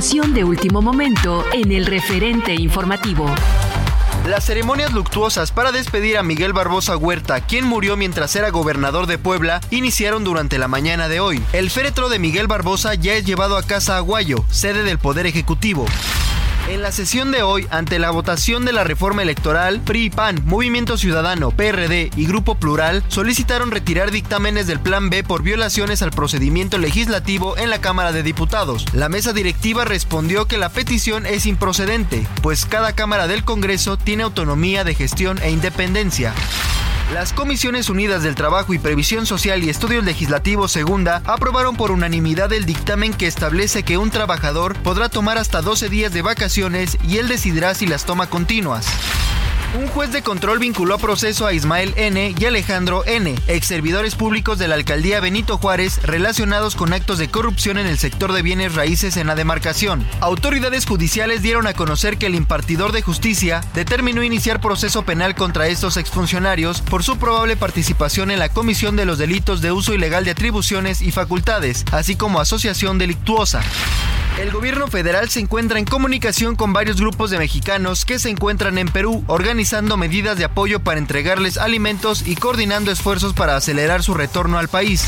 De 0.00 0.44
último 0.44 0.80
momento 0.80 1.44
en 1.52 1.72
el 1.72 1.84
referente 1.84 2.54
informativo. 2.54 3.26
Las 4.26 4.46
ceremonias 4.46 4.94
luctuosas 4.94 5.52
para 5.52 5.72
despedir 5.72 6.16
a 6.16 6.22
Miguel 6.22 6.54
Barbosa 6.54 6.96
Huerta, 6.96 7.42
quien 7.42 7.66
murió 7.66 7.98
mientras 7.98 8.34
era 8.34 8.48
gobernador 8.48 9.06
de 9.06 9.18
Puebla, 9.18 9.60
iniciaron 9.70 10.24
durante 10.24 10.56
la 10.56 10.68
mañana 10.68 11.08
de 11.08 11.20
hoy. 11.20 11.42
El 11.52 11.68
féretro 11.68 12.08
de 12.08 12.18
Miguel 12.18 12.46
Barbosa 12.46 12.94
ya 12.94 13.12
es 13.12 13.26
llevado 13.26 13.58
a 13.58 13.62
Casa 13.62 13.98
Aguayo, 13.98 14.42
sede 14.48 14.84
del 14.84 14.98
Poder 14.98 15.26
Ejecutivo. 15.26 15.84
En 16.68 16.82
la 16.82 16.92
sesión 16.92 17.32
de 17.32 17.42
hoy, 17.42 17.66
ante 17.70 17.98
la 17.98 18.10
votación 18.10 18.64
de 18.64 18.72
la 18.72 18.84
reforma 18.84 19.22
electoral, 19.22 19.80
PRI, 19.80 20.10
PAN, 20.10 20.42
Movimiento 20.44 20.96
Ciudadano, 20.96 21.50
PRD 21.50 22.10
y 22.14 22.26
Grupo 22.26 22.54
Plural 22.54 23.02
solicitaron 23.08 23.70
retirar 23.70 24.10
dictámenes 24.10 24.66
del 24.66 24.78
Plan 24.78 25.10
B 25.10 25.24
por 25.24 25.42
violaciones 25.42 26.02
al 26.02 26.10
procedimiento 26.10 26.78
legislativo 26.78 27.56
en 27.58 27.70
la 27.70 27.80
Cámara 27.80 28.12
de 28.12 28.22
Diputados. 28.22 28.86
La 28.92 29.08
mesa 29.08 29.32
directiva 29.32 29.84
respondió 29.84 30.46
que 30.46 30.58
la 30.58 30.68
petición 30.68 31.26
es 31.26 31.46
improcedente, 31.46 32.26
pues 32.42 32.66
cada 32.66 32.94
Cámara 32.94 33.26
del 33.26 33.44
Congreso 33.44 33.96
tiene 33.96 34.22
autonomía 34.22 34.84
de 34.84 34.94
gestión 34.94 35.38
e 35.42 35.50
independencia. 35.50 36.34
Las 37.12 37.32
Comisiones 37.32 37.90
Unidas 37.90 38.22
del 38.22 38.36
Trabajo 38.36 38.72
y 38.72 38.78
Previsión 38.78 39.26
Social 39.26 39.64
y 39.64 39.68
Estudios 39.68 40.04
Legislativos 40.04 40.70
Segunda 40.70 41.22
aprobaron 41.26 41.74
por 41.74 41.90
unanimidad 41.90 42.52
el 42.52 42.66
dictamen 42.66 43.12
que 43.12 43.26
establece 43.26 43.82
que 43.82 43.98
un 43.98 44.10
trabajador 44.10 44.80
podrá 44.80 45.08
tomar 45.08 45.36
hasta 45.36 45.60
12 45.60 45.88
días 45.88 46.12
de 46.12 46.22
vacaciones 46.22 46.96
y 47.02 47.18
él 47.18 47.26
decidirá 47.26 47.74
si 47.74 47.88
las 47.88 48.04
toma 48.04 48.28
continuas. 48.28 48.86
Un 49.72 49.86
juez 49.86 50.10
de 50.10 50.22
control 50.22 50.58
vinculó 50.58 50.96
a 50.96 50.98
proceso 50.98 51.46
a 51.46 51.52
Ismael 51.52 51.94
N. 51.96 52.34
y 52.36 52.44
Alejandro 52.44 53.04
N., 53.06 53.36
ex 53.46 53.66
servidores 53.68 54.16
públicos 54.16 54.58
de 54.58 54.66
la 54.66 54.74
alcaldía 54.74 55.20
Benito 55.20 55.58
Juárez 55.58 56.00
relacionados 56.02 56.74
con 56.74 56.92
actos 56.92 57.18
de 57.18 57.28
corrupción 57.28 57.78
en 57.78 57.86
el 57.86 57.96
sector 57.96 58.32
de 58.32 58.42
bienes 58.42 58.74
raíces 58.74 59.16
en 59.16 59.28
la 59.28 59.36
demarcación. 59.36 60.04
Autoridades 60.20 60.86
judiciales 60.86 61.40
dieron 61.42 61.68
a 61.68 61.74
conocer 61.74 62.18
que 62.18 62.26
el 62.26 62.34
impartidor 62.34 62.90
de 62.90 63.02
justicia 63.02 63.60
determinó 63.72 64.24
iniciar 64.24 64.60
proceso 64.60 65.04
penal 65.04 65.36
contra 65.36 65.68
estos 65.68 65.96
exfuncionarios 65.96 66.80
por 66.80 67.04
su 67.04 67.16
probable 67.18 67.54
participación 67.54 68.32
en 68.32 68.40
la 68.40 68.48
comisión 68.48 68.96
de 68.96 69.04
los 69.04 69.18
delitos 69.18 69.60
de 69.60 69.70
uso 69.70 69.94
ilegal 69.94 70.24
de 70.24 70.32
atribuciones 70.32 71.00
y 71.00 71.12
facultades, 71.12 71.84
así 71.92 72.16
como 72.16 72.40
asociación 72.40 72.98
delictuosa. 72.98 73.62
El 74.38 74.52
gobierno 74.52 74.86
federal 74.86 75.28
se 75.28 75.40
encuentra 75.40 75.78
en 75.78 75.84
comunicación 75.84 76.56
con 76.56 76.72
varios 76.72 76.98
grupos 76.98 77.30
de 77.30 77.38
mexicanos 77.38 78.04
que 78.04 78.18
se 78.18 78.30
encuentran 78.30 78.78
en 78.78 78.88
Perú, 78.88 79.22
organizando 79.26 79.59
medidas 79.96 80.38
de 80.38 80.44
apoyo 80.44 80.80
para 80.80 80.98
entregarles 80.98 81.58
alimentos 81.58 82.26
y 82.26 82.34
coordinando 82.34 82.90
esfuerzos 82.90 83.34
para 83.34 83.56
acelerar 83.56 84.02
su 84.02 84.14
retorno 84.14 84.58
al 84.58 84.68
país. 84.68 85.04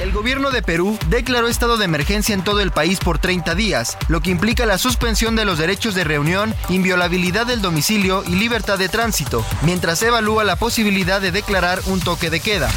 El 0.00 0.12
gobierno 0.12 0.50
de 0.50 0.62
Perú 0.62 0.96
declaró 1.08 1.48
estado 1.48 1.76
de 1.76 1.84
emergencia 1.84 2.34
en 2.34 2.44
todo 2.44 2.60
el 2.60 2.70
país 2.70 3.00
por 3.00 3.18
30 3.18 3.54
días, 3.54 3.98
lo 4.08 4.20
que 4.20 4.30
implica 4.30 4.64
la 4.64 4.78
suspensión 4.78 5.34
de 5.34 5.44
los 5.44 5.58
derechos 5.58 5.94
de 5.94 6.04
reunión, 6.04 6.54
inviolabilidad 6.68 7.46
del 7.46 7.62
domicilio 7.62 8.22
y 8.26 8.36
libertad 8.36 8.78
de 8.78 8.88
tránsito, 8.88 9.44
mientras 9.62 10.02
evalúa 10.02 10.44
la 10.44 10.56
posibilidad 10.56 11.20
de 11.20 11.32
declarar 11.32 11.80
un 11.86 12.00
toque 12.00 12.30
de 12.30 12.40
queda. 12.40 12.70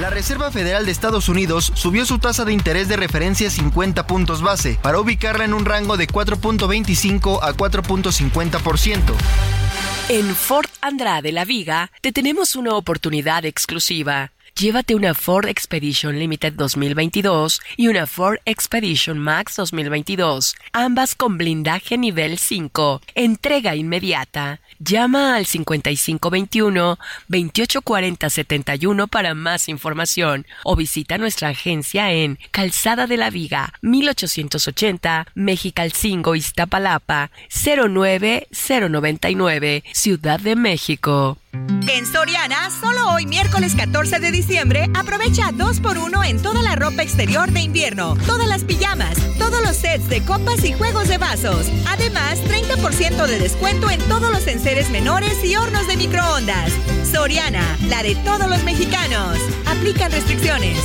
La 0.00 0.08
Reserva 0.08 0.50
Federal 0.50 0.86
de 0.86 0.92
Estados 0.92 1.28
Unidos 1.28 1.72
subió 1.74 2.06
su 2.06 2.18
tasa 2.18 2.46
de 2.46 2.54
interés 2.54 2.88
de 2.88 2.96
referencia 2.96 3.50
50 3.50 4.06
puntos 4.06 4.40
base 4.40 4.78
para 4.80 4.98
ubicarla 4.98 5.44
en 5.44 5.52
un 5.52 5.66
rango 5.66 5.98
de 5.98 6.06
4.25 6.06 7.40
a 7.42 7.52
4.50%. 7.52 9.61
En 10.08 10.34
Ford 10.34 10.68
Andrade 10.80 11.30
La 11.30 11.44
Viga 11.44 11.90
te 12.00 12.12
tenemos 12.12 12.56
una 12.56 12.74
oportunidad 12.74 13.44
exclusiva. 13.44 14.32
Llévate 14.62 14.94
una 14.94 15.12
Ford 15.12 15.48
Expedition 15.48 16.16
Limited 16.20 16.52
2022 16.52 17.60
y 17.76 17.88
una 17.88 18.06
Ford 18.06 18.38
Expedition 18.44 19.18
Max 19.18 19.56
2022, 19.56 20.54
ambas 20.72 21.16
con 21.16 21.36
blindaje 21.36 21.98
nivel 21.98 22.38
5. 22.38 23.00
Entrega 23.16 23.74
inmediata. 23.74 24.60
Llama 24.78 25.34
al 25.34 25.46
5521 25.46 26.96
284071 27.26 29.08
para 29.08 29.34
más 29.34 29.68
información 29.68 30.46
o 30.62 30.76
visita 30.76 31.18
nuestra 31.18 31.48
agencia 31.48 32.12
en 32.12 32.38
Calzada 32.52 33.08
de 33.08 33.16
la 33.16 33.30
Viga 33.30 33.72
1880 33.82 35.26
Mexicalcingo 35.34 36.36
Iztapalapa 36.36 37.32
09099 37.50 39.82
Ciudad 39.92 40.38
de 40.38 40.54
México. 40.54 41.41
En 41.88 42.06
Soriana, 42.06 42.70
solo 42.80 43.12
hoy 43.12 43.26
miércoles 43.26 43.74
14 43.76 44.18
de 44.18 44.32
diciembre, 44.32 44.88
aprovecha 44.94 45.50
2x1 45.50 46.26
en 46.26 46.40
toda 46.40 46.62
la 46.62 46.74
ropa 46.74 47.02
exterior 47.02 47.50
de 47.50 47.60
invierno, 47.60 48.16
todas 48.26 48.48
las 48.48 48.64
pijamas, 48.64 49.14
todos 49.38 49.60
los 49.62 49.76
sets 49.76 50.08
de 50.08 50.24
copas 50.24 50.64
y 50.64 50.72
juegos 50.72 51.08
de 51.08 51.18
vasos. 51.18 51.70
Además, 51.86 52.38
30% 52.44 53.26
de 53.26 53.38
descuento 53.38 53.90
en 53.90 54.00
todos 54.08 54.32
los 54.32 54.46
enseres 54.46 54.90
menores 54.90 55.44
y 55.44 55.54
hornos 55.56 55.86
de 55.86 55.98
microondas. 55.98 56.72
Soriana, 57.12 57.76
la 57.88 58.02
de 58.02 58.14
todos 58.16 58.48
los 58.48 58.64
mexicanos. 58.64 59.36
Aplican 59.66 60.10
restricciones. 60.10 60.78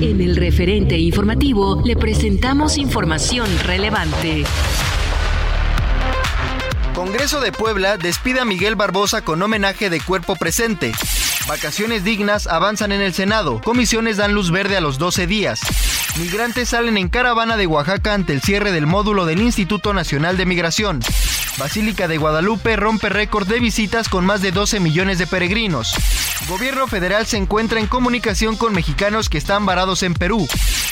En 0.00 0.20
el 0.20 0.36
referente 0.36 0.96
informativo 0.96 1.82
le 1.84 1.96
presentamos 1.96 2.78
información 2.78 3.48
relevante. 3.64 4.44
Congreso 6.98 7.40
de 7.40 7.52
Puebla 7.52 7.96
despide 7.96 8.40
a 8.40 8.44
Miguel 8.44 8.74
Barbosa 8.74 9.22
con 9.22 9.40
homenaje 9.40 9.88
de 9.88 10.00
cuerpo 10.00 10.34
presente. 10.34 10.90
Vacaciones 11.46 12.02
dignas 12.02 12.48
avanzan 12.48 12.90
en 12.90 13.00
el 13.00 13.14
Senado. 13.14 13.60
Comisiones 13.60 14.16
dan 14.16 14.34
luz 14.34 14.50
verde 14.50 14.76
a 14.76 14.80
los 14.80 14.98
12 14.98 15.28
días. 15.28 15.60
Migrantes 16.18 16.70
salen 16.70 16.98
en 16.98 17.08
caravana 17.08 17.56
de 17.56 17.68
Oaxaca 17.68 18.14
ante 18.14 18.32
el 18.32 18.42
cierre 18.42 18.72
del 18.72 18.88
módulo 18.88 19.26
del 19.26 19.40
Instituto 19.40 19.94
Nacional 19.94 20.36
de 20.36 20.46
Migración. 20.46 20.98
Basílica 21.58 22.06
de 22.06 22.18
Guadalupe 22.18 22.76
rompe 22.76 23.08
récord 23.08 23.46
de 23.48 23.58
visitas 23.58 24.08
con 24.08 24.24
más 24.24 24.40
de 24.42 24.52
12 24.52 24.78
millones 24.78 25.18
de 25.18 25.26
peregrinos. 25.26 25.92
Gobierno 26.48 26.86
federal 26.86 27.26
se 27.26 27.36
encuentra 27.36 27.80
en 27.80 27.88
comunicación 27.88 28.56
con 28.56 28.72
mexicanos 28.72 29.28
que 29.28 29.38
están 29.38 29.66
varados 29.66 30.04
en 30.04 30.14
Perú. 30.14 30.46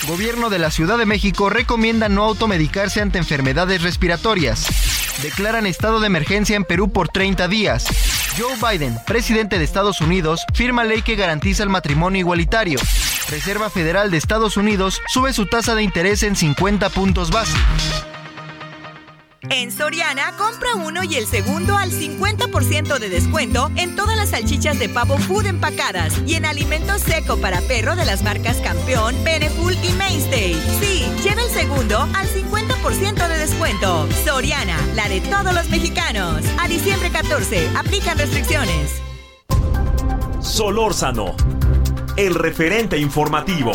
Gobierno 0.09 0.51
de 0.51 0.59
la 0.59 0.73
Ciudad 0.73 0.99
de 0.99 1.07
México 1.07 1.51
recomienda 1.51 2.09
no 2.09 2.25
automedicarse 2.25 3.01
ante 3.01 3.19
enfermedades 3.19 3.83
respiratorias. 3.83 4.67
Declaran 5.23 5.67
estado 5.67 6.01
de 6.01 6.09
emergencia 6.09 6.57
en 6.57 6.65
Perú 6.65 6.91
por 6.91 7.09
30 7.09 7.47
días. 7.47 7.87
Joe 8.37 8.57
Biden, 8.57 8.99
presidente 9.07 9.59
de 9.59 9.65
Estados 9.65 10.01
Unidos, 10.01 10.45
firma 10.53 10.85
ley 10.85 11.03
que 11.03 11.15
garantiza 11.15 11.63
el 11.63 11.69
matrimonio 11.71 12.19
igualitario. 12.19 12.81
Reserva 13.31 13.71
Federal 13.71 14.11
de 14.11 14.19
Estados 14.19 14.57
Unidos 14.57 15.01
sube 15.07 15.33
su 15.33 15.47
tasa 15.47 15.75
de 15.77 15.85
interés 15.85 16.23
en 16.25 16.35
50 16.35 16.91
puntos 16.91 17.31
base. 17.31 17.57
En 19.51 19.71
Soriana, 19.71 20.33
compra 20.37 20.75
uno 20.75 21.05
y 21.05 21.17
el 21.17 21.27
segundo 21.27 21.77
al 21.77 21.91
50% 21.91 22.99
de 22.99 23.09
descuento 23.09 23.71
en 23.77 23.95
todas 23.95 24.17
las 24.17 24.31
salchichas 24.31 24.79
de 24.79 24.89
pavo 24.89 25.19
food 25.19 25.47
empacadas 25.47 26.13
y 26.27 26.35
en 26.35 26.45
alimento 26.45 26.99
seco 26.99 27.37
para 27.39 27.61
perro 27.63 27.95
de 27.97 28.05
las 28.05 28.23
marcas 28.23 28.57
Campeón, 28.59 29.15
Beneful 29.25 29.75
y 29.75 29.93
Mainstay. 29.93 30.55
Sí, 30.81 31.07
lleva 31.23 31.43
el 31.43 31.51
segundo 31.51 32.01
al 32.01 32.29
50% 32.29 33.29
de 33.29 33.39
descuento. 33.39 34.09
Soriana, 34.25 34.79
la 34.95 35.09
de 35.09 35.21
todos 35.21 35.55
los 35.55 35.69
mexicanos. 35.71 36.43
A 36.59 36.69
diciembre 36.69 37.11
14, 37.11 37.71
aplican 37.77 38.19
restricciones. 38.19 39.03
Solórzano, 40.41 41.37
el 42.17 42.35
referente 42.35 42.99
informativo. 42.99 43.73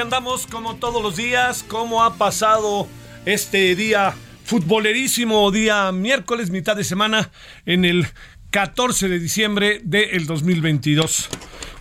Andamos 0.00 0.46
como 0.46 0.76
todos 0.76 1.02
los 1.02 1.16
días. 1.16 1.64
¿Cómo 1.66 2.04
ha 2.04 2.16
pasado 2.16 2.86
este 3.24 3.74
día 3.74 4.14
futbolerísimo, 4.44 5.50
día 5.50 5.90
miércoles, 5.92 6.50
mitad 6.50 6.76
de 6.76 6.84
semana, 6.84 7.30
en 7.64 7.84
el 7.84 8.06
14 8.50 9.08
de 9.08 9.18
diciembre 9.18 9.80
del 9.84 10.26
2022? 10.26 11.28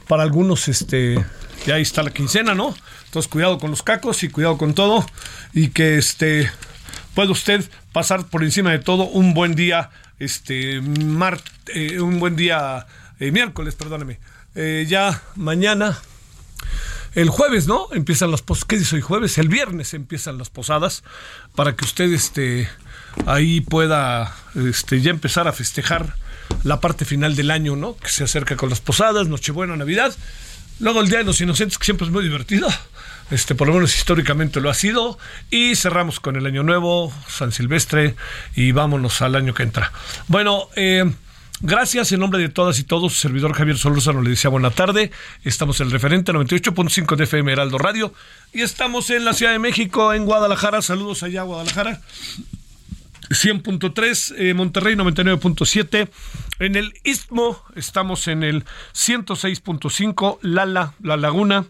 Para 0.07 0.23
algunos, 0.23 0.67
este, 0.67 1.23
ya 1.65 1.77
está 1.77 2.03
la 2.03 2.11
quincena, 2.11 2.55
¿no? 2.55 2.75
Entonces, 3.05 3.29
cuidado 3.29 3.57
con 3.57 3.71
los 3.71 3.83
cacos 3.83 4.23
y 4.23 4.29
cuidado 4.29 4.57
con 4.57 4.73
todo. 4.73 5.05
Y 5.53 5.69
que 5.69 5.97
este 5.97 6.49
pueda 7.15 7.31
usted 7.31 7.69
pasar 7.91 8.27
por 8.27 8.43
encima 8.43 8.71
de 8.71 8.79
todo 8.79 9.05
un 9.05 9.33
buen 9.33 9.55
día, 9.55 9.89
este, 10.19 10.75
eh, 10.77 11.99
un 11.99 12.19
buen 12.19 12.35
día 12.35 12.85
eh, 13.19 13.31
miércoles, 13.31 13.75
perdóneme. 13.75 14.19
Eh, 14.55 14.85
ya 14.87 15.21
mañana 15.35 15.97
el 17.15 17.29
jueves, 17.29 17.65
¿no? 17.65 17.87
Empiezan 17.93 18.29
las 18.29 18.41
posadas. 18.41 18.65
¿Qué 18.65 18.77
dice 18.77 18.97
hoy 18.97 19.01
jueves? 19.01 19.37
El 19.37 19.47
viernes 19.47 19.93
empiezan 19.93 20.37
las 20.37 20.49
posadas 20.49 21.03
para 21.55 21.75
que 21.75 21.85
usted 21.85 22.13
este, 22.13 22.69
ahí 23.25 23.61
pueda 23.61 24.35
este, 24.55 25.01
ya 25.01 25.11
empezar 25.11 25.47
a 25.47 25.53
festejar 25.53 26.15
la 26.63 26.81
parte 26.81 27.05
final 27.05 27.35
del 27.35 27.51
año, 27.51 27.75
¿no? 27.75 27.95
Que 27.97 28.09
se 28.09 28.25
acerca 28.25 28.57
con 28.57 28.69
las 28.69 28.81
posadas, 28.81 29.27
Nochebuena, 29.27 29.75
Navidad. 29.77 30.13
Luego 30.79 30.99
el 30.99 31.07
Día 31.07 31.19
de 31.19 31.23
los 31.23 31.39
Inocentes, 31.39 31.77
que 31.77 31.85
siempre 31.85 32.05
es 32.05 32.11
muy 32.11 32.23
divertido. 32.23 32.67
Este, 33.31 33.55
por 33.55 33.67
lo 33.67 33.73
menos 33.73 33.95
históricamente 33.95 34.59
lo 34.59 34.69
ha 34.69 34.73
sido. 34.73 35.17
Y 35.49 35.75
cerramos 35.75 36.19
con 36.19 36.35
el 36.35 36.45
Año 36.45 36.63
Nuevo, 36.63 37.13
San 37.29 37.53
Silvestre, 37.53 38.15
y 38.55 38.73
vámonos 38.73 39.21
al 39.21 39.35
año 39.35 39.53
que 39.53 39.63
entra. 39.63 39.93
Bueno, 40.27 40.67
eh, 40.75 41.09
Gracias 41.61 42.11
en 42.11 42.19
nombre 42.19 42.39
de 42.39 42.49
todas 42.49 42.79
y 42.79 42.83
todos. 42.83 43.13
Su 43.13 43.19
servidor 43.19 43.53
Javier 43.53 43.77
Solórzano 43.77 44.21
le 44.21 44.31
decía 44.31 44.49
buena 44.49 44.71
tarde. 44.71 45.11
Estamos 45.43 45.79
en 45.79 45.87
el 45.87 45.93
referente 45.93 46.33
98.5 46.33 47.15
de 47.15 47.23
FM 47.23 47.51
Heraldo 47.51 47.77
Radio. 47.77 48.13
Y 48.53 48.61
estamos 48.61 49.09
en 49.09 49.23
la 49.23 49.33
Ciudad 49.33 49.53
de 49.53 49.59
México, 49.59 50.13
en 50.13 50.25
Guadalajara. 50.25 50.81
Saludos 50.81 51.23
allá, 51.23 51.43
Guadalajara. 51.43 52.01
100.3, 53.29 54.35
eh, 54.37 54.53
Monterrey 54.53 54.95
99.7. 54.95 56.09
En 56.59 56.75
el 56.75 56.93
Istmo 57.03 57.61
estamos 57.75 58.27
en 58.27 58.43
el 58.43 58.65
106.5, 58.93 60.39
Lala, 60.41 60.93
La 61.01 61.17
Laguna 61.17 61.65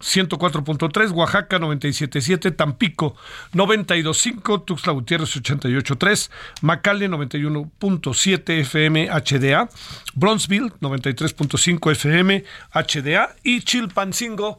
104.3, 0.00 1.12
Oaxaca 1.12 1.58
97.7, 1.58 2.56
Tampico 2.56 3.16
92.5, 3.52 4.64
Tuxtla 4.64 4.92
Gutiérrez 4.92 5.36
88.3, 5.36 6.30
Macale 6.60 7.08
91.7 7.08 8.60
FM 8.60 9.08
HDA, 9.08 9.68
Bronzeville 10.14 10.72
93.5 10.80 11.92
FM 11.92 12.44
HDA 12.72 13.36
y 13.42 13.60
Chilpancingo. 13.62 14.58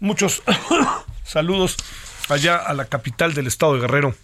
Muchos 0.00 0.42
saludos 1.24 1.76
allá 2.28 2.56
a 2.56 2.74
la 2.74 2.86
capital 2.86 3.34
del 3.34 3.46
estado 3.46 3.74
de 3.74 3.80
Guerrero 3.80 4.14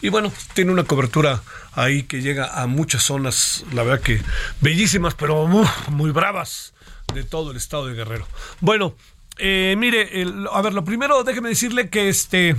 y 0.00 0.08
bueno, 0.08 0.32
tiene 0.54 0.72
una 0.72 0.84
cobertura 0.84 1.42
ahí 1.72 2.02
que 2.04 2.22
llega 2.22 2.60
a 2.62 2.66
muchas 2.66 3.02
zonas, 3.02 3.64
la 3.72 3.82
verdad 3.82 4.02
que 4.02 4.20
bellísimas, 4.60 5.14
pero 5.14 5.46
muy, 5.46 6.10
bravas 6.10 6.74
de 7.14 7.24
todo 7.24 7.50
el 7.50 7.56
estado 7.56 7.86
de 7.86 7.94
Guerrero. 7.94 8.26
Bueno, 8.60 8.94
eh, 9.38 9.74
mire, 9.78 10.24
a 10.52 10.62
ver, 10.62 10.72
lo 10.72 10.84
primero, 10.84 11.22
déjeme 11.24 11.50
decirle 11.50 11.88
que 11.88 12.08
este, 12.08 12.56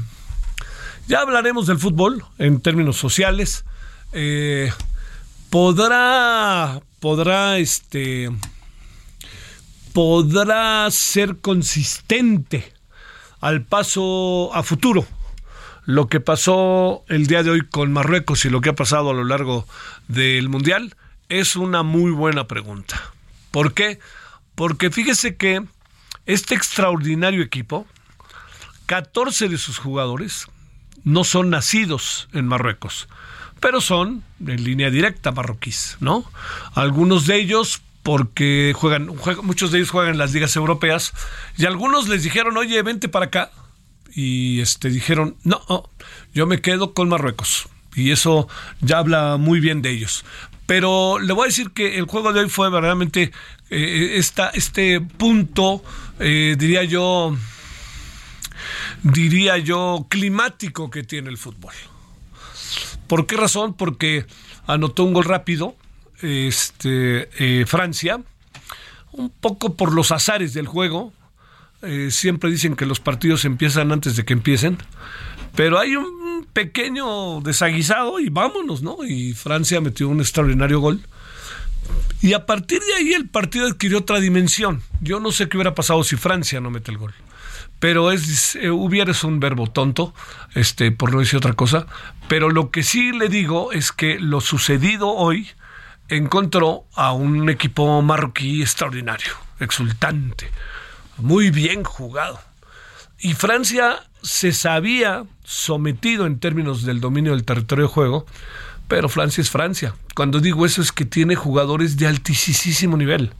ya 1.07 1.21
hablaremos 1.21 1.67
del 1.67 1.79
fútbol 1.79 2.25
en 2.37 2.61
términos 2.61 2.97
sociales. 2.97 3.65
Eh, 4.13 4.71
podrá, 5.49 6.81
podrá, 6.99 7.57
este, 7.57 8.29
podrá 9.93 10.89
ser 10.91 11.37
consistente 11.37 12.73
al 13.39 13.63
paso 13.63 14.53
a 14.53 14.63
futuro 14.63 15.05
lo 15.86 16.07
que 16.07 16.19
pasó 16.19 17.04
el 17.07 17.28
día 17.28 17.44
de 17.44 17.51
hoy 17.51 17.62
con 17.62 17.92
Marruecos 17.92 18.45
y 18.45 18.50
lo 18.50 18.62
que 18.62 18.69
ha 18.69 18.75
pasado 18.75 19.10
a 19.10 19.13
lo 19.13 19.24
largo 19.24 19.68
del 20.07 20.50
Mundial 20.50 20.95
es 21.30 21.56
una 21.56 21.83
muy 21.83 22.12
buena 22.12 22.48
pregunta. 22.48 23.01
¿Por 23.51 23.74
qué? 23.74 24.00
Porque 24.56 24.92
fíjese 24.92 25.36
que 25.36 25.63
este 26.25 26.56
extraordinario 26.56 27.42
equipo, 27.42 27.88
14 28.86 29.50
de 29.50 29.57
sus 29.57 29.80
jugadores 29.80 30.48
no 31.04 31.24
son 31.24 31.50
nacidos 31.50 32.30
en 32.33 32.48
Marruecos, 32.48 33.07
pero 33.60 33.81
son 33.81 34.24
en 34.45 34.63
línea 34.63 34.89
directa 34.89 35.31
marroquíes, 35.31 35.98
¿no? 36.00 36.30
Algunos 36.75 37.25
de 37.25 37.38
ellos 37.38 37.81
porque 38.04 38.74
juegan, 38.75 39.07
juegan, 39.07 39.45
muchos 39.45 39.72
de 39.72 39.80
ellos 39.80 39.92
juegan 39.92 40.13
en 40.13 40.18
las 40.18 40.33
ligas 40.33 40.56
europeas 40.56 41.13
y 41.57 41.66
algunos 41.66 42.07
les 42.07 42.24
dijeron, 42.24 42.57
oye, 42.57 42.81
vente 42.81 43.10
para 43.10 43.25
acá 43.28 43.51
y 44.13 44.61
este 44.61 44.89
dijeron, 44.89 45.35
no, 45.43 45.89
yo 46.33 46.47
me 46.47 46.61
quedo 46.61 46.93
con 46.93 47.09
Marruecos. 47.09 47.67
Y 47.95 48.11
eso 48.11 48.47
ya 48.79 48.99
habla 48.99 49.37
muy 49.37 49.59
bien 49.59 49.81
de 49.81 49.91
ellos. 49.91 50.23
Pero 50.65 51.19
le 51.19 51.33
voy 51.33 51.43
a 51.43 51.47
decir 51.47 51.71
que 51.71 51.97
el 51.97 52.05
juego 52.05 52.31
de 52.31 52.41
hoy 52.41 52.49
fue 52.49 52.69
verdaderamente 52.69 53.31
eh, 53.69 54.21
este 54.53 55.01
punto, 55.01 55.83
eh, 56.19 56.55
diría 56.57 56.83
yo, 56.83 57.35
diría 59.03 59.57
yo, 59.57 60.05
climático 60.09 60.89
que 60.89 61.03
tiene 61.03 61.29
el 61.29 61.37
fútbol. 61.37 61.73
¿Por 63.07 63.27
qué 63.27 63.35
razón? 63.35 63.73
Porque 63.73 64.25
anotó 64.67 65.03
un 65.03 65.13
gol 65.13 65.25
rápido, 65.25 65.75
este, 66.21 67.30
eh, 67.39 67.65
Francia, 67.65 68.21
un 69.11 69.30
poco 69.30 69.75
por 69.75 69.94
los 69.94 70.11
azares 70.11 70.53
del 70.53 70.68
juego, 70.68 71.11
eh, 71.83 72.09
siempre 72.11 72.52
dicen 72.52 72.76
que 72.76 72.85
los 72.85 73.00
partidos 73.00 73.45
empiezan 73.45 73.92
antes 73.92 74.16
de 74.16 74.23
que 74.23 74.33
empiecen, 74.33 74.78
pero 75.56 75.80
hay 75.80 75.95
un 75.95 76.45
pequeño 76.54 77.42
desaguisado 77.42 78.19
y 78.19 78.30
vámonos, 78.30 78.81
¿no? 78.81 79.04
Y 79.04 79.33
Francia 79.33 79.81
metió 79.81 80.07
un 80.09 80.19
extraordinario 80.19 80.80
gol. 80.80 81.02
Y 82.21 82.33
a 82.33 82.45
partir 82.45 82.81
de 82.81 82.94
ahí 82.94 83.14
el 83.14 83.28
partido 83.28 83.68
adquirió 83.68 84.00
otra 84.00 84.19
dimensión. 84.19 84.83
Yo 85.02 85.19
no 85.19 85.31
sé 85.31 85.50
qué 85.50 85.57
hubiera 85.57 85.73
pasado 85.73 86.04
si 86.04 86.16
Francia 86.16 86.61
no 86.61 86.69
mete 86.69 86.92
el 86.92 86.97
gol. 86.97 87.14
Pero 87.80 88.11
es, 88.11 88.56
eh, 88.57 88.69
hubiera 88.69 89.11
es 89.11 89.23
un 89.23 89.40
verbo 89.40 89.66
tonto, 89.66 90.14
este, 90.54 90.92
por 90.92 91.11
no 91.11 91.19
decir 91.19 91.38
otra 91.38 91.54
cosa. 91.54 91.88
Pero 92.28 92.50
lo 92.50 92.69
que 92.69 92.83
sí 92.83 93.11
le 93.11 93.28
digo 93.28 93.71
es 93.71 93.92
que 93.92 94.19
lo 94.19 94.40
sucedido 94.40 95.09
hoy 95.09 95.50
encontró 96.07 96.85
a 96.94 97.14
un 97.14 97.50
equipo 97.50 98.02
marroquí 98.04 98.61
extraordinario, 98.61 99.33
exultante 99.59 100.52
muy 101.21 101.49
bien 101.49 101.83
jugado. 101.83 102.40
Y 103.19 103.33
Francia 103.33 104.04
se 104.23 104.51
sabía 104.51 105.25
sometido 105.44 106.25
en 106.25 106.40
términos 106.40 106.83
del 106.83 106.99
dominio 106.99 107.31
del 107.31 107.44
territorio 107.44 107.85
de 107.85 107.94
juego, 107.94 108.25
pero 108.87 109.09
Francia 109.09 109.42
es 109.42 109.49
Francia. 109.49 109.95
Cuando 110.16 110.40
digo 110.40 110.66
eso 110.66 110.81
es 110.81 110.92
que 110.92 111.06
tiene 111.06 111.35
jugadores 111.35 111.97
de 111.97 112.07
altísimo 112.07 112.97
nivel. 112.97 113.33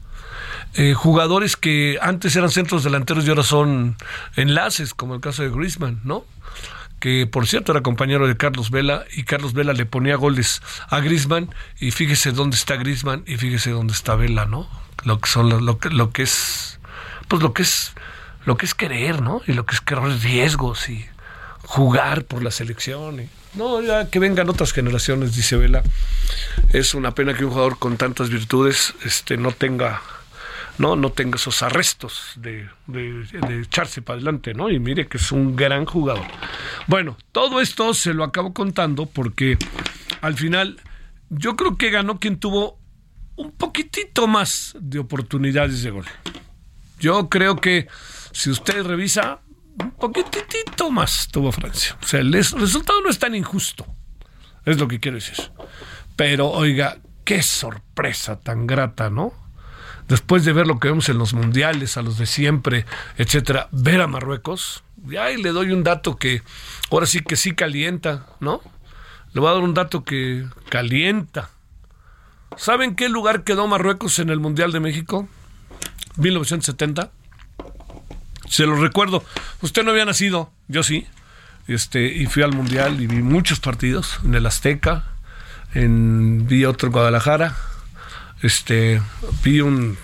Eh, 0.74 0.94
jugadores 0.94 1.56
que 1.56 1.98
antes 2.00 2.34
eran 2.36 2.50
centros 2.50 2.84
delanteros 2.84 3.26
y 3.26 3.28
ahora 3.28 3.42
son 3.42 3.96
enlaces, 4.36 4.94
como 4.94 5.14
el 5.14 5.20
caso 5.20 5.42
de 5.42 5.50
Griezmann, 5.50 6.00
¿no? 6.04 6.24
que 7.02 7.26
por 7.26 7.48
cierto 7.48 7.72
era 7.72 7.80
compañero 7.80 8.28
de 8.28 8.36
Carlos 8.36 8.70
Vela 8.70 9.04
y 9.12 9.24
Carlos 9.24 9.54
Vela 9.54 9.72
le 9.72 9.86
ponía 9.86 10.14
goles 10.14 10.62
a 10.88 11.00
Griezmann 11.00 11.52
y 11.80 11.90
fíjese 11.90 12.30
dónde 12.30 12.54
está 12.56 12.76
Griezmann 12.76 13.24
y 13.26 13.38
fíjese 13.38 13.72
dónde 13.72 13.92
está 13.92 14.14
Vela, 14.14 14.46
¿no? 14.46 14.68
Lo 15.02 15.18
que 15.18 15.28
son 15.28 15.48
lo, 15.48 15.58
lo 15.58 16.12
que 16.12 16.22
es 16.22 16.78
pues 17.32 17.40
lo 17.40 17.54
que 17.54 17.62
es 17.62 17.94
lo 18.44 18.58
que 18.58 18.66
es 18.66 18.74
querer, 18.74 19.22
¿no? 19.22 19.40
Y 19.46 19.54
lo 19.54 19.64
que 19.64 19.74
es 19.74 19.80
querer 19.80 20.18
riesgos 20.20 20.90
y 20.90 21.02
jugar 21.62 22.24
por 22.26 22.42
la 22.42 22.50
selección. 22.50 23.26
no, 23.54 23.80
ya 23.80 24.10
que 24.10 24.18
vengan 24.18 24.50
otras 24.50 24.74
generaciones, 24.74 25.34
dice 25.34 25.56
Vela. 25.56 25.82
Es 26.74 26.92
una 26.92 27.14
pena 27.14 27.32
que 27.32 27.46
un 27.46 27.50
jugador 27.52 27.78
con 27.78 27.96
tantas 27.96 28.28
virtudes 28.28 28.92
este, 29.02 29.38
no 29.38 29.52
tenga 29.52 30.02
no, 30.76 30.94
no 30.94 31.10
tenga 31.10 31.36
esos 31.36 31.62
arrestos 31.62 32.32
de, 32.36 32.68
echarse 33.62 34.02
para 34.02 34.18
adelante, 34.18 34.52
¿no? 34.52 34.68
Y 34.68 34.78
mire 34.78 35.08
que 35.08 35.16
es 35.16 35.32
un 35.32 35.56
gran 35.56 35.86
jugador. 35.86 36.26
Bueno, 36.86 37.16
todo 37.32 37.62
esto 37.62 37.94
se 37.94 38.12
lo 38.12 38.24
acabo 38.24 38.52
contando 38.52 39.06
porque 39.06 39.56
al 40.20 40.34
final 40.34 40.78
yo 41.30 41.56
creo 41.56 41.78
que 41.78 41.88
ganó 41.88 42.20
quien 42.20 42.36
tuvo 42.36 42.78
un 43.36 43.52
poquitito 43.52 44.26
más 44.26 44.76
de 44.78 44.98
oportunidades 44.98 45.82
de 45.82 45.90
gol. 45.92 46.04
Yo 47.02 47.28
creo 47.28 47.56
que 47.56 47.88
si 48.30 48.48
usted 48.48 48.86
revisa, 48.86 49.40
un 49.80 49.90
poquitito 49.90 50.88
más 50.92 51.26
tuvo 51.32 51.50
Francia. 51.50 51.98
O 52.00 52.06
sea, 52.06 52.20
el 52.20 52.32
resultado 52.32 53.00
no 53.00 53.10
es 53.10 53.18
tan 53.18 53.34
injusto. 53.34 53.84
Es 54.64 54.78
lo 54.78 54.86
que 54.86 55.00
quiero 55.00 55.16
decir. 55.16 55.50
Pero, 56.14 56.48
oiga, 56.48 56.98
qué 57.24 57.42
sorpresa 57.42 58.38
tan 58.38 58.68
grata, 58.68 59.10
¿no? 59.10 59.32
Después 60.06 60.44
de 60.44 60.52
ver 60.52 60.68
lo 60.68 60.78
que 60.78 60.88
vemos 60.88 61.08
en 61.08 61.18
los 61.18 61.34
mundiales, 61.34 61.96
a 61.96 62.02
los 62.02 62.18
de 62.18 62.26
siempre, 62.26 62.86
etcétera, 63.18 63.68
ver 63.72 64.00
a 64.00 64.06
Marruecos, 64.06 64.84
ya 65.04 65.28
le 65.28 65.50
doy 65.50 65.72
un 65.72 65.82
dato 65.82 66.16
que 66.16 66.42
ahora 66.88 67.06
sí 67.06 67.22
que 67.22 67.34
sí 67.34 67.52
calienta, 67.56 68.26
¿no? 68.38 68.60
Le 69.32 69.40
voy 69.40 69.50
a 69.50 69.54
dar 69.54 69.62
un 69.62 69.74
dato 69.74 70.04
que 70.04 70.46
calienta. 70.68 71.50
¿Saben 72.56 72.94
qué 72.94 73.08
lugar 73.08 73.42
quedó 73.42 73.66
Marruecos 73.66 74.20
en 74.20 74.30
el 74.30 74.38
Mundial 74.38 74.70
de 74.70 74.78
México? 74.78 75.28
1970. 76.16 77.10
Se 78.48 78.66
lo 78.66 78.76
recuerdo. 78.76 79.24
Usted 79.60 79.84
no 79.84 79.90
había 79.90 80.04
nacido, 80.04 80.50
yo 80.68 80.82
sí. 80.82 81.06
Este, 81.68 82.06
y 82.06 82.26
fui 82.26 82.42
al 82.42 82.52
Mundial 82.52 83.00
y 83.00 83.06
vi 83.06 83.22
muchos 83.22 83.60
partidos 83.60 84.18
en 84.24 84.34
el 84.34 84.46
Azteca, 84.46 85.04
en, 85.74 86.46
vi 86.48 86.64
otro 86.64 86.88
en 86.88 86.92
Guadalajara, 86.92 87.56
este, 88.42 89.00
vi 89.44 89.60
un 89.60 89.96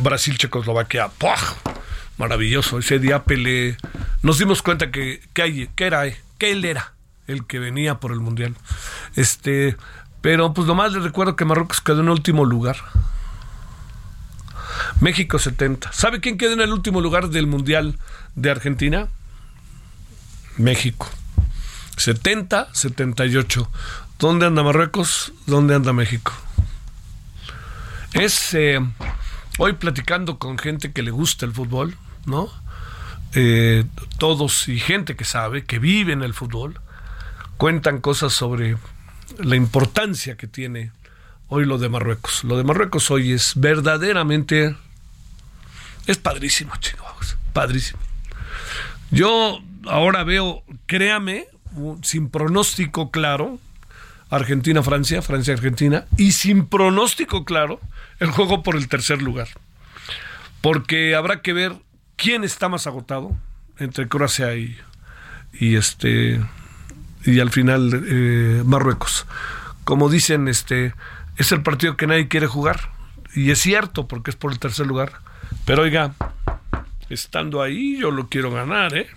Brasil-Checoslovaquia, 0.00 1.10
maravilloso, 2.16 2.78
ese 2.78 2.98
día 2.98 3.24
peleé, 3.24 3.76
nos 4.22 4.38
dimos 4.38 4.62
cuenta 4.62 4.90
que, 4.90 5.20
que, 5.34 5.70
que 5.74 5.84
era, 5.84 6.04
que 6.38 6.50
él 6.50 6.64
era 6.64 6.94
el 7.26 7.46
que 7.46 7.58
venía 7.58 8.00
por 8.00 8.12
el 8.12 8.20
Mundial. 8.20 8.56
Este, 9.14 9.76
pero 10.20 10.52
pues 10.54 10.66
nomás 10.66 10.92
les 10.92 11.02
recuerdo 11.02 11.36
que 11.36 11.44
Marruecos 11.44 11.80
quedó 11.80 12.00
en 12.00 12.08
último 12.08 12.44
lugar. 12.44 12.76
México 15.00 15.38
70. 15.38 15.92
¿Sabe 15.92 16.20
quién 16.20 16.38
quedó 16.38 16.52
en 16.52 16.60
el 16.60 16.72
último 16.72 17.00
lugar 17.00 17.28
del 17.28 17.46
Mundial 17.46 17.98
de 18.34 18.50
Argentina? 18.50 19.08
México. 20.56 21.08
70, 21.96 22.68
78. 22.72 23.70
¿Dónde 24.18 24.46
anda 24.46 24.62
Marruecos? 24.62 25.32
¿Dónde 25.46 25.74
anda 25.74 25.92
México? 25.92 26.32
Es 28.12 28.54
eh, 28.54 28.80
hoy 29.58 29.74
platicando 29.74 30.38
con 30.38 30.58
gente 30.58 30.92
que 30.92 31.02
le 31.02 31.10
gusta 31.10 31.46
el 31.46 31.52
fútbol, 31.52 31.96
¿no? 32.26 32.50
Eh, 33.34 33.84
todos 34.18 34.68
y 34.68 34.80
gente 34.80 35.14
que 35.14 35.24
sabe, 35.24 35.64
que 35.64 35.78
vive 35.78 36.12
en 36.12 36.22
el 36.22 36.34
fútbol, 36.34 36.80
cuentan 37.56 38.00
cosas 38.00 38.32
sobre 38.32 38.76
la 39.38 39.56
importancia 39.56 40.36
que 40.36 40.46
tiene 40.46 40.92
hoy 41.48 41.64
lo 41.64 41.78
de 41.78 41.88
Marruecos. 41.88 42.44
Lo 42.44 42.56
de 42.56 42.64
Marruecos 42.64 43.10
hoy 43.10 43.32
es 43.32 43.52
verdaderamente, 43.56 44.76
es 46.06 46.18
padrísimo, 46.18 46.72
chicos, 46.78 47.36
padrísimo. 47.52 48.00
Yo 49.10 49.60
ahora 49.86 50.24
veo, 50.24 50.62
créame, 50.86 51.46
sin 52.02 52.28
pronóstico 52.28 53.10
claro, 53.10 53.58
Argentina-Francia, 54.30 55.22
Francia-Argentina, 55.22 56.06
y 56.16 56.32
sin 56.32 56.66
pronóstico 56.66 57.44
claro, 57.44 57.80
el 58.20 58.30
juego 58.30 58.62
por 58.62 58.76
el 58.76 58.88
tercer 58.88 59.22
lugar. 59.22 59.48
Porque 60.60 61.14
habrá 61.14 61.40
que 61.40 61.52
ver 61.52 61.74
quién 62.16 62.44
está 62.44 62.68
más 62.68 62.86
agotado 62.86 63.36
entre 63.78 64.08
Croacia 64.08 64.54
y, 64.56 64.76
y 65.52 65.76
este 65.76 66.40
y 67.24 67.40
al 67.40 67.50
final 67.50 68.04
eh, 68.06 68.62
Marruecos. 68.64 69.26
Como 69.84 70.10
dicen, 70.10 70.48
este 70.48 70.94
es 71.38 71.52
el 71.52 71.62
partido 71.62 71.96
que 71.96 72.06
nadie 72.06 72.28
quiere 72.28 72.46
jugar 72.46 72.90
y 73.34 73.50
es 73.50 73.60
cierto 73.60 74.08
porque 74.08 74.30
es 74.30 74.36
por 74.36 74.52
el 74.52 74.58
tercer 74.58 74.86
lugar. 74.86 75.12
Pero 75.64 75.82
oiga, 75.82 76.14
estando 77.08 77.62
ahí 77.62 77.98
yo 77.98 78.10
lo 78.10 78.28
quiero 78.28 78.50
ganar, 78.50 78.96
¿eh? 78.96 79.08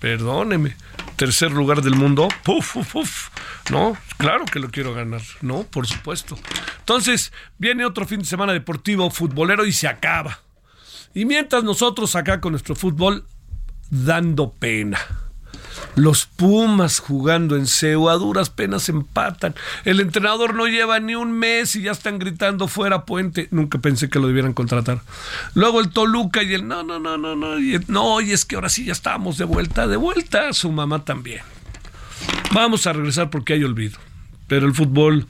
Perdóneme. 0.00 0.74
Tercer 1.16 1.52
lugar 1.52 1.82
del 1.82 1.94
mundo. 1.94 2.28
Puf, 2.42 2.76
puf, 2.90 3.28
No, 3.70 3.96
claro 4.16 4.46
que 4.46 4.58
lo 4.58 4.70
quiero 4.70 4.94
ganar. 4.94 5.20
No, 5.42 5.64
por 5.64 5.86
supuesto. 5.86 6.38
Entonces, 6.78 7.32
viene 7.58 7.84
otro 7.84 8.06
fin 8.06 8.20
de 8.20 8.24
semana 8.24 8.54
deportivo, 8.54 9.10
futbolero 9.10 9.66
y 9.66 9.72
se 9.72 9.86
acaba. 9.86 10.40
Y 11.12 11.26
mientras 11.26 11.62
nosotros 11.62 12.16
acá 12.16 12.40
con 12.40 12.52
nuestro 12.52 12.74
fútbol, 12.74 13.26
dando 13.90 14.52
pena. 14.52 14.98
Los 15.94 16.26
Pumas 16.26 16.98
jugando 16.98 17.56
en 17.56 17.66
CEU 17.66 18.08
a 18.08 18.14
duras 18.14 18.50
penas 18.50 18.88
empatan. 18.88 19.54
El 19.84 20.00
entrenador 20.00 20.54
no 20.54 20.66
lleva 20.66 21.00
ni 21.00 21.14
un 21.14 21.32
mes 21.32 21.76
y 21.76 21.82
ya 21.82 21.92
están 21.92 22.18
gritando 22.18 22.68
fuera 22.68 23.04
puente. 23.04 23.48
Nunca 23.50 23.78
pensé 23.78 24.08
que 24.08 24.18
lo 24.18 24.26
debieran 24.26 24.52
contratar. 24.52 25.00
Luego 25.54 25.80
el 25.80 25.90
Toluca 25.90 26.42
y 26.42 26.54
el 26.54 26.66
no, 26.66 26.82
no, 26.82 26.98
no, 26.98 27.16
no, 27.16 27.36
no. 27.36 27.58
Y 27.58 27.80
no, 27.88 28.20
y 28.20 28.32
es 28.32 28.44
que 28.44 28.56
ahora 28.56 28.68
sí 28.68 28.84
ya 28.84 28.92
estamos 28.92 29.38
de 29.38 29.44
vuelta, 29.44 29.86
de 29.86 29.96
vuelta. 29.96 30.52
Su 30.52 30.70
mamá 30.70 31.04
también. 31.04 31.42
Vamos 32.52 32.86
a 32.86 32.92
regresar 32.92 33.30
porque 33.30 33.54
hay 33.54 33.64
olvido. 33.64 33.98
Pero 34.46 34.66
el 34.66 34.74
fútbol 34.74 35.26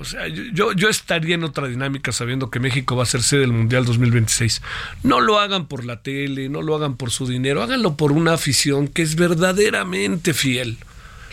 o 0.00 0.04
sea, 0.04 0.28
yo, 0.28 0.72
yo 0.72 0.88
estaría 0.88 1.34
en 1.34 1.42
otra 1.42 1.66
dinámica 1.66 2.12
sabiendo 2.12 2.50
que 2.50 2.60
México 2.60 2.94
va 2.94 3.02
a 3.02 3.06
ser 3.06 3.22
sede 3.22 3.40
del 3.40 3.52
Mundial 3.52 3.84
2026. 3.84 4.62
No 5.02 5.20
lo 5.20 5.40
hagan 5.40 5.66
por 5.66 5.84
la 5.84 6.02
tele, 6.02 6.48
no 6.48 6.62
lo 6.62 6.76
hagan 6.76 6.96
por 6.96 7.10
su 7.10 7.26
dinero, 7.26 7.62
háganlo 7.62 7.96
por 7.96 8.12
una 8.12 8.34
afición 8.34 8.86
que 8.86 9.02
es 9.02 9.16
verdaderamente 9.16 10.34
fiel, 10.34 10.78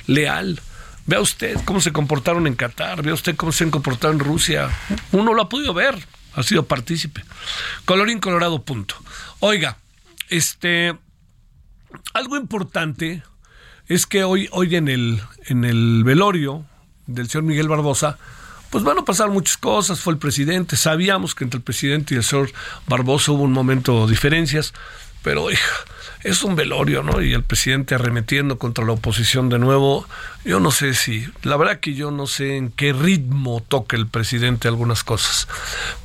leal. 0.07 0.59
Vea 1.05 1.21
usted 1.21 1.59
cómo 1.65 1.79
se 1.79 1.93
comportaron 1.93 2.47
en 2.47 2.55
Qatar, 2.55 3.03
vea 3.03 3.13
usted 3.13 3.35
cómo 3.35 3.51
se 3.51 3.63
han 3.63 3.69
comportado 3.69 4.11
en 4.11 4.19
Rusia. 4.19 4.71
Uno 5.11 5.35
lo 5.35 5.43
ha 5.43 5.49
podido 5.49 5.75
ver, 5.75 5.95
ha 6.33 6.41
sido 6.41 6.65
partícipe. 6.65 7.23
Colorín 7.85 8.19
colorado, 8.19 8.63
punto. 8.63 8.95
Oiga, 9.41 9.77
este, 10.29 10.97
algo 12.15 12.35
importante 12.35 13.21
es 13.87 14.07
que 14.07 14.23
hoy, 14.23 14.49
hoy 14.51 14.75
en 14.75 14.87
el, 14.87 15.21
en 15.45 15.65
el 15.65 16.03
velorio 16.03 16.65
del 17.05 17.29
señor 17.29 17.43
Miguel 17.43 17.67
Barbosa, 17.67 18.17
pues 18.75 18.83
van 18.83 18.97
a 18.97 19.05
pasar 19.05 19.29
muchas 19.29 19.55
cosas. 19.55 20.01
Fue 20.01 20.11
el 20.11 20.19
presidente, 20.19 20.75
sabíamos 20.75 21.33
que 21.33 21.45
entre 21.45 21.59
el 21.59 21.63
presidente 21.63 22.13
y 22.13 22.17
el 22.17 22.25
señor 22.25 22.51
Barbosa 22.87 23.31
hubo 23.31 23.43
un 23.43 23.53
momento 23.53 24.05
de 24.05 24.11
diferencias, 24.11 24.73
pero 25.23 25.49
hija, 25.49 25.71
es 26.23 26.43
un 26.43 26.57
velorio, 26.57 27.01
¿no? 27.01 27.21
Y 27.21 27.33
el 27.33 27.41
presidente 27.41 27.95
arremetiendo 27.95 28.59
contra 28.59 28.83
la 28.83 28.91
oposición 28.91 29.47
de 29.47 29.59
nuevo. 29.59 30.05
Yo 30.43 30.59
no 30.59 30.71
sé 30.71 30.93
si, 30.93 31.25
la 31.43 31.55
verdad 31.55 31.79
que 31.79 31.93
yo 31.93 32.11
no 32.11 32.27
sé 32.27 32.57
en 32.57 32.69
qué 32.69 32.91
ritmo 32.91 33.63
toca 33.65 33.95
el 33.95 34.07
presidente 34.07 34.67
algunas 34.67 35.05
cosas. 35.05 35.47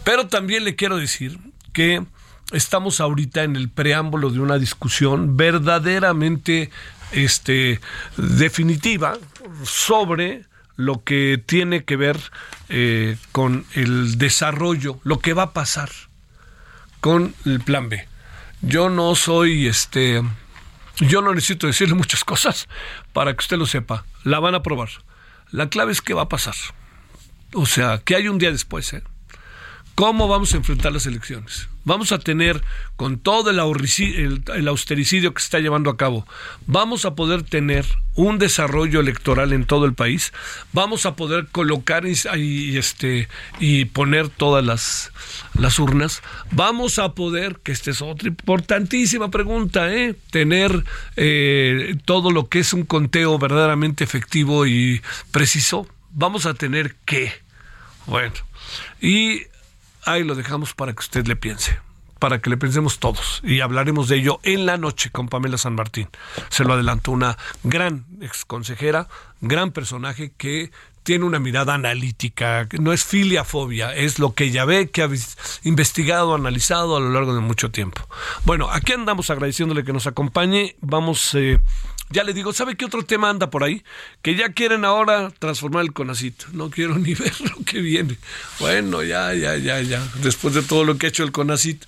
Pero 0.04 0.28
también 0.28 0.62
le 0.62 0.76
quiero 0.76 0.96
decir 0.96 1.40
que 1.72 2.04
estamos 2.52 3.00
ahorita 3.00 3.42
en 3.42 3.56
el 3.56 3.68
preámbulo 3.68 4.30
de 4.30 4.38
una 4.38 4.58
discusión 4.58 5.36
verdaderamente 5.36 6.70
este, 7.10 7.80
definitiva 8.16 9.18
sobre 9.64 10.44
lo 10.80 11.04
que 11.04 11.42
tiene 11.44 11.84
que 11.84 11.96
ver 11.96 12.18
eh, 12.68 13.16
con 13.32 13.66
el 13.74 14.18
desarrollo, 14.18 14.98
lo 15.04 15.18
que 15.18 15.34
va 15.34 15.42
a 15.44 15.52
pasar 15.52 15.90
con 17.00 17.34
el 17.44 17.60
plan 17.60 17.88
B. 17.88 18.06
Yo 18.62 18.90
no 18.90 19.14
soy 19.14 19.66
este, 19.66 20.22
yo 20.96 21.22
no 21.22 21.34
necesito 21.34 21.66
decirle 21.66 21.94
muchas 21.94 22.24
cosas 22.24 22.68
para 23.12 23.32
que 23.34 23.40
usted 23.40 23.58
lo 23.58 23.66
sepa. 23.66 24.04
La 24.24 24.38
van 24.38 24.54
a 24.54 24.62
probar. 24.62 24.88
La 25.50 25.68
clave 25.68 25.92
es 25.92 26.02
qué 26.02 26.14
va 26.14 26.22
a 26.22 26.28
pasar. 26.28 26.54
O 27.54 27.66
sea, 27.66 27.98
que 27.98 28.16
hay 28.16 28.28
un 28.28 28.38
día 28.38 28.50
después. 28.50 28.92
¿eh? 28.92 29.02
¿Cómo 30.00 30.28
vamos 30.28 30.54
a 30.54 30.56
enfrentar 30.56 30.94
las 30.94 31.04
elecciones? 31.04 31.68
Vamos 31.84 32.10
a 32.10 32.18
tener, 32.18 32.62
con 32.96 33.18
todo 33.18 33.50
el, 33.50 33.58
austericidio 33.58 35.34
que 35.34 35.40
se 35.42 35.44
está 35.44 35.58
llevando 35.58 35.90
a 35.90 35.98
cabo, 35.98 36.26
vamos 36.66 37.04
a 37.04 37.14
poder 37.14 37.42
tener 37.42 37.84
un 38.14 38.38
desarrollo 38.38 39.00
electoral 39.00 39.52
en 39.52 39.66
todo 39.66 39.84
el 39.84 39.92
país, 39.92 40.32
vamos 40.72 41.04
a 41.04 41.16
poder 41.16 41.48
colocar 41.52 42.06
y, 42.06 42.78
este, 42.78 43.28
y 43.58 43.84
poner 43.84 44.30
todas 44.30 44.64
las, 44.64 45.12
las 45.52 45.78
urnas, 45.78 46.22
vamos 46.50 46.98
a 46.98 47.12
poder, 47.12 47.58
que 47.62 47.72
esta 47.72 47.90
es 47.90 48.00
otra 48.00 48.28
importantísima 48.28 49.30
pregunta, 49.30 49.92
¿eh? 49.92 50.16
tener 50.30 50.82
eh, 51.16 51.94
todo 52.06 52.30
lo 52.30 52.48
que 52.48 52.60
es 52.60 52.72
un 52.72 52.86
conteo 52.86 53.38
verdaderamente 53.38 54.02
efectivo 54.02 54.66
y 54.66 55.02
preciso, 55.30 55.86
vamos 56.10 56.46
a 56.46 56.54
tener 56.54 56.96
qué. 57.04 57.34
Bueno, 58.06 58.32
y 59.02 59.42
ahí 60.04 60.24
lo 60.24 60.34
dejamos 60.34 60.74
para 60.74 60.92
que 60.92 61.00
usted 61.00 61.26
le 61.26 61.36
piense, 61.36 61.78
para 62.18 62.40
que 62.40 62.50
le 62.50 62.56
pensemos 62.56 62.98
todos. 62.98 63.40
Y 63.44 63.60
hablaremos 63.60 64.08
de 64.08 64.16
ello 64.16 64.40
en 64.42 64.66
la 64.66 64.76
noche 64.76 65.10
con 65.10 65.28
Pamela 65.28 65.58
San 65.58 65.74
Martín. 65.74 66.08
Se 66.48 66.64
lo 66.64 66.74
adelanto, 66.74 67.12
una 67.12 67.36
gran 67.62 68.06
ex 68.20 68.44
consejera, 68.44 69.08
gran 69.40 69.72
personaje 69.72 70.32
que 70.36 70.70
tiene 71.02 71.24
una 71.24 71.38
mirada 71.38 71.74
analítica, 71.74 72.68
no 72.78 72.92
es 72.92 73.04
filiafobia, 73.04 73.94
es 73.94 74.18
lo 74.18 74.34
que 74.34 74.44
ella 74.44 74.64
ve, 74.64 74.90
que 74.90 75.02
ha 75.02 75.08
investigado, 75.64 76.34
analizado 76.34 76.96
a 76.96 77.00
lo 77.00 77.10
largo 77.10 77.34
de 77.34 77.40
mucho 77.40 77.70
tiempo. 77.70 78.06
Bueno, 78.44 78.70
aquí 78.70 78.92
andamos 78.92 79.30
agradeciéndole 79.30 79.82
que 79.82 79.92
nos 79.92 80.06
acompañe. 80.06 80.76
Vamos, 80.80 81.34
eh, 81.34 81.58
ya 82.10 82.24
le 82.24 82.34
digo, 82.34 82.52
¿sabe 82.52 82.76
qué 82.76 82.84
otro 82.84 83.04
tema 83.04 83.30
anda 83.30 83.50
por 83.50 83.64
ahí? 83.64 83.82
Que 84.22 84.34
ya 84.34 84.52
quieren 84.52 84.84
ahora 84.84 85.32
transformar 85.38 85.84
el 85.84 85.92
CONACIT. 85.92 86.48
No 86.52 86.70
quiero 86.70 86.94
ni 86.98 87.14
ver 87.14 87.40
lo 87.40 87.64
que 87.64 87.80
viene. 87.80 88.18
Bueno, 88.58 89.02
ya, 89.02 89.32
ya, 89.34 89.56
ya, 89.56 89.80
ya. 89.80 90.06
Después 90.22 90.54
de 90.54 90.62
todo 90.62 90.84
lo 90.84 90.98
que 90.98 91.06
ha 91.06 91.08
hecho 91.08 91.24
el 91.24 91.32
CONACIT 91.32 91.84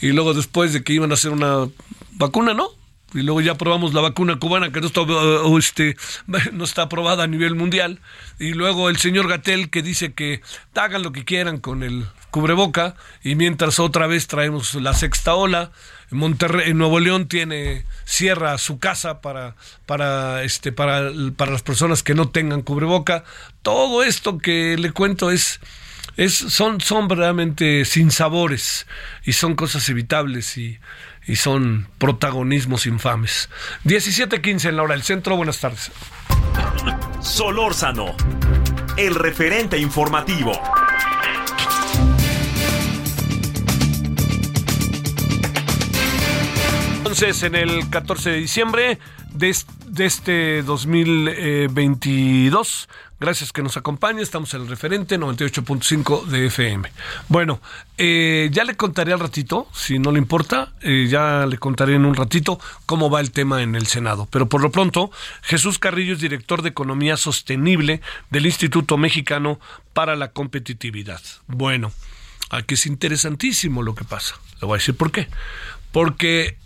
y 0.00 0.12
luego 0.12 0.34
después 0.34 0.72
de 0.72 0.82
que 0.82 0.92
iban 0.92 1.10
a 1.10 1.14
hacer 1.14 1.30
una 1.30 1.68
vacuna, 2.12 2.54
¿no? 2.54 2.70
y 3.14 3.22
luego 3.22 3.40
ya 3.40 3.56
probamos 3.56 3.94
la 3.94 4.00
vacuna 4.00 4.38
cubana 4.38 4.72
que 4.72 4.80
no 4.80 4.86
está, 4.86 5.02
este, 5.58 5.96
no 6.52 6.64
está 6.64 6.82
aprobada 6.82 7.24
a 7.24 7.26
nivel 7.26 7.54
mundial, 7.54 8.00
y 8.38 8.54
luego 8.54 8.88
el 8.88 8.96
señor 8.96 9.28
Gatel 9.28 9.70
que 9.70 9.82
dice 9.82 10.12
que 10.12 10.40
hagan 10.74 11.02
lo 11.02 11.12
que 11.12 11.24
quieran 11.24 11.58
con 11.58 11.82
el 11.82 12.06
cubreboca, 12.30 12.96
y 13.22 13.34
mientras 13.34 13.78
otra 13.78 14.06
vez 14.06 14.26
traemos 14.26 14.74
la 14.74 14.94
sexta 14.94 15.34
ola, 15.34 15.72
Monterrey, 16.12 16.74
Nuevo 16.74 17.00
León 17.00 17.26
tiene 17.26 17.84
cierra 18.04 18.58
su 18.58 18.78
casa 18.78 19.20
para 19.20 19.56
para 19.86 20.42
este 20.42 20.72
para, 20.72 21.10
para 21.36 21.52
las 21.52 21.62
personas 21.62 22.02
que 22.02 22.14
no 22.14 22.28
tengan 22.28 22.62
cubreboca. 22.62 23.24
Todo 23.62 24.02
esto 24.02 24.38
que 24.38 24.76
le 24.78 24.92
cuento 24.92 25.30
es 25.30 25.60
es 26.16 26.34
son 26.34 26.80
son 26.80 27.08
verdaderamente 27.08 27.84
sinsabores 27.84 28.86
y 29.24 29.32
son 29.32 29.54
cosas 29.54 29.88
evitables 29.88 30.56
y 30.58 30.78
y 31.26 31.36
son 31.36 31.88
protagonismos 31.98 32.86
infames. 32.86 33.48
17:15 33.84 34.68
en 34.68 34.76
la 34.76 34.82
hora 34.82 34.94
del 34.94 35.02
centro. 35.02 35.36
Buenas 35.36 35.58
tardes. 35.58 35.90
Solórzano, 37.20 38.16
el 38.96 39.14
referente 39.14 39.78
informativo. 39.78 40.52
Entonces, 47.22 47.44
en 47.44 47.54
el 47.54 47.88
14 47.88 48.30
de 48.30 48.36
diciembre 48.38 48.98
de, 49.32 49.56
de 49.86 50.06
este 50.06 50.64
2022, 50.64 52.88
Gracias 53.20 53.52
que 53.52 53.62
nos 53.62 53.76
acompañe. 53.76 54.20
Estamos 54.20 54.52
en 54.54 54.62
el 54.62 54.68
referente 54.68 55.20
98.5 55.20 56.24
de 56.24 56.46
FM. 56.46 56.90
Bueno, 57.28 57.60
eh, 57.96 58.48
ya 58.50 58.64
le 58.64 58.74
contaré 58.74 59.12
al 59.12 59.20
ratito, 59.20 59.68
si 59.72 60.00
no 60.00 60.10
le 60.10 60.18
importa, 60.18 60.72
eh, 60.80 61.06
ya 61.08 61.46
le 61.46 61.58
contaré 61.58 61.94
en 61.94 62.04
un 62.04 62.16
ratito 62.16 62.58
cómo 62.84 63.08
va 63.08 63.20
el 63.20 63.30
tema 63.30 63.62
en 63.62 63.76
el 63.76 63.86
Senado. 63.86 64.26
Pero 64.28 64.48
por 64.48 64.60
lo 64.60 64.72
pronto, 64.72 65.12
Jesús 65.42 65.78
Carrillo 65.78 66.14
es 66.14 66.20
director 66.20 66.62
de 66.62 66.70
Economía 66.70 67.16
Sostenible 67.16 68.00
del 68.30 68.46
Instituto 68.46 68.98
Mexicano 68.98 69.60
para 69.92 70.16
la 70.16 70.32
Competitividad. 70.32 71.22
Bueno, 71.46 71.92
aquí 72.50 72.74
es 72.74 72.86
interesantísimo 72.86 73.84
lo 73.84 73.94
que 73.94 74.02
pasa. 74.02 74.34
Le 74.60 74.66
voy 74.66 74.74
a 74.74 74.78
decir 74.78 74.96
por 74.96 75.12
qué. 75.12 75.28
Porque 75.92 76.58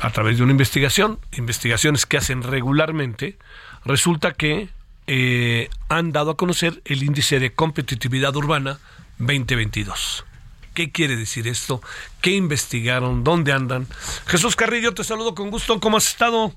a 0.00 0.10
través 0.10 0.38
de 0.38 0.42
una 0.42 0.52
investigación, 0.52 1.18
investigaciones 1.32 2.06
que 2.06 2.16
hacen 2.16 2.42
regularmente, 2.42 3.36
resulta 3.84 4.32
que 4.32 4.68
eh, 5.06 5.68
han 5.88 6.12
dado 6.12 6.32
a 6.32 6.36
conocer 6.36 6.82
el 6.84 7.02
índice 7.02 7.40
de 7.40 7.52
competitividad 7.52 8.34
urbana 8.36 8.78
2022. 9.18 10.24
¿Qué 10.74 10.90
quiere 10.90 11.16
decir 11.16 11.48
esto? 11.48 11.82
¿Qué 12.20 12.30
investigaron? 12.30 13.24
¿Dónde 13.24 13.52
andan? 13.52 13.86
Jesús 14.26 14.56
Carrillo, 14.56 14.94
te 14.94 15.04
saludo 15.04 15.34
con 15.34 15.50
gusto. 15.50 15.78
¿Cómo 15.80 15.98
has 15.98 16.08
estado? 16.08 16.54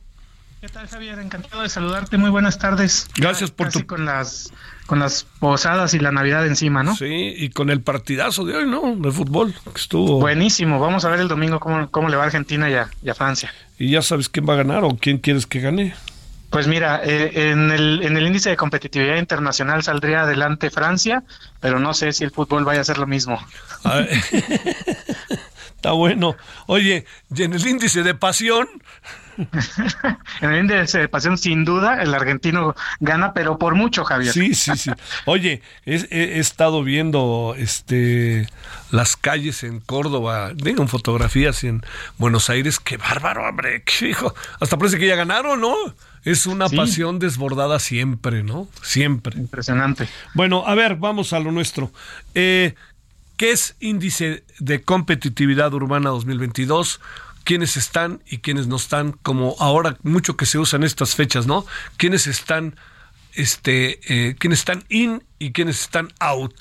¿Qué 0.65 0.71
tal, 0.71 0.87
Javier? 0.87 1.19
Encantado 1.19 1.61
de 1.61 1.69
saludarte. 1.69 2.17
Muy 2.17 2.31
buenas 2.31 2.57
tardes. 2.57 3.07
Gracias 3.15 3.51
por 3.51 3.69
tu... 3.69 3.85
con 3.85 4.03
las 4.03 4.51
con 4.87 4.97
las 4.97 5.23
posadas 5.23 5.93
y 5.93 5.99
la 5.99 6.11
Navidad 6.11 6.47
encima, 6.47 6.81
¿no? 6.81 6.95
Sí, 6.95 7.35
y 7.37 7.49
con 7.51 7.69
el 7.69 7.81
partidazo 7.81 8.45
de 8.45 8.55
hoy, 8.55 8.65
¿no? 8.67 8.95
De 8.95 9.11
fútbol, 9.11 9.53
que 9.63 9.79
estuvo... 9.79 10.19
Buenísimo. 10.19 10.79
Vamos 10.79 11.05
a 11.05 11.09
ver 11.09 11.19
el 11.19 11.27
domingo 11.27 11.59
cómo, 11.59 11.91
cómo 11.91 12.09
le 12.09 12.17
va 12.17 12.23
a 12.23 12.25
Argentina 12.25 12.67
y 12.67 12.73
y 13.05 13.09
a 13.11 13.13
Francia. 13.13 13.53
¿Y 13.77 13.91
ya 13.91 14.01
sabes 14.01 14.27
quién 14.27 14.49
va 14.49 14.55
a 14.55 14.57
ganar 14.57 14.83
o 14.83 14.97
quién 14.99 15.19
quieres 15.19 15.45
que 15.45 15.59
gane? 15.59 15.93
Pues 16.49 16.65
mira, 16.67 16.99
eh, 17.03 17.51
en, 17.51 17.69
el, 17.69 18.01
en 18.01 18.17
el 18.17 18.25
índice 18.25 18.49
de 18.49 18.57
competitividad 18.57 19.17
internacional 19.17 19.83
saldría 19.83 20.21
adelante 20.21 20.71
Francia, 20.71 21.21
pero 21.59 21.79
no 21.79 21.93
sé 21.93 22.11
si 22.11 22.23
el 22.23 22.31
fútbol 22.31 22.65
vaya 22.65 22.81
a 22.81 22.85
ser 22.85 22.97
lo 22.97 23.05
mismo. 23.05 23.39
Está 25.75 25.91
bueno. 25.91 26.35
Oye, 26.65 27.05
y 27.35 27.43
en 27.43 27.53
el 27.53 27.67
índice 27.67 28.01
de 28.01 28.15
pasión. 28.15 28.67
En 30.41 30.49
el 30.49 30.59
índice 30.59 30.99
de 30.99 31.09
pasión, 31.09 31.37
sin 31.37 31.65
duda, 31.65 32.01
el 32.01 32.13
argentino 32.13 32.75
gana, 32.99 33.33
pero 33.33 33.57
por 33.57 33.75
mucho, 33.75 34.03
Javier. 34.03 34.33
Sí, 34.33 34.53
sí, 34.53 34.75
sí. 34.77 34.91
Oye, 35.25 35.61
he, 35.85 36.39
estado 36.39 36.83
viendo 36.83 37.55
este 37.57 38.47
las 38.91 39.15
calles 39.17 39.63
en 39.63 39.79
Córdoba, 39.79 40.51
digo, 40.55 40.85
fotografías 40.87 41.63
en 41.63 41.83
Buenos 42.17 42.49
Aires. 42.49 42.79
Qué 42.79 42.97
bárbaro, 42.97 43.47
hombre. 43.47 43.83
Qué 43.83 44.09
hijo. 44.09 44.33
Hasta 44.59 44.77
parece 44.77 44.97
que 44.97 45.07
ya 45.07 45.15
ganaron, 45.15 45.59
¿no? 45.61 45.75
Es 46.23 46.47
una 46.47 46.67
pasión 46.69 47.19
desbordada 47.19 47.77
siempre, 47.79 48.41
¿no? 48.43 48.67
Siempre. 48.81 49.37
Impresionante. 49.37 50.07
Bueno, 50.33 50.63
a 50.65 50.73
ver, 50.73 50.95
vamos 50.95 51.33
a 51.33 51.39
lo 51.39 51.51
nuestro. 51.51 51.91
Eh, 52.33 52.73
¿Qué 53.37 53.51
es 53.51 53.75
índice 53.79 54.43
de 54.59 54.81
competitividad 54.81 55.73
urbana 55.73 56.09
2022? 56.09 57.01
¿Quiénes 57.45 57.77
están 57.77 58.21
y 58.27 58.39
quiénes 58.39 58.67
no 58.67 58.75
están? 58.75 59.13
Como 59.13 59.55
ahora 59.59 59.97
mucho 60.03 60.35
que 60.35 60.45
se 60.45 60.57
usan 60.57 60.83
estas 60.83 61.15
fechas, 61.15 61.47
¿no? 61.47 61.65
¿Quiénes 61.95 62.27
están, 62.27 62.75
este, 63.33 63.99
eh, 64.09 64.35
quiénes 64.37 64.59
están 64.59 64.83
in 64.89 65.23
y 65.39 65.53
quiénes 65.53 65.79
están 65.79 66.09
out? 66.19 66.55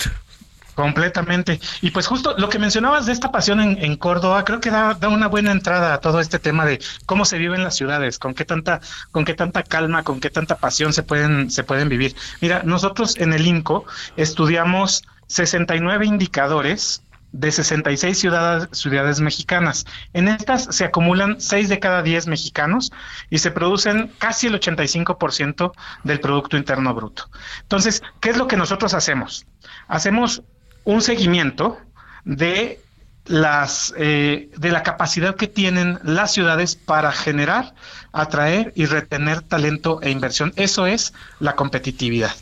Completamente. 0.74 1.60
Y 1.80 1.90
pues 1.90 2.06
justo 2.06 2.34
lo 2.36 2.48
que 2.48 2.58
mencionabas 2.58 3.06
de 3.06 3.12
esta 3.12 3.30
pasión 3.30 3.60
en, 3.60 3.96
Córdoba, 3.96 4.44
creo 4.44 4.60
que 4.60 4.70
da, 4.70 4.98
una 5.08 5.28
buena 5.28 5.52
entrada 5.52 5.94
a 5.94 6.00
todo 6.00 6.20
este 6.20 6.38
tema 6.38 6.66
de 6.66 6.80
cómo 7.06 7.24
se 7.24 7.38
vive 7.38 7.56
en 7.56 7.62
las 7.62 7.76
ciudades, 7.76 8.18
con 8.18 8.34
qué 8.34 8.44
tanta, 8.44 8.80
con 9.12 9.24
qué 9.24 9.34
tanta 9.34 9.62
calma, 9.62 10.02
con 10.02 10.20
qué 10.20 10.30
tanta 10.30 10.56
pasión 10.56 10.92
se 10.92 11.02
pueden, 11.02 11.50
se 11.50 11.64
pueden 11.64 11.88
vivir. 11.88 12.14
Mira, 12.40 12.62
nosotros 12.64 13.16
en 13.16 13.32
el 13.32 13.46
INCO 13.46 13.86
estudiamos 14.16 15.04
69 15.28 16.06
indicadores 16.06 17.02
de 17.34 17.50
66 17.50 18.16
ciudades, 18.16 18.68
ciudades 18.70 19.20
mexicanas. 19.20 19.84
En 20.12 20.28
estas 20.28 20.64
se 20.70 20.84
acumulan 20.84 21.40
6 21.40 21.68
de 21.68 21.80
cada 21.80 22.02
10 22.02 22.28
mexicanos 22.28 22.92
y 23.28 23.38
se 23.38 23.50
producen 23.50 24.12
casi 24.18 24.46
el 24.46 24.60
85% 24.60 25.72
del 26.04 26.20
Producto 26.20 26.56
Interno 26.56 26.94
Bruto. 26.94 27.28
Entonces, 27.62 28.02
¿qué 28.20 28.30
es 28.30 28.36
lo 28.36 28.46
que 28.46 28.56
nosotros 28.56 28.94
hacemos? 28.94 29.46
Hacemos 29.88 30.42
un 30.84 31.02
seguimiento 31.02 31.76
de 32.24 32.80
las 33.26 33.92
eh, 33.96 34.50
de 34.56 34.70
la 34.70 34.82
capacidad 34.84 35.34
que 35.34 35.48
tienen 35.48 35.98
las 36.04 36.32
ciudades 36.32 36.76
para 36.76 37.10
generar, 37.10 37.74
atraer 38.12 38.72
y 38.76 38.86
retener 38.86 39.40
talento 39.40 40.00
e 40.02 40.10
inversión. 40.10 40.52
Eso 40.54 40.86
es 40.86 41.14
la 41.40 41.56
competitividad. 41.56 42.32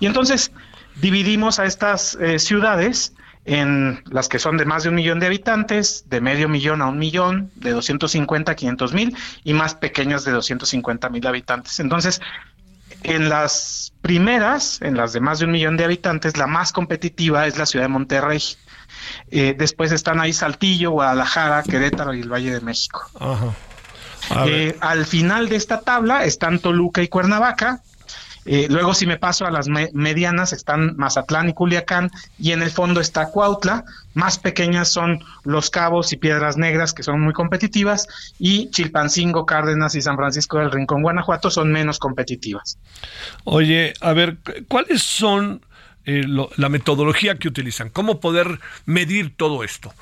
Y 0.00 0.06
entonces 0.06 0.52
dividimos 0.96 1.58
a 1.58 1.66
estas 1.66 2.14
eh, 2.14 2.38
ciudades 2.38 3.12
en 3.48 4.02
las 4.10 4.28
que 4.28 4.38
son 4.38 4.58
de 4.58 4.66
más 4.66 4.82
de 4.82 4.90
un 4.90 4.94
millón 4.94 5.20
de 5.20 5.26
habitantes, 5.26 6.04
de 6.10 6.20
medio 6.20 6.50
millón 6.50 6.82
a 6.82 6.86
un 6.86 6.98
millón, 6.98 7.50
de 7.54 7.70
250 7.70 8.52
a 8.52 8.54
500 8.54 8.92
mil 8.92 9.16
y 9.42 9.54
más 9.54 9.74
pequeñas 9.74 10.26
de 10.26 10.32
250 10.32 11.08
mil 11.08 11.26
habitantes. 11.26 11.80
Entonces, 11.80 12.20
en 13.04 13.30
las 13.30 13.94
primeras, 14.02 14.82
en 14.82 14.98
las 14.98 15.14
de 15.14 15.20
más 15.20 15.38
de 15.38 15.46
un 15.46 15.52
millón 15.52 15.78
de 15.78 15.84
habitantes, 15.84 16.36
la 16.36 16.46
más 16.46 16.72
competitiva 16.72 17.46
es 17.46 17.56
la 17.56 17.64
ciudad 17.64 17.86
de 17.86 17.88
Monterrey. 17.88 18.42
Eh, 19.30 19.54
después 19.56 19.92
están 19.92 20.20
ahí 20.20 20.34
Saltillo, 20.34 20.90
Guadalajara, 20.90 21.62
Querétaro 21.62 22.12
y 22.12 22.20
el 22.20 22.30
Valle 22.30 22.52
de 22.52 22.60
México. 22.60 23.06
Eh, 24.46 24.76
al 24.80 25.06
final 25.06 25.48
de 25.48 25.56
esta 25.56 25.80
tabla 25.80 26.24
están 26.24 26.58
Toluca 26.58 27.02
y 27.02 27.08
Cuernavaca, 27.08 27.80
eh, 28.50 28.66
luego, 28.70 28.94
si 28.94 29.04
me 29.06 29.18
paso 29.18 29.44
a 29.44 29.50
las 29.50 29.68
medianas, 29.68 30.54
están 30.54 30.96
Mazatlán 30.96 31.50
y 31.50 31.52
Culiacán, 31.52 32.10
y 32.38 32.52
en 32.52 32.62
el 32.62 32.70
fondo 32.70 32.98
está 32.98 33.30
Cuautla. 33.30 33.84
Más 34.14 34.38
pequeñas 34.38 34.88
son 34.88 35.22
Los 35.44 35.68
Cabos 35.68 36.14
y 36.14 36.16
Piedras 36.16 36.56
Negras, 36.56 36.94
que 36.94 37.02
son 37.02 37.20
muy 37.20 37.34
competitivas, 37.34 38.06
y 38.38 38.70
Chilpancingo, 38.70 39.44
Cárdenas 39.44 39.94
y 39.96 40.00
San 40.00 40.16
Francisco 40.16 40.58
del 40.58 40.72
Rincón, 40.72 41.02
Guanajuato, 41.02 41.50
son 41.50 41.70
menos 41.70 41.98
competitivas. 41.98 42.78
Oye, 43.44 43.92
a 44.00 44.14
ver, 44.14 44.38
¿cuáles 44.66 45.02
son 45.02 45.60
eh, 46.06 46.22
la 46.24 46.68
metodología 46.70 47.34
que 47.34 47.48
utilizan? 47.48 47.90
¿Cómo 47.90 48.18
poder 48.18 48.60
medir 48.86 49.36
todo 49.36 49.62
esto? 49.62 49.92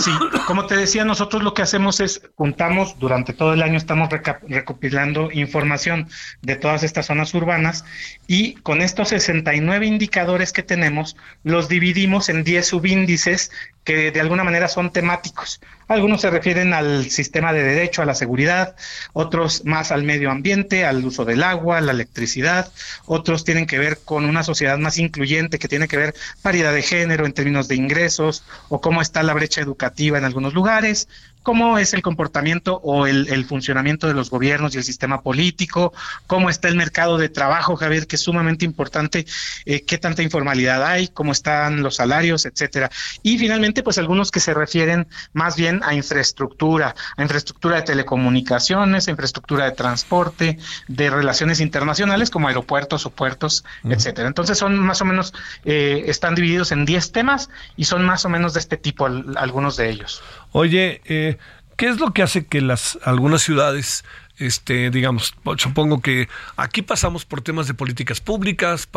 Sí, 0.00 0.10
como 0.46 0.66
te 0.66 0.76
decía, 0.76 1.04
nosotros 1.04 1.42
lo 1.42 1.54
que 1.54 1.62
hacemos 1.62 2.00
es 2.00 2.22
juntamos 2.34 2.98
durante 2.98 3.32
todo 3.32 3.52
el 3.52 3.62
año, 3.62 3.76
estamos 3.76 4.08
recopilando 4.48 5.30
información 5.32 6.08
de 6.42 6.56
todas 6.56 6.82
estas 6.82 7.06
zonas 7.06 7.34
urbanas 7.34 7.84
y 8.26 8.54
con 8.56 8.82
estos 8.82 9.08
69 9.10 9.86
indicadores 9.86 10.52
que 10.52 10.62
tenemos, 10.62 11.16
los 11.44 11.68
dividimos 11.68 12.28
en 12.28 12.42
10 12.42 12.66
subíndices 12.66 13.52
que 13.84 14.10
de 14.10 14.20
alguna 14.20 14.44
manera 14.44 14.68
son 14.68 14.92
temáticos. 14.92 15.60
Algunos 15.90 16.20
se 16.20 16.30
refieren 16.30 16.72
al 16.72 17.10
sistema 17.10 17.52
de 17.52 17.64
derecho, 17.64 18.00
a 18.00 18.04
la 18.04 18.14
seguridad, 18.14 18.76
otros 19.12 19.64
más 19.64 19.90
al 19.90 20.04
medio 20.04 20.30
ambiente, 20.30 20.84
al 20.84 21.04
uso 21.04 21.24
del 21.24 21.42
agua, 21.42 21.80
la 21.80 21.90
electricidad, 21.90 22.72
otros 23.06 23.42
tienen 23.42 23.66
que 23.66 23.80
ver 23.80 23.98
con 24.04 24.24
una 24.24 24.44
sociedad 24.44 24.78
más 24.78 24.98
incluyente 24.98 25.58
que 25.58 25.66
tiene 25.66 25.88
que 25.88 25.96
ver 25.96 26.14
paridad 26.42 26.72
de 26.72 26.82
género 26.82 27.26
en 27.26 27.32
términos 27.32 27.66
de 27.66 27.74
ingresos 27.74 28.44
o 28.68 28.80
cómo 28.80 29.02
está 29.02 29.24
la 29.24 29.34
brecha 29.34 29.62
educativa 29.62 30.16
en 30.16 30.24
algunos 30.24 30.54
lugares, 30.54 31.08
cómo 31.42 31.78
es 31.78 31.94
el 31.94 32.02
comportamiento 32.02 32.80
o 32.82 33.06
el, 33.06 33.44
funcionamiento 33.44 34.06
de 34.06 34.14
los 34.14 34.30
gobiernos 34.30 34.74
y 34.74 34.78
el 34.78 34.84
sistema 34.84 35.22
político, 35.22 35.92
cómo 36.26 36.50
está 36.50 36.68
el 36.68 36.76
mercado 36.76 37.18
de 37.18 37.28
trabajo, 37.28 37.76
Javier, 37.76 38.06
que 38.06 38.16
es 38.16 38.22
sumamente 38.22 38.64
importante, 38.64 39.26
eh, 39.64 39.82
qué 39.82 39.98
tanta 39.98 40.22
informalidad 40.22 40.84
hay, 40.84 41.08
cómo 41.08 41.32
están 41.32 41.82
los 41.82 41.96
salarios, 41.96 42.44
etcétera. 42.44 42.90
Y 43.22 43.38
finalmente, 43.38 43.82
pues 43.82 43.98
algunos 43.98 44.30
que 44.30 44.40
se 44.40 44.54
refieren 44.54 45.08
más 45.32 45.56
bien 45.56 45.80
a 45.82 45.94
infraestructura, 45.94 46.94
a 47.16 47.22
infraestructura 47.22 47.76
de 47.76 47.82
telecomunicaciones, 47.82 49.08
a 49.08 49.10
infraestructura 49.10 49.64
de 49.64 49.72
transporte, 49.72 50.58
de 50.88 51.10
relaciones 51.10 51.60
internacionales 51.60 52.30
como 52.30 52.48
aeropuertos 52.48 53.06
o 53.06 53.10
puertos, 53.10 53.64
etcétera. 53.84 54.28
Entonces 54.28 54.58
son 54.58 54.78
más 54.78 55.00
o 55.00 55.04
menos, 55.04 55.32
eh, 55.64 56.04
están 56.06 56.34
divididos 56.34 56.72
en 56.72 56.84
10 56.84 57.12
temas 57.12 57.50
y 57.76 57.84
son 57.84 58.04
más 58.04 58.24
o 58.24 58.28
menos 58.28 58.54
de 58.54 58.60
este 58.60 58.76
tipo 58.76 59.06
algunos 59.06 59.76
de 59.76 59.90
ellos. 59.90 60.22
Oye, 60.52 61.00
eh, 61.04 61.38
¿qué 61.76 61.88
es 61.88 62.00
lo 62.00 62.12
que 62.12 62.22
hace 62.22 62.46
que 62.46 62.60
las 62.60 62.98
algunas 63.04 63.42
ciudades 63.42 64.04
este, 64.40 64.90
digamos, 64.90 65.34
supongo 65.58 66.00
que 66.00 66.28
aquí 66.56 66.80
pasamos 66.80 67.26
por 67.26 67.42
temas 67.42 67.66
de 67.66 67.74
políticas 67.74 68.20
públicas, 68.22 68.88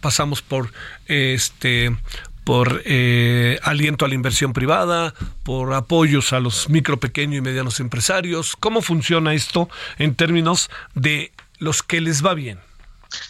pasamos 0.00 0.42
por 0.42 0.70
este 1.06 1.96
por 2.44 2.82
eh, 2.84 3.58
aliento 3.62 4.04
a 4.04 4.08
la 4.08 4.14
inversión 4.14 4.52
privada, 4.52 5.14
por 5.42 5.72
apoyos 5.72 6.34
a 6.34 6.40
los 6.40 6.68
micro, 6.68 7.00
pequeño 7.00 7.38
y 7.38 7.40
medianos 7.40 7.80
empresarios. 7.80 8.54
¿Cómo 8.60 8.82
funciona 8.82 9.32
esto 9.32 9.70
en 9.96 10.14
términos 10.14 10.70
de 10.94 11.32
los 11.58 11.82
que 11.82 12.02
les 12.02 12.24
va 12.24 12.34
bien? 12.34 12.58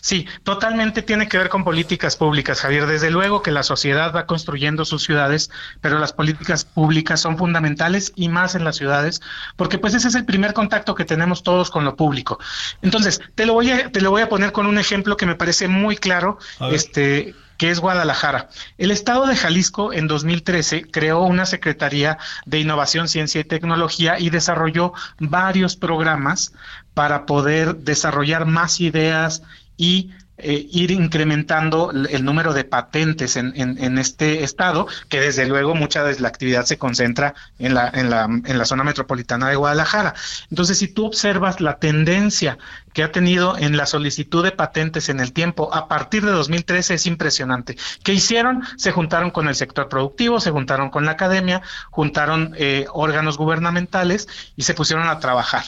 Sí, 0.00 0.26
totalmente 0.42 1.02
tiene 1.02 1.28
que 1.28 1.38
ver 1.38 1.48
con 1.48 1.64
políticas 1.64 2.16
públicas, 2.16 2.60
Javier. 2.60 2.86
Desde 2.86 3.10
luego 3.10 3.42
que 3.42 3.50
la 3.50 3.62
sociedad 3.62 4.14
va 4.14 4.26
construyendo 4.26 4.84
sus 4.84 5.02
ciudades, 5.02 5.50
pero 5.80 5.98
las 5.98 6.12
políticas 6.12 6.64
públicas 6.64 7.20
son 7.20 7.38
fundamentales 7.38 8.12
y 8.16 8.28
más 8.28 8.54
en 8.54 8.64
las 8.64 8.76
ciudades, 8.76 9.20
porque 9.56 9.78
pues 9.78 9.94
ese 9.94 10.08
es 10.08 10.14
el 10.14 10.24
primer 10.24 10.52
contacto 10.52 10.94
que 10.94 11.04
tenemos 11.04 11.42
todos 11.42 11.70
con 11.70 11.84
lo 11.84 11.96
público. 11.96 12.38
Entonces, 12.82 13.20
te 13.34 13.46
lo 13.46 13.54
voy 13.54 13.70
a, 13.70 13.90
te 13.90 14.00
lo 14.00 14.10
voy 14.10 14.22
a 14.22 14.28
poner 14.28 14.52
con 14.52 14.66
un 14.66 14.78
ejemplo 14.78 15.16
que 15.16 15.26
me 15.26 15.34
parece 15.34 15.68
muy 15.68 15.96
claro, 15.96 16.38
este, 16.70 17.34
que 17.58 17.70
es 17.70 17.80
Guadalajara. 17.80 18.48
El 18.78 18.90
Estado 18.90 19.26
de 19.26 19.36
Jalisco 19.36 19.92
en 19.92 20.06
2013 20.06 20.90
creó 20.90 21.22
una 21.22 21.46
Secretaría 21.46 22.18
de 22.46 22.60
Innovación, 22.60 23.08
Ciencia 23.08 23.40
y 23.40 23.44
Tecnología 23.44 24.18
y 24.18 24.30
desarrolló 24.30 24.92
varios 25.18 25.76
programas 25.76 26.52
para 26.94 27.26
poder 27.26 27.76
desarrollar 27.76 28.46
más 28.46 28.80
ideas 28.80 29.42
y 29.76 30.10
eh, 30.36 30.66
ir 30.72 30.90
incrementando 30.90 31.92
el 31.92 32.24
número 32.24 32.52
de 32.52 32.64
patentes 32.64 33.36
en, 33.36 33.52
en, 33.54 33.98
este 33.98 34.42
estado, 34.42 34.88
que 35.08 35.20
desde 35.20 35.46
luego 35.46 35.76
mucha 35.76 36.02
de 36.02 36.18
la 36.18 36.26
actividad 36.26 36.64
se 36.64 36.76
concentra 36.76 37.34
en 37.60 37.74
la, 37.74 37.88
en, 37.94 38.10
la, 38.10 38.24
en 38.24 38.58
la 38.58 38.64
zona 38.64 38.82
metropolitana 38.82 39.48
de 39.48 39.54
Guadalajara. 39.54 40.14
Entonces, 40.50 40.78
si 40.78 40.88
tú 40.88 41.06
observas 41.06 41.60
la 41.60 41.78
tendencia 41.78 42.58
que 42.94 43.02
ha 43.02 43.12
tenido 43.12 43.58
en 43.58 43.76
la 43.76 43.86
solicitud 43.86 44.42
de 44.42 44.52
patentes 44.52 45.08
en 45.08 45.20
el 45.20 45.32
tiempo 45.32 45.74
a 45.74 45.88
partir 45.88 46.24
de 46.24 46.30
2013 46.30 46.94
es 46.94 47.06
impresionante. 47.06 47.76
¿Qué 48.02 48.14
hicieron? 48.14 48.62
Se 48.76 48.92
juntaron 48.92 49.30
con 49.30 49.48
el 49.48 49.56
sector 49.56 49.88
productivo, 49.88 50.40
se 50.40 50.52
juntaron 50.52 50.90
con 50.90 51.04
la 51.04 51.12
academia, 51.12 51.60
juntaron 51.90 52.54
eh, 52.56 52.86
órganos 52.92 53.36
gubernamentales 53.36 54.28
y 54.56 54.62
se 54.62 54.74
pusieron 54.74 55.08
a 55.08 55.18
trabajar. 55.18 55.64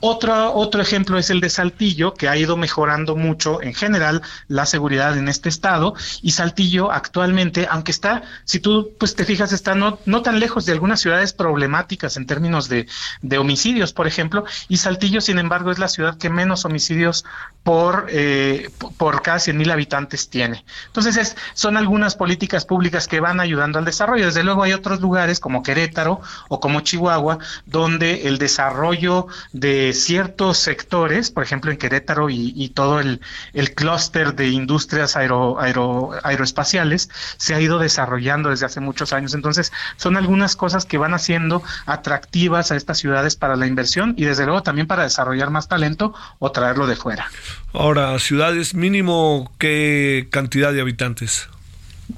Otro, 0.00 0.54
otro 0.54 0.82
ejemplo 0.82 1.18
es 1.18 1.30
el 1.30 1.40
de 1.40 1.48
Saltillo, 1.48 2.14
que 2.14 2.28
ha 2.28 2.36
ido 2.36 2.56
mejorando 2.56 3.16
mucho 3.16 3.62
en 3.62 3.74
general 3.74 4.22
la 4.46 4.66
seguridad 4.66 5.16
en 5.16 5.28
este 5.28 5.48
estado 5.48 5.94
y 6.20 6.32
Saltillo 6.32 6.92
actualmente, 6.92 7.66
aunque 7.70 7.90
está, 7.90 8.22
si 8.44 8.60
tú 8.60 8.92
pues 8.98 9.14
te 9.14 9.24
fijas, 9.24 9.52
está 9.52 9.74
no, 9.74 9.98
no 10.04 10.20
tan 10.20 10.40
lejos 10.40 10.66
de 10.66 10.72
algunas 10.72 11.00
ciudades 11.00 11.32
problemáticas 11.32 12.18
en 12.18 12.26
términos 12.26 12.68
de, 12.68 12.86
de 13.22 13.38
homicidios, 13.38 13.94
por 13.94 14.06
ejemplo, 14.06 14.44
y 14.68 14.76
Saltillo, 14.76 15.22
sin 15.22 15.38
embargo, 15.38 15.70
es 15.70 15.78
la 15.78 15.88
ciudad 15.88 16.18
que 16.18 16.28
menos 16.28 16.65
homicidios 16.66 17.24
por, 17.66 18.06
eh, 18.10 18.70
por 18.96 19.22
cada 19.22 19.40
100 19.40 19.56
mil 19.56 19.68
habitantes 19.72 20.30
tiene. 20.30 20.64
Entonces, 20.86 21.16
es, 21.16 21.36
son 21.52 21.76
algunas 21.76 22.14
políticas 22.14 22.64
públicas 22.64 23.08
que 23.08 23.18
van 23.18 23.40
ayudando 23.40 23.80
al 23.80 23.84
desarrollo. 23.84 24.26
Desde 24.26 24.44
luego 24.44 24.62
hay 24.62 24.72
otros 24.72 25.00
lugares 25.00 25.40
como 25.40 25.64
Querétaro 25.64 26.20
o 26.48 26.60
como 26.60 26.82
Chihuahua, 26.82 27.40
donde 27.64 28.28
el 28.28 28.38
desarrollo 28.38 29.26
de 29.52 29.92
ciertos 29.94 30.58
sectores, 30.58 31.32
por 31.32 31.42
ejemplo 31.42 31.72
en 31.72 31.76
Querétaro 31.76 32.30
y, 32.30 32.68
todo 32.68 33.00
el, 33.00 33.20
el 33.52 33.74
clúster 33.74 34.36
de 34.36 34.46
industrias 34.46 35.16
aero, 35.16 35.58
aero, 35.58 36.12
aeroespaciales, 36.22 37.10
se 37.36 37.56
ha 37.56 37.60
ido 37.60 37.80
desarrollando 37.80 38.50
desde 38.50 38.66
hace 38.66 38.78
muchos 38.78 39.12
años. 39.12 39.34
Entonces, 39.34 39.72
son 39.96 40.16
algunas 40.16 40.54
cosas 40.54 40.84
que 40.84 40.98
van 40.98 41.14
haciendo 41.14 41.64
atractivas 41.86 42.70
a 42.70 42.76
estas 42.76 42.98
ciudades 42.98 43.34
para 43.34 43.56
la 43.56 43.66
inversión 43.66 44.14
y 44.16 44.24
desde 44.24 44.44
luego 44.44 44.62
también 44.62 44.86
para 44.86 45.02
desarrollar 45.02 45.50
más 45.50 45.66
talento 45.66 46.14
o 46.38 46.52
traerlo 46.56 46.86
de 46.86 46.96
fuera. 46.96 47.30
Ahora, 47.74 48.18
ciudades 48.18 48.74
mínimo, 48.74 49.52
¿qué 49.58 50.28
cantidad 50.30 50.72
de 50.72 50.80
habitantes? 50.80 51.50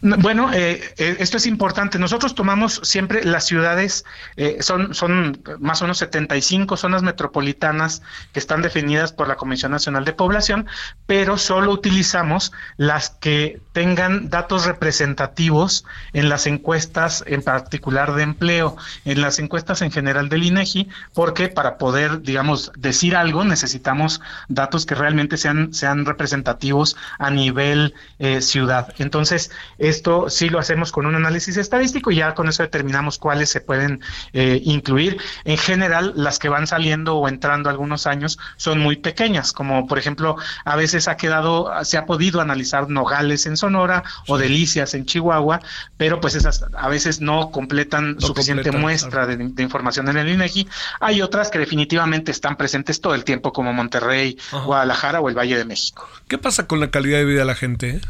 Bueno, 0.00 0.52
eh, 0.52 0.82
eh, 0.98 1.16
esto 1.18 1.38
es 1.38 1.46
importante. 1.46 1.98
Nosotros 1.98 2.34
tomamos 2.34 2.80
siempre 2.84 3.24
las 3.24 3.46
ciudades, 3.46 4.04
eh, 4.36 4.58
son, 4.60 4.94
son 4.94 5.42
más 5.60 5.80
o 5.80 5.84
menos 5.84 5.98
75 5.98 6.76
zonas 6.76 7.02
metropolitanas 7.02 8.02
que 8.32 8.38
están 8.38 8.60
definidas 8.60 9.12
por 9.12 9.28
la 9.28 9.36
Comisión 9.36 9.72
Nacional 9.72 10.04
de 10.04 10.12
Población, 10.12 10.66
pero 11.06 11.38
solo 11.38 11.72
utilizamos 11.72 12.52
las 12.76 13.10
que 13.10 13.62
tengan 13.72 14.28
datos 14.28 14.66
representativos 14.66 15.86
en 16.12 16.28
las 16.28 16.46
encuestas, 16.46 17.24
en 17.26 17.42
particular 17.42 18.14
de 18.14 18.24
empleo, 18.24 18.76
en 19.06 19.22
las 19.22 19.38
encuestas 19.38 19.80
en 19.80 19.90
general 19.90 20.28
del 20.28 20.44
INEGI, 20.44 20.88
porque 21.14 21.48
para 21.48 21.78
poder, 21.78 22.20
digamos, 22.20 22.72
decir 22.76 23.16
algo 23.16 23.42
necesitamos 23.44 24.20
datos 24.48 24.84
que 24.84 24.94
realmente 24.94 25.38
sean, 25.38 25.72
sean 25.72 26.04
representativos 26.04 26.96
a 27.18 27.30
nivel 27.30 27.94
ciudad. 28.40 28.94
Entonces, 28.98 29.50
esto 29.78 30.28
sí 30.28 30.48
lo 30.48 30.58
hacemos 30.58 30.92
con 30.92 31.06
un 31.06 31.14
análisis 31.14 31.56
estadístico 31.56 32.10
y 32.10 32.16
ya 32.16 32.34
con 32.34 32.48
eso 32.48 32.62
determinamos 32.62 33.18
cuáles 33.18 33.48
se 33.48 33.60
pueden 33.60 34.00
eh, 34.32 34.60
incluir. 34.64 35.18
En 35.44 35.56
general, 35.56 36.12
las 36.16 36.38
que 36.38 36.48
van 36.48 36.66
saliendo 36.66 37.16
o 37.16 37.28
entrando 37.28 37.70
algunos 37.70 38.06
años 38.06 38.38
son 38.56 38.80
muy 38.80 38.96
pequeñas, 38.96 39.52
como 39.52 39.86
por 39.86 39.98
ejemplo, 39.98 40.36
a 40.64 40.76
veces 40.76 41.08
ha 41.08 41.16
quedado, 41.16 41.70
se 41.84 41.96
ha 41.96 42.06
podido 42.06 42.40
analizar 42.40 42.88
Nogales 42.88 43.46
en 43.46 43.56
Sonora 43.56 44.02
o 44.26 44.38
Delicias 44.38 44.94
en 44.94 45.06
Chihuahua, 45.06 45.60
pero 45.96 46.20
pues 46.20 46.34
esas 46.34 46.64
a 46.76 46.88
veces 46.88 47.20
no 47.20 47.50
completan 47.50 48.20
suficiente 48.20 48.72
muestra 48.72 49.26
de, 49.26 49.62
información 49.62 50.08
en 50.08 50.16
el 50.16 50.28
INEGI. 50.28 50.68
Hay 51.00 51.22
otras 51.22 51.50
que 51.50 51.58
definitivamente 51.58 52.30
están 52.30 52.56
presentes 52.56 53.00
todo 53.00 53.14
el 53.14 53.24
tiempo, 53.24 53.52
como 53.52 53.72
Monterrey, 53.72 54.38
Guadalajara 54.64 55.20
o 55.20 55.28
el 55.28 55.36
Valle 55.36 55.56
de 55.56 55.64
México. 55.64 56.08
¿Qué 56.28 56.38
pasa 56.38 56.66
con 56.66 56.80
la 56.80 56.90
calidad 56.90 57.18
de 57.18 57.24
vida 57.24 57.40
de 57.40 57.44
la 57.44 57.54
gente? 57.54 58.00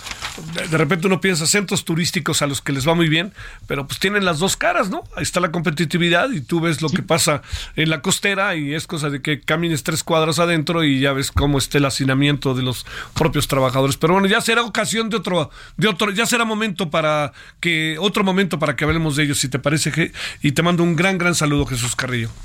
De 0.70 0.78
repente 0.78 1.08
uno 1.08 1.20
piensa 1.20 1.48
centros 1.48 1.86
turísticos 1.86 2.44
a 2.44 2.48
los 2.48 2.62
que 2.62 2.72
les 2.72 2.88
va 2.88 2.94
muy 2.94 3.10
bien, 3.10 3.34
pero 3.66 3.88
pues 3.88 4.00
tienen 4.00 4.26
las 4.26 4.38
dos 4.38 4.56
caras, 4.56 4.92
¿no? 4.92 5.04
Ahí 5.16 5.24
está 5.24 5.40
la 5.40 5.52
competitividad 5.52 6.30
y 6.30 6.42
tú 6.42 6.62
ves 6.62 6.84
lo 6.84 6.90
que 6.90 7.02
pasa 7.02 7.42
en 7.76 7.90
la 7.90 8.03
costera 8.04 8.56
y 8.56 8.76
es 8.76 8.86
cosa 8.86 9.10
de 9.10 9.24
que 9.24 9.42
camines 9.42 9.82
tres 9.82 10.04
cuadras 10.04 10.38
adentro 10.38 10.84
y 10.84 11.00
ya 11.00 11.12
ves 11.14 11.32
cómo 11.32 11.58
está 11.58 11.80
el 11.80 11.86
hacinamiento 11.86 12.54
de 12.54 12.62
los 12.62 12.86
propios 13.16 13.48
trabajadores. 13.48 13.98
Pero 13.98 14.14
bueno, 14.14 14.28
ya 14.28 14.42
será 14.42 14.62
ocasión 14.62 15.10
de 15.10 15.18
otro, 15.18 15.50
de 15.78 15.88
otro, 15.88 16.12
ya 16.12 16.28
será 16.28 16.46
momento 16.46 16.92
para 16.92 17.34
que, 17.60 17.98
otro 18.00 18.24
momento 18.24 18.60
para 18.60 18.76
que 18.76 18.84
hablemos 18.84 19.16
de 19.16 19.24
ellos, 19.24 19.40
si 19.40 19.50
te 19.50 19.58
parece. 19.58 20.12
Y 20.44 20.52
te 20.52 20.62
mando 20.62 20.84
un 20.84 20.96
gran, 20.96 21.18
gran 21.18 21.34
saludo, 21.34 21.66
Jesús 21.66 21.96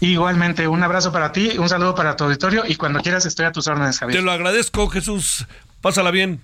Igualmente, 0.01 0.69
un 0.69 0.83
abrazo 0.83 1.13
para 1.13 1.33
ti, 1.33 1.59
un 1.59 1.69
saludo 1.69 1.95
para 1.95 2.17
tu 2.17 2.25
auditorio 2.25 2.63
y 2.67 2.77
cuando 2.77 3.01
quieras 3.01 3.27
estoy 3.27 3.47
a 3.47 3.53
tus 3.53 3.67
órdenes, 3.67 3.99
Javier. 3.99 4.21
Te 4.21 4.25
lo 4.25 4.33
agradezco, 4.33 4.89
Jesús. 4.89 5.47
Pásala 5.81 6.11
bien. 6.11 6.41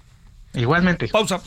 Igualmente. 0.52 1.08
Pausa. 1.08 1.40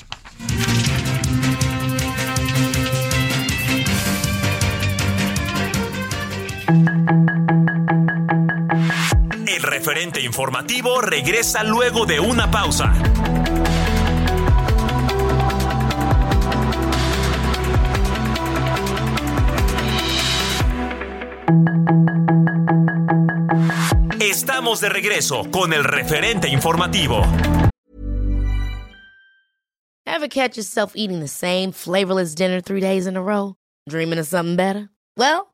El 9.47 9.63
referente 9.63 10.21
informativo 10.21 11.01
regresa 11.01 11.63
luego 11.63 12.05
de 12.05 12.19
una 12.19 12.51
pausa. 12.51 12.93
Estamos 24.19 24.81
de 24.81 24.89
regreso 24.89 25.49
con 25.49 25.71
el 25.71 25.83
referente 25.83 26.49
informativo. 26.49 27.21
Ever 30.05 30.27
catch 30.27 30.57
yourself 30.57 30.93
eating 30.95 31.19
the 31.19 31.27
same 31.27 31.71
flavorless 31.71 32.35
dinner 32.35 32.59
three 32.59 32.81
days 32.81 33.07
in 33.07 33.15
a 33.15 33.21
row? 33.21 33.55
Dreaming 33.87 34.19
of 34.19 34.25
something 34.25 34.55
better? 34.55 34.89
Well, 35.15 35.53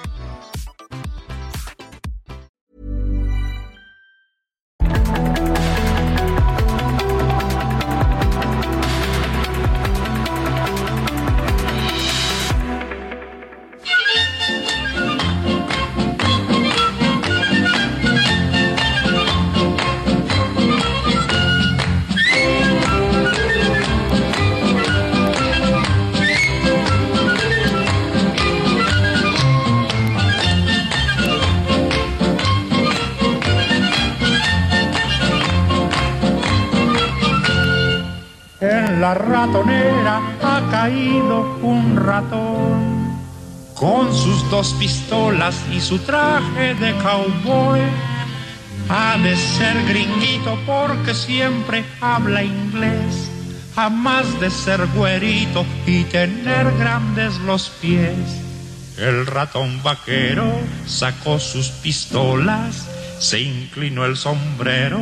Pistolas 44.69 45.55
y 45.71 45.81
su 45.81 45.97
traje 45.99 46.75
de 46.75 46.93
cowboy. 46.97 47.81
Ha 48.89 49.17
de 49.17 49.35
ser 49.35 49.75
gringuito 49.87 50.57
porque 50.65 51.13
siempre 51.13 51.83
habla 52.01 52.43
inglés, 52.43 53.29
jamás 53.75 54.39
de 54.39 54.49
ser 54.49 54.85
güerito 54.95 55.65
y 55.85 56.03
tener 56.05 56.71
grandes 56.77 57.37
los 57.39 57.69
pies. 57.81 58.17
El 58.97 59.25
ratón 59.25 59.81
vaquero 59.81 60.45
sacó 60.85 61.39
sus 61.39 61.69
pistolas, 61.69 62.85
se 63.19 63.41
inclinó 63.41 64.05
el 64.05 64.17
sombrero 64.17 64.99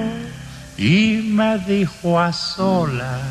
y 0.78 1.22
me 1.24 1.58
dijo 1.60 2.20
a 2.20 2.32
solas. 2.32 3.22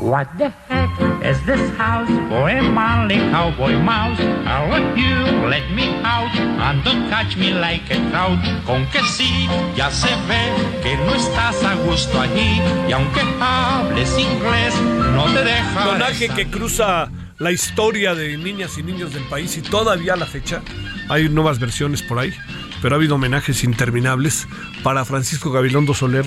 What 0.00 0.28
the 0.38 0.48
heck 0.68 0.90
is 1.22 1.44
this 1.44 1.60
house 1.76 2.08
for 2.08 2.48
a 2.48 2.62
manly 2.62 3.18
cowboy 3.30 3.78
mouse? 3.78 4.18
I 4.18 4.66
want 4.68 4.96
you 4.96 5.46
let 5.46 5.70
me 5.72 6.00
out 6.02 6.34
and 6.34 6.82
don't 6.82 7.10
touch 7.10 7.36
me 7.36 7.52
like 7.52 7.84
a 7.90 8.00
trout. 8.10 8.38
Con 8.64 8.86
que 8.86 9.00
sí, 9.02 9.46
ya 9.76 9.90
se 9.90 10.08
ve 10.26 10.40
que 10.82 10.96
no 10.96 11.14
estás 11.14 11.62
a 11.64 11.74
gusto 11.74 12.18
allí 12.18 12.60
y 12.88 12.92
aunque 12.92 13.20
hables 13.40 14.18
inglés, 14.18 14.74
no 15.14 15.26
te 15.26 15.44
deja. 15.44 15.84
Personaje 15.84 16.28
que 16.30 16.50
cruza 16.50 17.10
la 17.38 17.52
historia 17.52 18.14
de 18.14 18.38
niñas 18.38 18.78
y 18.78 18.82
niños 18.82 19.12
del 19.12 19.24
país 19.24 19.56
y 19.58 19.62
todavía 19.62 20.14
a 20.14 20.16
la 20.16 20.26
fecha 20.26 20.62
hay 21.10 21.28
nuevas 21.28 21.58
versiones 21.58 22.02
por 22.02 22.18
ahí 22.18 22.32
pero 22.80 22.94
ha 22.94 22.96
habido 22.96 23.16
homenajes 23.16 23.64
interminables 23.64 24.48
para 24.82 25.04
Francisco 25.04 25.50
Gabilondo 25.50 25.92
Soler, 25.92 26.24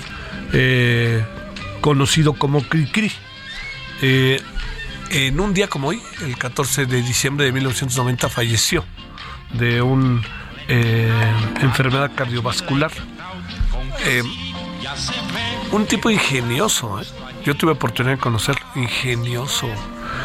eh, 0.52 1.24
conocido 1.80 2.34
como 2.34 2.62
Cricri. 2.62 3.10
Eh, 4.06 4.38
en 5.12 5.40
un 5.40 5.54
día 5.54 5.66
como 5.66 5.88
hoy, 5.88 6.02
el 6.20 6.36
14 6.36 6.84
de 6.84 7.00
diciembre 7.00 7.46
de 7.46 7.52
1990, 7.52 8.28
falleció 8.28 8.84
de 9.54 9.80
una 9.80 10.20
eh, 10.68 11.10
enfermedad 11.62 12.10
cardiovascular. 12.14 12.92
un 15.72 15.86
tipo 15.86 16.10
ingenioso, 16.10 17.00
yo 17.46 17.56
tuve 17.56 17.72
oportunidad 17.72 18.16
de 18.16 18.20
conocerlo, 18.20 18.62
ingenioso, 18.74 19.68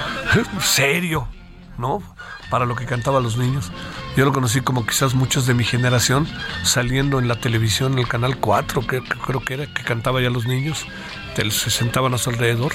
serio, 0.59 1.29
¿no? 1.77 2.03
Para 2.49 2.65
lo 2.65 2.75
que 2.75 2.85
cantaba 2.85 3.19
a 3.19 3.21
los 3.21 3.37
niños. 3.37 3.71
Yo 4.17 4.25
lo 4.25 4.33
conocí 4.33 4.59
como 4.59 4.85
quizás 4.85 5.13
muchos 5.13 5.45
de 5.47 5.53
mi 5.53 5.63
generación, 5.63 6.27
saliendo 6.63 7.17
en 7.17 7.29
la 7.29 7.39
televisión, 7.39 7.93
en 7.93 7.99
el 7.99 8.09
canal 8.09 8.35
4, 8.39 8.85
que, 8.85 9.01
creo 9.01 9.39
que 9.39 9.53
era, 9.53 9.73
que 9.73 9.83
cantaba 9.83 10.21
ya 10.21 10.29
los 10.29 10.47
niños, 10.47 10.85
se 11.33 11.69
sentaban 11.69 12.13
a 12.13 12.17
su 12.17 12.29
alrededor 12.29 12.73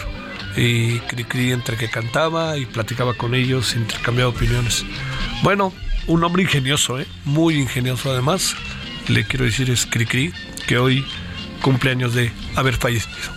y 0.56 0.98
Cricri 1.00 1.52
entre 1.52 1.76
que 1.76 1.88
cantaba 1.88 2.56
y 2.56 2.66
platicaba 2.66 3.14
con 3.14 3.34
ellos, 3.34 3.74
intercambiaba 3.74 4.30
opiniones. 4.30 4.84
Bueno, 5.42 5.72
un 6.06 6.24
hombre 6.24 6.42
ingenioso, 6.42 7.00
¿eh? 7.00 7.06
muy 7.24 7.56
ingenioso 7.56 8.10
además. 8.10 8.54
Le 9.08 9.24
quiero 9.24 9.44
decir 9.44 9.70
es 9.70 9.86
Cricri, 9.86 10.32
que 10.66 10.78
hoy 10.78 11.04
cumple 11.62 11.90
años 11.90 12.14
de 12.14 12.32
haber 12.56 12.76
fallecido. 12.76 13.32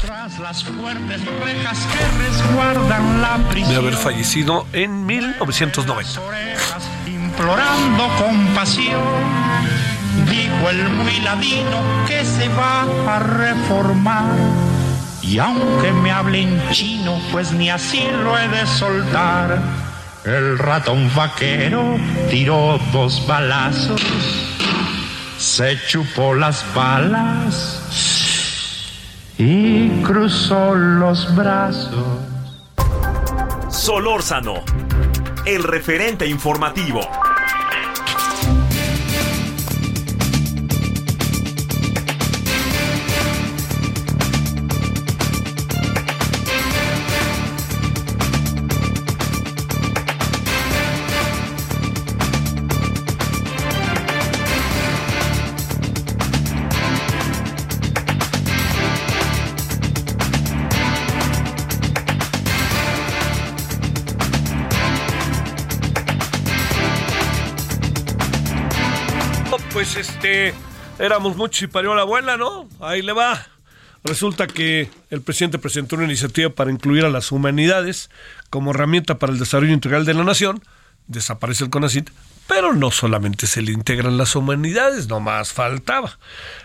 Tras 0.00 0.38
las 0.38 0.62
fuertes 0.64 1.20
rejas 1.24 1.86
que 1.86 2.24
resguardan 2.24 3.20
la 3.20 3.36
prisión, 3.48 3.70
de 3.70 3.76
haber 3.76 3.94
fallecido 3.94 4.66
en 4.72 5.06
1990 5.06 6.20
implorando 7.38 8.08
compasión. 8.18 9.00
Dijo 10.28 10.70
el 10.70 10.88
muy 10.90 11.20
ladino 11.20 11.80
que 12.08 12.24
se 12.24 12.48
va 12.48 12.82
a 13.06 13.18
reformar. 13.20 14.67
Y 15.28 15.38
aunque 15.38 15.92
me 15.92 16.10
hable 16.10 16.40
en 16.40 16.70
chino, 16.70 17.20
pues 17.30 17.52
ni 17.52 17.68
así 17.68 18.02
lo 18.24 18.38
he 18.38 18.48
de 18.48 18.66
soltar. 18.66 19.60
El 20.24 20.58
ratón 20.58 21.10
vaquero 21.14 21.98
tiró 22.30 22.80
dos 22.92 23.26
balazos, 23.26 24.00
se 25.36 25.78
chupó 25.86 26.34
las 26.34 26.64
balas 26.74 27.82
y 29.36 29.90
cruzó 30.00 30.74
los 30.74 31.34
brazos. 31.36 32.06
Solórzano, 33.68 34.54
el 35.44 35.62
referente 35.62 36.26
informativo. 36.26 37.00
Éramos 70.98 71.36
muchos 71.36 71.62
y 71.62 71.66
parió 71.66 71.94
la 71.94 72.02
abuela, 72.02 72.36
¿no? 72.36 72.68
Ahí 72.80 73.02
le 73.02 73.12
va. 73.12 73.46
Resulta 74.04 74.46
que 74.46 74.90
el 75.10 75.22
presidente 75.22 75.58
presentó 75.58 75.96
una 75.96 76.04
iniciativa 76.04 76.50
para 76.50 76.70
incluir 76.70 77.04
a 77.04 77.10
las 77.10 77.32
humanidades 77.32 78.10
como 78.50 78.70
herramienta 78.70 79.18
para 79.18 79.32
el 79.32 79.38
desarrollo 79.38 79.72
integral 79.72 80.04
de 80.04 80.14
la 80.14 80.24
nación. 80.24 80.62
Desaparece 81.06 81.64
el 81.64 81.70
CONACIT, 81.70 82.10
pero 82.48 82.72
no 82.72 82.90
solamente 82.90 83.46
se 83.46 83.60
le 83.60 83.72
integran 83.72 84.16
las 84.16 84.34
humanidades, 84.34 85.06
no 85.06 85.20
más 85.20 85.52
faltaba. 85.52 86.18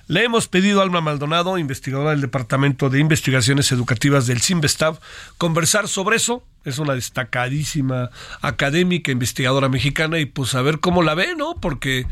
Le 0.08 0.24
hemos 0.24 0.48
pedido 0.48 0.80
a 0.80 0.84
Alma 0.84 1.02
Maldonado, 1.02 1.58
investigadora 1.58 2.12
del 2.12 2.22
Departamento 2.22 2.90
de 2.90 3.02
Investigaciones 3.02 3.72
Educativas 3.72 4.26
del 4.26 4.42
CIMBESTAB, 4.42 4.98
conversar 5.38 5.90
sobre 5.90 6.16
eso. 6.16 6.42
Es 6.64 6.80
una 6.80 6.94
destacadísima 6.94 8.10
académica, 8.42 9.12
investigadora 9.12 9.68
mexicana, 9.68 10.20
y 10.20 10.26
pues 10.26 10.56
a 10.56 10.62
ver 10.62 10.80
cómo 10.80 11.04
la 11.04 11.16
ve, 11.16 11.36
¿no? 11.36 11.56
Porque 11.56 12.08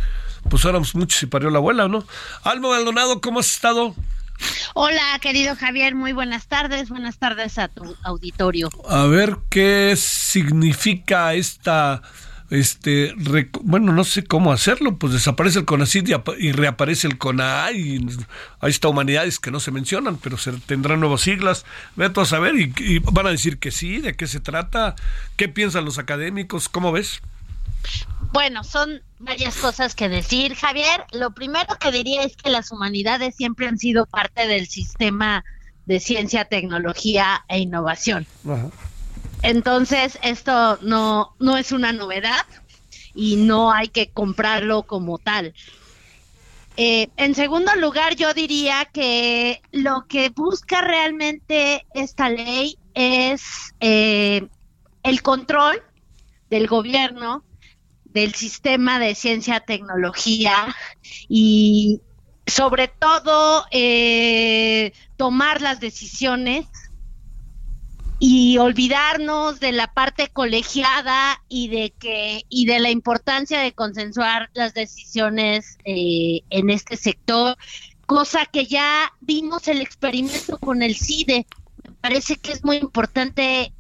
pues 0.50 0.66
éramos 0.66 0.94
muchos 0.94 1.24
y 1.24 1.28
parió 1.28 1.50
la 1.50 1.60
abuela, 1.60 1.88
¿no? 1.88 2.06
Alma 2.44 2.70
Maldonado, 2.70 3.22
¿cómo 3.22 3.40
has 3.40 3.50
estado? 3.50 3.96
Hola, 4.74 5.18
querido 5.22 5.56
Javier, 5.56 5.96
muy 5.96 6.12
buenas 6.12 6.48
tardes. 6.48 6.90
Buenas 6.90 7.18
tardes 7.20 7.58
a 7.58 7.70
tu 7.70 7.96
auditorio. 8.04 8.70
A 8.90 9.06
ver 9.06 9.38
qué 9.50 9.94
significa 9.96 11.34
esta 11.36 12.02
este 12.52 13.14
bueno 13.64 13.94
no 13.94 14.04
sé 14.04 14.26
cómo 14.26 14.52
hacerlo 14.52 14.98
pues 14.98 15.14
desaparece 15.14 15.60
el 15.60 15.66
CONACID 15.66 16.14
y, 16.38 16.52
reaparece 16.52 17.08
el 17.08 17.18
CONA 17.18 17.72
y 17.72 18.06
hay 18.60 18.72
está 18.72 18.90
humanidades 18.90 19.40
que 19.40 19.52
no 19.52 19.62
se 19.62 19.72
mencionan 19.72 20.18
pero 20.18 20.38
se 20.38 20.52
tendrán 20.52 21.00
nuevas 21.00 21.22
siglas. 21.22 21.66
Ve 21.96 22.12
a 22.14 22.26
saber 22.26 22.56
y, 22.56 22.74
y, 22.78 23.00
van 23.00 23.28
a 23.28 23.32
decir 23.32 23.58
que 23.58 23.72
sí 23.72 24.00
de 24.00 24.16
qué 24.16 24.28
se 24.28 24.42
trata 24.42 24.96
qué 25.38 25.48
piensan 25.48 25.86
los 25.86 25.98
académicos 25.98 26.68
cómo 26.68 26.92
ves 26.92 27.22
bueno 28.34 28.66
son 28.66 29.02
varias 29.20 29.56
cosas 29.56 29.96
que 29.96 30.10
decir 30.10 30.56
Javier. 30.56 31.06
Lo 31.14 31.32
primero 31.32 31.78
que 31.80 31.92
diría 31.92 32.24
es 32.24 32.36
que 32.36 32.50
las 32.50 32.72
humanidades 32.72 33.36
siempre 33.36 33.68
han 33.68 33.78
sido 33.78 34.06
parte 34.06 34.48
del 34.48 34.68
sistema 34.68 35.46
de 35.86 36.00
ciencia 36.00 36.46
tecnología 36.46 37.44
e 37.48 37.60
innovación. 37.60 38.28
Ajá. 38.46 38.70
Entonces, 39.43 40.19
esto 40.21 40.77
no, 40.82 41.36
no 41.39 41.58
es 41.58 41.71
una 41.71 41.93
novedad 41.93 42.45
y 43.15 43.38
no 43.38 43.71
hay 43.71 43.88
que 43.88 44.10
comprarlo 44.10 44.84
como 44.84 45.17
tal. 45.17 45.54
Eh, 46.77 47.10
en 47.17 47.36
segundo 47.36 47.75
lugar, 47.75 48.15
yo 48.15 48.34
diría 48.34 48.86
que 48.86 49.62
lo 49.71 50.06
que 50.08 50.30
busca 50.30 50.82
realmente 50.82 51.86
esta 51.93 52.30
ley 52.30 52.77
es 52.93 53.73
eh, 53.80 54.47
el 55.04 55.21
control 55.21 55.82
del 56.49 56.67
gobierno, 56.67 57.43
del 58.06 58.34
sistema 58.36 58.99
de 58.99 59.15
ciencia, 59.15 59.60
tecnología 59.62 60.75
y 61.27 62.01
sobre 62.45 62.88
todo 62.88 63.65
eh, 63.71 64.93
tomar 65.17 65.62
las 65.62 65.80
decisiones 65.80 66.67
y 68.24 68.60
olvidarnos 68.60 69.60
de 69.60 69.72
la 69.72 69.88
parte 69.88 70.28
colegiada 70.28 71.42
y 71.50 71.70
de 71.70 71.92
que 71.98 72.46
y 72.50 72.68
de 72.68 72.80
la 72.80 72.92
importancia 72.92 73.60
de 73.60 73.74
consensuar 73.74 74.52
las 74.54 74.76
decisiones 74.76 75.80
eh, 75.86 76.42
en 76.52 76.70
este 76.70 76.98
sector 76.98 77.58
cosa 78.06 78.46
que 78.46 78.68
ya 78.68 79.12
vimos 79.22 79.68
el 79.68 79.82
experimento 79.82 80.60
con 80.60 80.84
el 80.84 80.98
CIDE. 80.98 81.48
Me 81.84 81.94
parece 82.00 82.36
que 82.36 82.52
es 82.52 82.64
muy 82.64 82.78
importante 82.78 83.74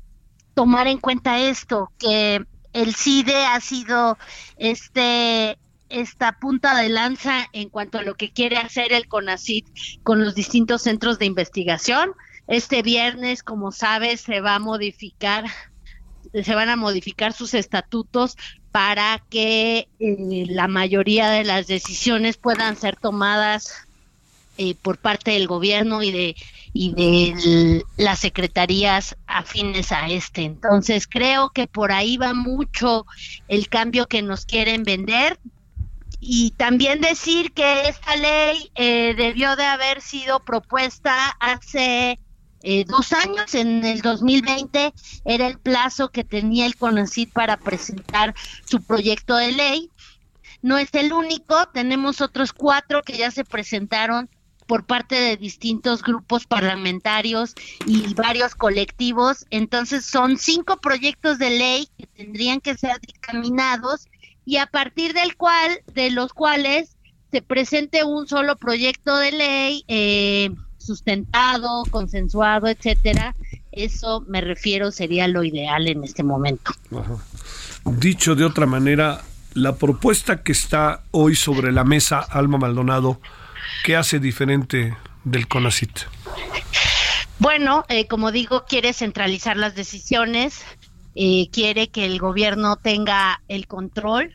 tomar 0.55 0.87
en 0.87 0.97
cuenta 0.97 1.37
esto 1.37 1.91
que 1.99 2.43
el 2.73 2.95
CIDE 2.95 3.45
ha 3.45 3.59
sido 3.59 4.17
este 4.57 5.59
esta 5.89 6.39
punta 6.39 6.75
de 6.81 6.89
lanza 6.89 7.47
en 7.53 7.69
cuanto 7.69 7.99
a 7.99 8.03
lo 8.03 8.15
que 8.15 8.31
quiere 8.31 8.57
hacer 8.57 8.91
el 8.91 9.07
CONACID 9.07 9.65
con 10.01 10.19
los 10.23 10.33
distintos 10.33 10.81
centros 10.81 11.19
de 11.19 11.25
investigación 11.25 12.15
este 12.51 12.81
viernes, 12.81 13.43
como 13.43 13.71
sabes, 13.71 14.19
se 14.19 14.41
va 14.41 14.55
a 14.55 14.59
modificar, 14.59 15.45
se 16.33 16.53
van 16.53 16.67
a 16.67 16.75
modificar 16.75 17.31
sus 17.31 17.53
estatutos 17.53 18.35
para 18.71 19.23
que 19.29 19.87
eh, 19.99 20.45
la 20.49 20.67
mayoría 20.67 21.29
de 21.29 21.45
las 21.45 21.67
decisiones 21.67 22.35
puedan 22.35 22.75
ser 22.75 22.97
tomadas 22.97 23.87
eh, 24.57 24.75
por 24.75 24.97
parte 24.97 25.31
del 25.31 25.47
gobierno 25.47 26.03
y 26.03 26.11
de 26.11 26.35
y 26.73 26.93
de 26.93 27.83
las 27.97 28.19
secretarías 28.19 29.17
afines 29.27 29.91
a 29.91 30.07
este. 30.09 30.43
Entonces 30.43 31.07
creo 31.07 31.49
que 31.49 31.67
por 31.67 31.91
ahí 31.91 32.17
va 32.17 32.33
mucho 32.33 33.05
el 33.47 33.67
cambio 33.67 34.07
que 34.07 34.21
nos 34.21 34.45
quieren 34.45 34.83
vender 34.83 35.37
y 36.19 36.51
también 36.51 37.01
decir 37.01 37.51
que 37.51 37.89
esta 37.89 38.15
ley 38.15 38.71
eh, 38.75 39.13
debió 39.17 39.55
de 39.55 39.65
haber 39.65 40.01
sido 40.01 40.39
propuesta 40.41 41.35
hace 41.39 42.19
eh, 42.63 42.85
dos 42.85 43.13
años, 43.13 43.53
en 43.55 43.83
el 43.83 44.01
2020 44.01 44.93
era 45.25 45.47
el 45.47 45.59
plazo 45.59 46.09
que 46.09 46.23
tenía 46.23 46.65
el 46.65 46.75
CONACYT 46.75 47.31
para 47.33 47.57
presentar 47.57 48.33
su 48.65 48.81
proyecto 48.83 49.35
de 49.35 49.51
ley. 49.51 49.89
No 50.61 50.77
es 50.77 50.89
el 50.93 51.11
único, 51.11 51.67
tenemos 51.73 52.21
otros 52.21 52.53
cuatro 52.53 53.01
que 53.01 53.17
ya 53.17 53.31
se 53.31 53.43
presentaron 53.43 54.29
por 54.67 54.85
parte 54.85 55.15
de 55.15 55.37
distintos 55.37 56.01
grupos 56.01 56.45
parlamentarios 56.45 57.55
y 57.85 58.13
varios 58.13 58.55
colectivos. 58.55 59.45
Entonces 59.49 60.05
son 60.05 60.37
cinco 60.37 60.77
proyectos 60.77 61.39
de 61.39 61.49
ley 61.49 61.89
que 61.97 62.07
tendrían 62.07 62.61
que 62.61 62.77
ser 62.77 62.99
dictaminados 63.01 64.07
y 64.45 64.57
a 64.57 64.67
partir 64.67 65.13
del 65.13 65.35
cual, 65.35 65.81
de 65.93 66.11
los 66.11 66.31
cuales 66.33 66.95
se 67.31 67.41
presente 67.41 68.03
un 68.03 68.27
solo 68.27 68.55
proyecto 68.57 69.17
de 69.17 69.31
ley 69.31 69.83
eh, 69.87 70.51
sustentado, 70.91 71.83
consensuado, 71.89 72.67
etcétera, 72.67 73.35
eso 73.71 74.25
me 74.27 74.41
refiero 74.41 74.91
sería 74.91 75.27
lo 75.27 75.43
ideal 75.43 75.87
en 75.87 76.03
este 76.03 76.23
momento. 76.23 76.73
Dicho 77.85 78.35
de 78.35 78.43
otra 78.43 78.65
manera, 78.65 79.21
la 79.53 79.75
propuesta 79.75 80.43
que 80.43 80.51
está 80.51 81.03
hoy 81.11 81.35
sobre 81.35 81.71
la 81.71 81.83
mesa, 81.83 82.19
Alma 82.19 82.57
Maldonado, 82.57 83.21
¿qué 83.85 83.95
hace 83.95 84.19
diferente 84.19 84.95
del 85.23 85.47
CONACIT? 85.47 86.01
Bueno, 87.39 87.85
eh, 87.87 88.07
como 88.07 88.31
digo, 88.31 88.65
quiere 88.67 88.93
centralizar 88.93 89.57
las 89.57 89.73
decisiones, 89.75 90.63
eh, 91.15 91.49
quiere 91.51 91.87
que 91.87 92.05
el 92.05 92.19
gobierno 92.19 92.75
tenga 92.75 93.41
el 93.47 93.67
control 93.67 94.31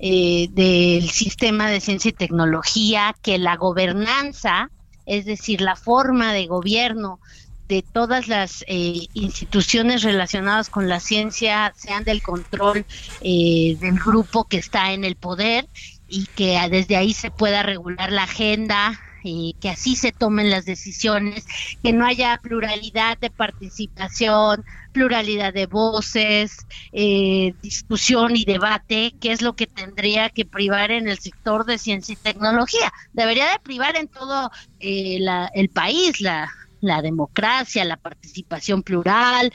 eh, 0.00 0.48
del 0.52 1.08
sistema 1.10 1.68
de 1.70 1.80
ciencia 1.80 2.10
y 2.10 2.12
tecnología, 2.12 3.16
que 3.22 3.38
la 3.38 3.56
gobernanza 3.56 4.70
es 5.08 5.24
decir, 5.24 5.60
la 5.60 5.74
forma 5.74 6.32
de 6.32 6.46
gobierno 6.46 7.18
de 7.66 7.82
todas 7.82 8.28
las 8.28 8.64
eh, 8.66 9.08
instituciones 9.12 10.02
relacionadas 10.02 10.70
con 10.70 10.88
la 10.88 11.00
ciencia 11.00 11.72
sean 11.76 12.04
del 12.04 12.22
control 12.22 12.86
eh, 13.20 13.76
del 13.80 13.98
grupo 13.98 14.44
que 14.44 14.56
está 14.56 14.92
en 14.92 15.04
el 15.04 15.16
poder 15.16 15.68
y 16.08 16.26
que 16.34 16.58
desde 16.70 16.96
ahí 16.96 17.12
se 17.12 17.30
pueda 17.30 17.62
regular 17.62 18.10
la 18.10 18.22
agenda, 18.22 18.98
que 19.22 19.68
así 19.68 19.96
se 19.96 20.12
tomen 20.12 20.50
las 20.50 20.64
decisiones, 20.64 21.46
que 21.82 21.92
no 21.92 22.06
haya 22.06 22.38
pluralidad 22.42 23.18
de 23.18 23.30
participación, 23.30 24.64
pluralidad 24.92 25.52
de 25.52 25.66
voces, 25.66 26.66
eh, 26.92 27.54
discusión 27.62 28.36
y 28.36 28.44
debate, 28.44 29.14
que 29.20 29.32
es 29.32 29.42
lo 29.42 29.54
que 29.54 29.66
tendría 29.66 30.30
que 30.30 30.44
privar 30.44 30.90
en 30.90 31.08
el 31.08 31.18
sector 31.18 31.64
de 31.64 31.78
ciencia 31.78 32.12
y 32.12 32.16
tecnología. 32.16 32.92
Debería 33.12 33.50
de 33.50 33.58
privar 33.60 33.96
en 33.96 34.08
todo 34.08 34.50
eh, 34.80 35.18
el 35.54 35.68
país 35.70 36.20
la, 36.20 36.50
democracia, 37.02 37.84
la 37.84 37.96
participación 37.96 38.82
plural, 38.82 39.52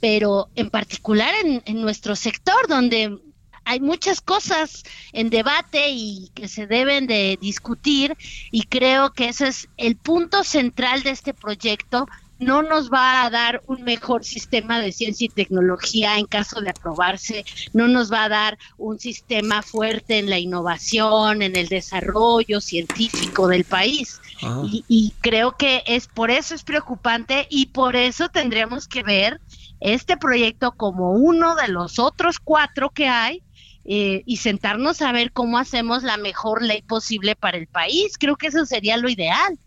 pero 0.00 0.48
en 0.54 0.70
particular 0.70 1.34
en 1.44 1.80
nuestro 1.80 2.16
sector, 2.16 2.68
donde 2.68 3.18
hay 3.64 3.80
muchas 3.80 4.20
cosas 4.20 4.84
en 5.12 5.30
debate 5.30 5.90
y 5.90 6.30
que 6.34 6.48
se 6.48 6.66
deben 6.66 7.06
de 7.06 7.38
discutir 7.40 8.16
y 8.50 8.64
creo 8.64 9.12
que 9.12 9.28
ese 9.28 9.48
es 9.48 9.68
el 9.76 9.96
punto 9.96 10.44
central 10.44 11.02
de 11.02 11.10
este 11.10 11.34
proyecto. 11.34 12.06
No 12.38 12.62
nos 12.62 12.90
va 12.90 13.24
a 13.24 13.30
dar 13.30 13.62
un 13.68 13.84
mejor 13.84 14.24
sistema 14.24 14.80
de 14.80 14.90
ciencia 14.90 15.26
y 15.26 15.28
tecnología 15.28 16.18
en 16.18 16.26
caso 16.26 16.60
de 16.60 16.70
aprobarse, 16.70 17.44
no 17.72 17.86
nos 17.86 18.12
va 18.12 18.24
a 18.24 18.28
dar 18.28 18.58
un 18.78 18.98
sistema 18.98 19.62
fuerte 19.62 20.18
en 20.18 20.28
la 20.28 20.40
innovación, 20.40 21.42
en 21.42 21.54
el 21.54 21.68
desarrollo 21.68 22.60
científico 22.60 23.46
del 23.46 23.62
país. 23.62 24.20
Y, 24.64 24.84
y 24.88 25.14
creo 25.20 25.56
que 25.56 25.84
es 25.86 26.08
por 26.08 26.32
eso 26.32 26.56
es 26.56 26.64
preocupante 26.64 27.46
y 27.48 27.66
por 27.66 27.94
eso 27.94 28.28
tendríamos 28.28 28.88
que 28.88 29.04
ver 29.04 29.40
este 29.78 30.16
proyecto 30.16 30.72
como 30.72 31.12
uno 31.12 31.54
de 31.54 31.68
los 31.68 32.00
otros 32.00 32.40
cuatro 32.40 32.90
que 32.90 33.06
hay 33.06 33.42
eh, 33.84 34.22
y 34.26 34.36
sentarnos 34.36 35.02
a 35.02 35.12
ver 35.12 35.32
cómo 35.32 35.58
hacemos 35.58 36.02
la 36.02 36.16
mejor 36.16 36.62
ley 36.62 36.82
posible 36.82 37.36
para 37.36 37.58
el 37.58 37.66
país. 37.66 38.16
Creo 38.18 38.36
que 38.36 38.48
eso 38.48 38.64
sería 38.66 38.96
lo 38.96 39.08
ideal. 39.08 39.58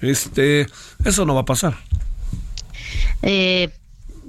Este, 0.00 0.66
eso 1.04 1.24
no 1.24 1.34
va 1.34 1.42
a 1.42 1.44
pasar. 1.44 1.76
Eh, 3.22 3.70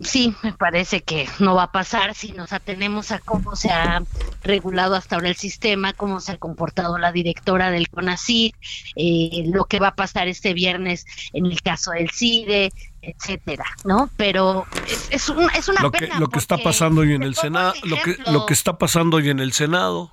sí, 0.04 0.34
me 0.44 0.54
parece 0.54 1.02
que 1.02 1.28
no 1.40 1.56
va 1.56 1.64
a 1.64 1.72
pasar 1.72 2.16
si 2.16 2.32
nos 2.32 2.54
atenemos 2.54 3.12
a 3.12 3.20
cómo 3.20 3.56
se 3.56 3.70
ha 3.70 4.04
regulado 4.44 4.96
hasta 4.96 5.16
ahora 5.16 5.30
el 5.30 5.36
sistema, 5.36 5.94
cómo 5.94 6.20
se 6.20 6.34
ha 6.34 6.38
comportado 6.38 6.98
la 6.98 7.12
directora 7.12 7.72
del 7.72 7.90
CONACYT, 7.90 8.56
eh, 8.96 9.44
lo 9.48 9.66
que 9.66 9.80
va 9.80 9.90
a 9.90 9.96
pasar 9.96 10.28
este 10.28 10.54
viernes 10.54 11.06
en 11.34 11.46
el 11.46 11.62
caso 11.62 11.92
del 11.92 12.10
CIDE, 12.10 12.72
etcétera, 13.02 13.66
¿no? 13.86 14.10
Pero 14.18 14.66
es, 14.88 15.08
es, 15.12 15.34
es 15.56 15.68
una 15.68 15.82
lo 15.82 15.92
pena. 15.92 16.16
Que, 16.16 16.20
lo 16.20 16.28
que 16.28 16.40
está 16.40 16.58
pasando 16.58 17.02
hoy 17.02 17.14
en 17.14 17.24
el 17.24 17.36
Senado, 17.36 17.74
lo 17.84 17.98
que, 17.98 18.18
lo 18.32 18.46
que 18.46 18.54
está 18.54 18.78
pasando 18.78 19.18
hoy 19.18 19.30
en 19.30 19.40
el 19.40 19.54
Senado. 19.54 20.12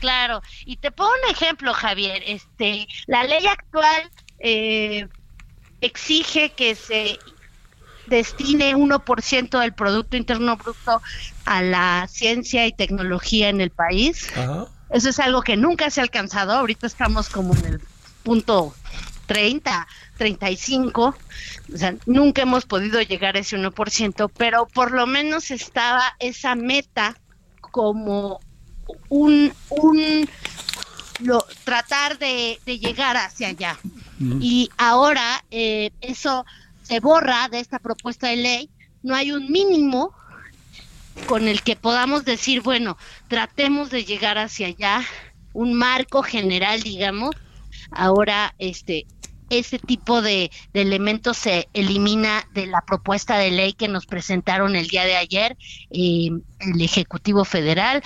Claro, 0.00 0.42
y 0.64 0.76
te 0.76 0.90
pongo 0.90 1.10
un 1.10 1.30
ejemplo, 1.30 1.74
Javier. 1.74 2.22
Este, 2.26 2.86
la 3.06 3.24
ley 3.24 3.46
actual 3.46 4.10
eh, 4.38 5.06
exige 5.80 6.50
que 6.50 6.74
se 6.74 7.18
destine 8.12 8.76
1% 8.76 9.60
del 9.60 9.72
Producto 9.72 10.16
Interno 10.16 10.56
Bruto 10.56 11.02
a 11.44 11.62
la 11.62 12.06
ciencia 12.08 12.66
y 12.66 12.72
tecnología 12.72 13.48
en 13.48 13.60
el 13.60 13.70
país. 13.70 14.28
Eso 14.90 15.08
es 15.08 15.18
algo 15.18 15.42
que 15.42 15.56
nunca 15.56 15.90
se 15.90 16.00
ha 16.00 16.04
alcanzado. 16.04 16.52
Ahorita 16.52 16.86
estamos 16.86 17.28
como 17.28 17.54
en 17.56 17.64
el 17.64 17.80
punto 18.22 18.74
30, 19.26 19.86
35. 20.18 21.16
O 21.74 21.76
sea, 21.76 21.96
nunca 22.06 22.42
hemos 22.42 22.66
podido 22.66 23.00
llegar 23.00 23.36
a 23.36 23.40
ese 23.40 23.56
1%, 23.56 24.30
pero 24.36 24.66
por 24.66 24.92
lo 24.92 25.06
menos 25.06 25.50
estaba 25.50 26.14
esa 26.20 26.54
meta 26.54 27.16
como 27.60 28.40
un, 29.08 29.52
un 29.70 30.28
lo, 31.20 31.46
tratar 31.64 32.18
de, 32.18 32.60
de 32.66 32.78
llegar 32.78 33.16
hacia 33.16 33.48
allá. 33.48 33.78
Y 34.40 34.70
ahora 34.78 35.44
eh, 35.50 35.90
eso 36.00 36.46
se 36.92 37.00
borra 37.00 37.48
de 37.48 37.58
esta 37.58 37.78
propuesta 37.78 38.28
de 38.28 38.36
ley, 38.36 38.70
no 39.02 39.14
hay 39.14 39.32
un 39.32 39.50
mínimo 39.50 40.12
con 41.24 41.48
el 41.48 41.62
que 41.62 41.74
podamos 41.74 42.26
decir, 42.26 42.60
bueno, 42.60 42.98
tratemos 43.28 43.88
de 43.88 44.04
llegar 44.04 44.36
hacia 44.36 44.66
allá, 44.66 45.00
un 45.54 45.72
marco 45.72 46.22
general, 46.22 46.82
digamos. 46.82 47.34
Ahora, 47.92 48.54
este, 48.58 49.06
ese 49.48 49.78
tipo 49.78 50.20
de, 50.20 50.50
de, 50.74 50.82
elementos 50.82 51.38
se 51.38 51.66
elimina 51.72 52.46
de 52.52 52.66
la 52.66 52.82
propuesta 52.82 53.38
de 53.38 53.52
ley 53.52 53.72
que 53.72 53.88
nos 53.88 54.04
presentaron 54.04 54.76
el 54.76 54.88
día 54.88 55.06
de 55.06 55.16
ayer 55.16 55.56
eh, 55.92 56.28
el 56.58 56.80
Ejecutivo 56.82 57.46
Federal 57.46 58.02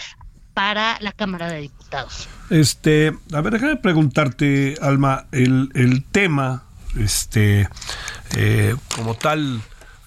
para 0.55 0.97
la 1.01 1.11
Cámara 1.11 1.51
de 1.51 1.63
Diputados. 1.63 2.29
Este, 2.51 3.13
a 3.33 3.41
ver, 3.41 3.55
déjame 3.55 3.79
preguntarte, 3.79 4.77
Alma, 4.81 5.27
el, 5.33 5.73
el 5.75 6.05
tema, 6.05 6.63
este, 6.97 7.69
eh, 8.35 8.75
como 8.95 9.15
tal, 9.15 9.61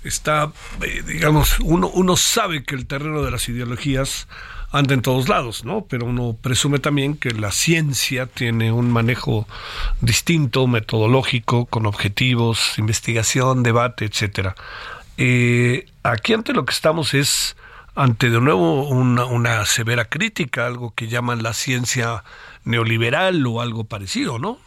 está, 0.03 0.51
eh, 0.81 1.03
digamos, 1.05 1.59
uno, 1.59 1.89
uno 1.89 2.17
sabe 2.17 2.63
que 2.63 2.75
el 2.75 2.85
terreno 2.87 3.21
de 3.21 3.31
las 3.31 3.47
ideologías 3.49 4.27
anda 4.71 4.93
en 4.93 5.01
todos 5.01 5.29
lados, 5.29 5.65
¿no? 5.65 5.85
Pero 5.89 6.05
uno 6.05 6.37
presume 6.39 6.79
también 6.79 7.17
que 7.17 7.31
la 7.31 7.51
ciencia 7.51 8.27
tiene 8.27 8.71
un 8.71 8.91
manejo 8.91 9.47
distinto, 10.01 10.67
metodológico, 10.67 11.65
con 11.65 11.85
objetivos, 11.85 12.77
investigación, 12.77 13.63
debate, 13.63 14.05
etcétera. 14.05 14.55
Eh, 15.17 15.87
aquí 16.03 16.33
ante 16.33 16.53
lo 16.53 16.65
que 16.65 16.73
estamos 16.73 17.13
es 17.13 17.55
ante 17.95 18.29
de 18.29 18.39
nuevo 18.39 18.87
una, 18.87 19.25
una, 19.25 19.65
severa 19.65 20.05
crítica, 20.05 20.67
algo 20.67 20.93
que 20.93 21.07
llaman 21.07 21.43
la 21.43 21.53
ciencia 21.53 22.23
neoliberal 22.63 23.45
o 23.47 23.61
algo 23.61 23.83
parecido, 23.83 24.37
¿no? 24.39 24.59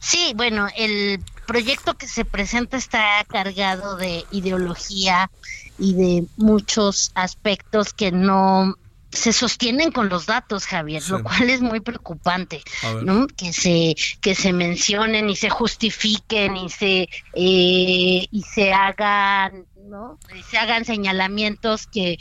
Sí, 0.00 0.32
bueno, 0.34 0.68
el 0.76 1.20
proyecto 1.52 1.94
que 1.98 2.08
se 2.08 2.24
presenta 2.24 2.78
está 2.78 3.22
cargado 3.28 3.96
de 3.96 4.24
ideología 4.30 5.30
y 5.78 5.92
de 5.92 6.24
muchos 6.38 7.12
aspectos 7.14 7.92
que 7.92 8.10
no 8.10 8.74
se 9.10 9.34
sostienen 9.34 9.92
con 9.92 10.08
los 10.08 10.24
datos, 10.24 10.64
Javier, 10.64 11.02
sí. 11.02 11.12
lo 11.12 11.22
cual 11.22 11.50
es 11.50 11.60
muy 11.60 11.80
preocupante, 11.80 12.62
¿no? 13.02 13.26
Que 13.26 13.52
se 13.52 13.94
que 14.22 14.34
se 14.34 14.54
mencionen 14.54 15.28
y 15.28 15.36
se 15.36 15.50
justifiquen 15.50 16.56
y 16.56 16.70
se 16.70 17.10
eh, 17.34 18.26
y 18.30 18.42
se 18.54 18.72
hagan 18.72 19.66
¿no? 19.92 20.18
se 20.50 20.56
hagan 20.56 20.86
señalamientos 20.86 21.86
que, 21.86 22.18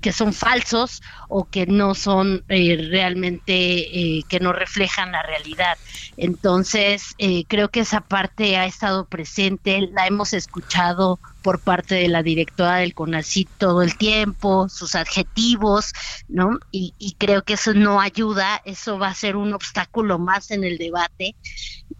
que 0.00 0.12
son 0.12 0.32
falsos 0.32 1.02
o 1.28 1.44
que 1.50 1.66
no 1.66 1.96
son 1.96 2.44
eh, 2.48 2.88
realmente, 2.90 3.54
eh, 3.54 4.22
que 4.28 4.38
no 4.38 4.52
reflejan 4.52 5.10
la 5.10 5.22
realidad. 5.24 5.76
Entonces, 6.16 7.14
eh, 7.18 7.44
creo 7.48 7.70
que 7.70 7.80
esa 7.80 8.02
parte 8.02 8.56
ha 8.56 8.66
estado 8.66 9.04
presente, 9.06 9.80
la 9.92 10.06
hemos 10.06 10.32
escuchado 10.32 11.18
por 11.42 11.60
parte 11.60 11.96
de 11.96 12.08
la 12.08 12.22
directora 12.22 12.76
del 12.76 12.94
CONACYT 12.94 13.50
todo 13.58 13.82
el 13.82 13.96
tiempo, 13.96 14.68
sus 14.68 14.94
adjetivos, 14.94 15.92
¿no? 16.28 16.58
Y, 16.70 16.94
y 16.98 17.14
creo 17.14 17.42
que 17.42 17.54
eso 17.54 17.74
no 17.74 18.00
ayuda, 18.00 18.62
eso 18.64 18.98
va 18.98 19.08
a 19.08 19.14
ser 19.14 19.36
un 19.36 19.52
obstáculo 19.52 20.18
más 20.18 20.50
en 20.50 20.64
el 20.64 20.78
debate. 20.78 21.36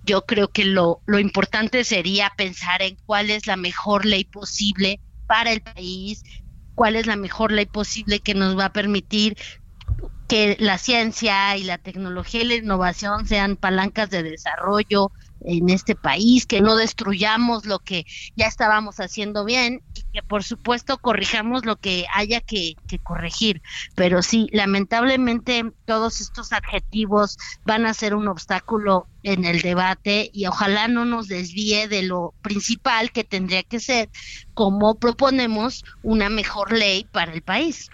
Yo 0.05 0.24
creo 0.24 0.49
que 0.49 0.64
lo, 0.64 1.03
lo 1.07 1.18
importante 1.18 1.84
sería 1.84 2.32
pensar 2.36 2.82
en 2.82 2.97
cuál 3.07 3.30
es 3.30 3.47
la 3.47 3.57
mejor 3.57 4.07
ley 4.07 4.24
posible 4.24 5.01
para 5.26 5.53
el 5.53 5.62
país, 5.62 6.22
cuál 6.74 6.97
es 6.97 7.07
la 7.07 7.16
mejor 7.16 7.53
ley 7.53 7.66
posible 7.66 8.20
que 8.20 8.34
nos 8.34 8.59
va 8.59 8.66
a 8.66 8.72
permitir 8.72 9.36
que 10.28 10.57
la 10.61 10.78
ciencia 10.78 11.57
y 11.57 11.64
la 11.64 11.78
tecnología 11.78 12.43
y 12.43 12.47
la 12.47 12.55
innovación 12.55 13.26
sean 13.26 13.57
palancas 13.57 14.09
de 14.11 14.22
desarrollo 14.22 15.12
en 15.45 15.70
este 15.70 15.95
país, 15.95 16.47
que 16.47 16.61
no 16.61 16.76
destruyamos 16.76 17.66
lo 17.66 17.78
que 17.78 18.05
ya 18.36 18.47
estábamos 18.47 19.01
haciendo 19.01 19.45
bien 19.45 19.82
y 19.95 20.03
que 20.12 20.22
por 20.22 20.45
supuesto 20.45 20.99
corrijamos 20.99 21.64
lo 21.64 21.76
que 21.76 22.07
haya 22.12 22.40
que, 22.40 22.74
que 22.86 22.99
corregir. 22.99 23.62
Pero 23.95 24.22
sí, 24.22 24.49
lamentablemente 24.53 25.64
todos 25.84 26.20
estos 26.20 26.53
adjetivos 26.53 27.36
van 27.64 27.86
a 27.86 27.95
ser 27.95 28.14
un 28.14 28.28
obstáculo 28.28 29.09
en 29.22 29.44
el 29.44 29.60
debate 29.60 30.30
y 30.32 30.46
ojalá 30.46 30.88
no 30.88 31.04
nos 31.04 31.28
desvíe 31.28 31.88
de 31.88 32.02
lo 32.02 32.34
principal 32.42 33.12
que 33.12 33.24
tendría 33.24 33.62
que 33.62 33.80
ser 33.80 34.08
cómo 34.54 34.96
proponemos 34.96 35.84
una 36.02 36.28
mejor 36.28 36.72
ley 36.72 37.06
para 37.10 37.32
el 37.32 37.42
país. 37.42 37.90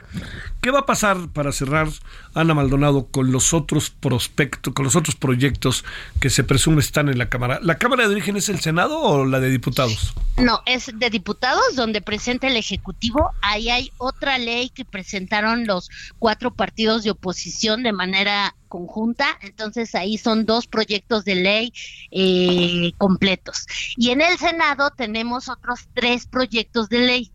¿Qué 0.61 0.71
va 0.71 0.81
a 0.81 0.87
pasar 0.87 1.29
para 1.33 1.53
cerrar, 1.53 1.89
Ana 2.35 2.55
Maldonado, 2.55 3.07
con 3.07 3.31
los 3.31 3.55
otros 3.55 3.91
prospectos, 3.91 4.75
con 4.75 4.85
los 4.85 4.97
otros 4.97 5.15
proyectos 5.15 5.85
que 6.21 6.31
se 6.31 6.45
presume 6.45 6.81
están 6.81 7.09
en 7.09 7.19
la 7.19 7.29
Cámara? 7.29 7.61
¿La 7.63 7.79
Cámara 7.79 8.09
de 8.09 8.15
Origen 8.15 8.37
es 8.37 8.49
el 8.49 8.61
Senado 8.61 9.01
o 9.01 9.25
la 9.25 9.41
de 9.41 9.51
Diputados? 9.51 10.15
No, 10.37 10.63
es 10.67 10.91
de 10.93 11.11
Diputados 11.11 11.77
donde 11.77 12.01
presenta 12.01 12.49
el 12.49 12.57
Ejecutivo. 12.57 13.31
Ahí 13.41 13.71
hay 13.71 13.93
otra 13.99 14.39
ley 14.39 14.71
que 14.71 14.85
presentaron 14.85 15.67
los 15.67 15.91
cuatro 16.19 16.53
partidos 16.53 17.05
de 17.05 17.11
oposición 17.11 17.83
de 17.83 17.93
manera 17.93 18.55
conjunta, 18.69 19.39
entonces 19.43 19.95
ahí 19.95 20.19
son 20.19 20.47
dos 20.47 20.67
proyectos 20.67 21.25
de 21.25 21.35
ley 21.35 21.73
eh, 22.11 22.93
completos. 22.99 23.67
Y 23.97 24.11
en 24.11 24.21
el 24.21 24.39
Senado 24.39 24.91
tenemos 24.91 25.49
otros 25.49 25.89
tres 25.95 26.27
proyectos 26.27 26.89
de 26.89 26.99
ley. 26.99 27.33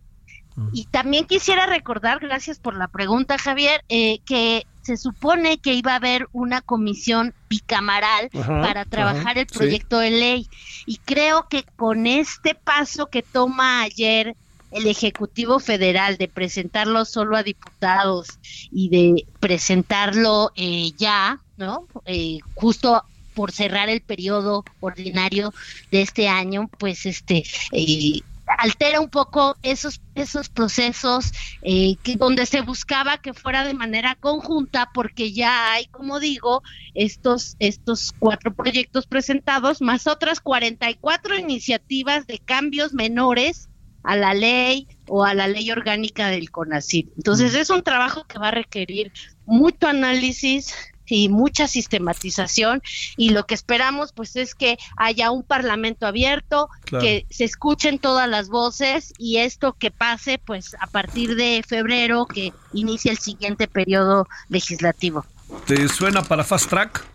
Y 0.72 0.86
también 0.86 1.26
quisiera 1.26 1.66
recordar, 1.66 2.20
gracias 2.20 2.60
por 2.60 2.78
la 2.78 2.88
pregunta, 2.88 3.40
Javier, 3.40 3.84
eh, 3.90 4.20
que 4.24 4.68
se 4.84 4.98
supone 4.98 5.58
que 5.58 5.74
iba 5.74 5.94
a 5.94 5.96
haber 5.96 6.28
una 6.32 6.62
comisión 6.62 7.34
bicamaral 7.50 8.30
ajá, 8.34 8.62
para 8.62 8.86
trabajar 8.86 9.32
ajá, 9.32 9.40
el 9.40 9.48
proyecto 9.48 9.98
sí. 9.98 10.04
de 10.04 10.12
ley. 10.12 10.50
Y 10.86 10.98
creo 10.98 11.48
que 11.50 11.64
con 11.76 12.06
este 12.06 12.54
paso 12.54 13.08
que 13.08 13.24
toma 13.24 13.82
ayer 13.82 14.36
el 14.74 14.88
Ejecutivo 14.88 15.60
Federal 15.60 16.18
de 16.18 16.28
presentarlo 16.28 17.06
solo 17.06 17.38
a 17.38 17.44
diputados 17.44 18.28
y 18.72 18.90
de 18.90 19.26
presentarlo 19.40 20.52
eh, 20.56 20.92
ya, 20.98 21.40
¿no? 21.58 21.88
Eh, 22.06 22.40
justo 22.56 23.04
por 23.34 23.52
cerrar 23.52 23.90
el 23.90 24.02
periodo 24.02 24.64
ordinario 24.80 25.54
de 25.92 26.02
este 26.02 26.28
año, 26.28 26.70
pues 26.78 27.06
este 27.06 27.44
eh, 27.72 28.22
altera 28.58 29.00
un 29.00 29.10
poco 29.10 29.58
esos 29.64 30.02
esos 30.16 30.50
procesos 30.50 31.32
eh, 31.62 31.96
que 32.04 32.16
donde 32.16 32.46
se 32.46 32.62
buscaba 32.62 33.18
que 33.18 33.34
fuera 33.34 33.64
de 33.64 33.74
manera 33.74 34.16
conjunta 34.16 34.90
porque 34.94 35.32
ya 35.32 35.74
hay 35.74 35.88
como 35.88 36.20
digo 36.20 36.62
estos 36.94 37.56
estos 37.60 38.14
cuatro 38.20 38.54
proyectos 38.54 39.08
presentados 39.08 39.82
más 39.82 40.08
otras 40.08 40.40
44 40.42 41.38
iniciativas 41.38 42.28
de 42.28 42.40
cambios 42.40 42.94
menores 42.94 43.70
a 44.04 44.16
la 44.16 44.34
ley 44.34 44.88
o 45.08 45.26
a 45.26 45.34
la 45.34 45.48
ley 45.48 45.72
orgánica 45.72 46.28
del 46.28 46.52
CONACYT. 46.52 47.12
Entonces 47.18 47.56
es 47.56 47.70
un 47.70 47.84
trabajo 47.84 48.26
que 48.26 48.40
va 48.40 48.50
a 48.50 48.52
requerir 48.52 49.12
mucho 49.46 49.88
análisis, 49.88 50.74
y 51.06 51.30
mucha 51.30 51.68
sistematización 51.68 52.82
y 53.18 53.30
lo 53.30 53.46
que 53.46 53.54
esperamos 53.54 54.14
pues 54.14 54.36
es 54.36 54.56
que 54.56 54.78
haya 54.98 55.32
un 55.32 55.44
parlamento 55.44 56.08
abierto, 56.08 56.70
claro. 56.86 57.04
que 57.04 57.26
se 57.30 57.44
escuchen 57.44 58.00
todas 58.00 58.28
las 58.28 58.50
voces 58.50 59.14
y 59.18 59.38
esto 59.38 59.74
que 59.74 59.92
pase 59.92 60.40
pues 60.44 60.76
a 60.80 60.88
partir 60.88 61.36
de 61.36 61.64
febrero 61.68 62.26
que 62.26 62.54
inicia 62.74 63.12
el 63.12 63.18
siguiente 63.18 63.68
periodo 63.68 64.28
legislativo. 64.50 65.26
¿Te 65.68 65.88
suena 65.88 66.24
para 66.24 66.44
Fast 66.44 66.70
Track? 66.70 67.06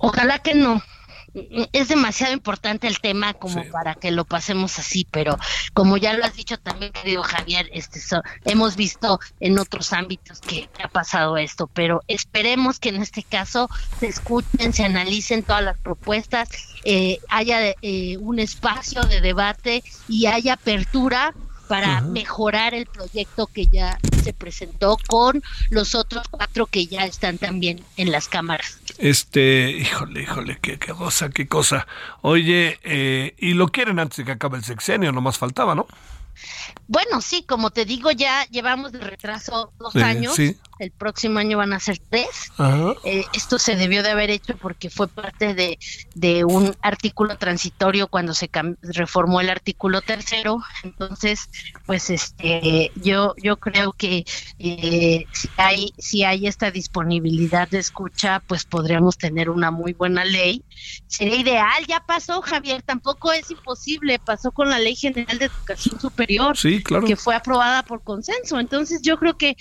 Ojalá 0.00 0.40
que 0.40 0.54
no. 0.54 0.82
Es 1.72 1.88
demasiado 1.88 2.32
importante 2.32 2.86
el 2.86 3.00
tema 3.00 3.34
como 3.34 3.64
para 3.70 3.94
que 3.94 4.10
lo 4.10 4.24
pasemos 4.24 4.78
así, 4.78 5.06
pero 5.10 5.36
como 5.72 5.96
ya 5.96 6.12
lo 6.14 6.24
has 6.24 6.34
dicho 6.34 6.58
también, 6.58 6.92
querido 6.92 7.22
Javier, 7.22 7.68
este, 7.72 8.00
hemos 8.44 8.76
visto 8.76 9.18
en 9.40 9.58
otros 9.58 9.92
ámbitos 9.92 10.40
que, 10.40 10.68
ha 10.82 10.88
pasado 10.88 11.36
esto, 11.36 11.68
pero 11.72 12.02
esperemos 12.08 12.78
que 12.78 12.90
en 12.90 13.02
este 13.02 13.22
caso 13.22 13.68
se 13.98 14.06
escuchen, 14.06 14.72
se 14.72 14.84
analicen 14.84 15.42
todas 15.42 15.62
las 15.62 15.78
propuestas, 15.78 16.48
eh, 16.84 17.18
haya 17.28 17.74
eh, 17.82 18.16
un 18.18 18.38
espacio 18.38 19.02
de 19.02 19.20
debate 19.20 19.82
y 20.08 20.26
haya 20.26 20.54
apertura 20.54 21.34
para 21.68 22.00
mejorar 22.00 22.74
el 22.74 22.86
proyecto 22.86 23.46
que 23.46 23.66
ya 23.66 23.98
se 24.22 24.32
presentó 24.32 24.96
con 25.06 25.42
los 25.70 25.94
otros 25.94 26.26
cuatro 26.30 26.66
que 26.66 26.86
ya 26.86 27.04
están 27.04 27.38
también 27.38 27.84
en 27.96 28.12
las 28.12 28.28
cámaras. 28.28 28.78
Este, 28.98 29.70
híjole, 29.70 30.22
híjole, 30.22 30.58
qué, 30.60 30.78
qué 30.78 30.92
cosa, 30.92 31.30
qué 31.30 31.48
cosa. 31.48 31.86
Oye, 32.22 32.78
eh, 32.82 33.34
y 33.38 33.54
lo 33.54 33.68
quieren 33.68 33.98
antes 33.98 34.18
de 34.18 34.24
que 34.24 34.32
acabe 34.32 34.58
el 34.58 34.64
sexenio, 34.64 35.12
no 35.12 35.20
más 35.20 35.38
faltaba, 35.38 35.74
¿no? 35.74 35.86
Bueno, 36.86 37.20
sí, 37.20 37.44
como 37.44 37.70
te 37.70 37.84
digo, 37.84 38.10
ya 38.10 38.44
llevamos 38.46 38.92
de 38.92 39.00
retraso 39.00 39.72
dos 39.78 39.94
años. 39.96 40.36
El 40.78 40.90
próximo 40.90 41.38
año 41.38 41.58
van 41.58 41.72
a 41.72 41.80
ser 41.80 41.98
tres. 41.98 42.52
Eh, 43.04 43.24
esto 43.32 43.58
se 43.58 43.76
debió 43.76 44.02
de 44.02 44.10
haber 44.10 44.30
hecho 44.30 44.56
porque 44.56 44.90
fue 44.90 45.06
parte 45.08 45.54
de, 45.54 45.78
de 46.14 46.44
un 46.44 46.74
artículo 46.82 47.38
transitorio 47.38 48.08
cuando 48.08 48.34
se 48.34 48.50
reformó 48.82 49.40
el 49.40 49.50
artículo 49.50 50.02
tercero. 50.02 50.60
Entonces, 50.82 51.48
pues, 51.86 52.10
este, 52.10 52.90
yo, 52.96 53.34
yo 53.40 53.56
creo 53.58 53.92
que 53.92 54.24
eh, 54.58 55.26
si 55.32 55.48
hay, 55.56 55.92
si 55.98 56.24
hay 56.24 56.46
esta 56.46 56.70
disponibilidad 56.70 57.68
de 57.68 57.78
escucha, 57.78 58.42
pues 58.46 58.64
podríamos 58.64 59.16
tener 59.16 59.50
una 59.50 59.70
muy 59.70 59.92
buena 59.92 60.24
ley. 60.24 60.64
Sería 61.06 61.36
ideal. 61.36 61.86
Ya 61.86 62.00
pasó, 62.00 62.42
Javier. 62.42 62.82
Tampoco 62.82 63.32
es 63.32 63.50
imposible. 63.50 64.18
Pasó 64.18 64.50
con 64.52 64.70
la 64.70 64.78
Ley 64.78 64.96
General 64.96 65.38
de 65.38 65.46
Educación 65.46 66.00
Superior. 66.00 66.56
Sí, 66.56 66.82
claro. 66.82 67.06
Que 67.06 67.16
fue 67.16 67.34
aprobada 67.34 67.84
por 67.84 68.02
consenso. 68.02 68.58
Entonces, 68.58 69.02
yo 69.02 69.18
creo 69.18 69.36
que 69.36 69.56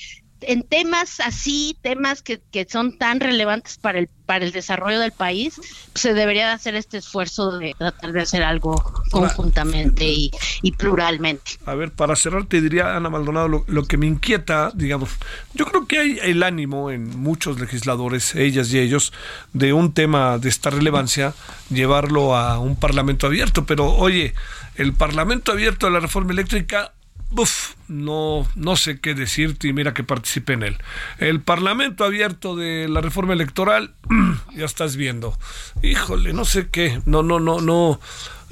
en 0.48 0.64
temas 0.64 1.20
así, 1.20 1.78
temas 1.82 2.22
que, 2.22 2.42
que, 2.52 2.66
son 2.70 2.98
tan 2.98 3.20
relevantes 3.20 3.78
para 3.78 4.00
el 4.00 4.10
para 4.26 4.46
el 4.46 4.52
desarrollo 4.52 5.00
del 5.00 5.12
país, 5.12 5.60
se 5.94 6.14
debería 6.14 6.48
de 6.48 6.54
hacer 6.54 6.76
este 6.76 6.98
esfuerzo 6.98 7.58
de 7.58 7.76
tratar 7.78 8.14
de 8.14 8.22
hacer 8.22 8.44
algo 8.44 8.82
conjuntamente 9.12 10.06
y, 10.06 10.32
y 10.62 10.72
pluralmente. 10.72 11.52
A 11.66 11.76
ver, 11.76 11.92
para 11.92 12.16
cerrar 12.16 12.46
te 12.46 12.62
diría, 12.62 12.96
Ana 12.96 13.10
Maldonado, 13.10 13.48
lo, 13.48 13.66
lo, 13.68 13.86
que 13.86 13.98
me 13.98 14.08
inquieta, 14.08 14.72
digamos, 14.74 15.10
yo 15.54 15.66
creo 15.66 15.88
que 15.88 16.00
hay 16.00 16.20
el 16.22 16.44
ánimo 16.44 16.90
en 16.90 17.18
muchos 17.20 17.60
legisladores, 17.60 18.36
ellas 18.36 18.72
y 18.74 18.80
ellos, 18.80 19.14
de 19.52 19.74
un 19.74 19.94
tema 19.94 20.38
de 20.38 20.50
esta 20.50 20.70
relevancia, 20.70 21.34
llevarlo 21.70 22.36
a 22.36 22.60
un 22.60 22.76
parlamento 22.76 23.28
abierto, 23.28 23.66
pero 23.66 23.94
oye, 23.94 24.34
el 24.76 24.94
parlamento 24.94 25.52
abierto 25.52 25.88
de 25.88 25.94
la 25.94 26.00
reforma 26.00 26.32
eléctrica 26.32 26.94
Uf, 27.36 27.74
no, 27.88 28.48
no 28.56 28.76
sé 28.76 29.00
qué 29.00 29.16
decirte 29.16 29.68
y 29.68 29.74
mira 29.74 29.94
que 29.94 30.04
participé 30.04 30.54
en 30.54 30.64
él. 30.64 30.78
El 31.18 31.42
Parlamento 31.42 32.04
abierto 32.04 32.56
de 32.56 32.88
la 32.88 33.02
reforma 33.02 33.34
electoral, 33.34 33.96
ya 34.56 34.66
estás 34.66 34.96
viendo. 34.96 35.38
Híjole, 35.82 36.34
no 36.34 36.46
sé 36.46 36.68
qué. 36.70 37.02
No, 37.06 37.24
no, 37.24 37.40
no, 37.40 37.60
no. 37.60 38.00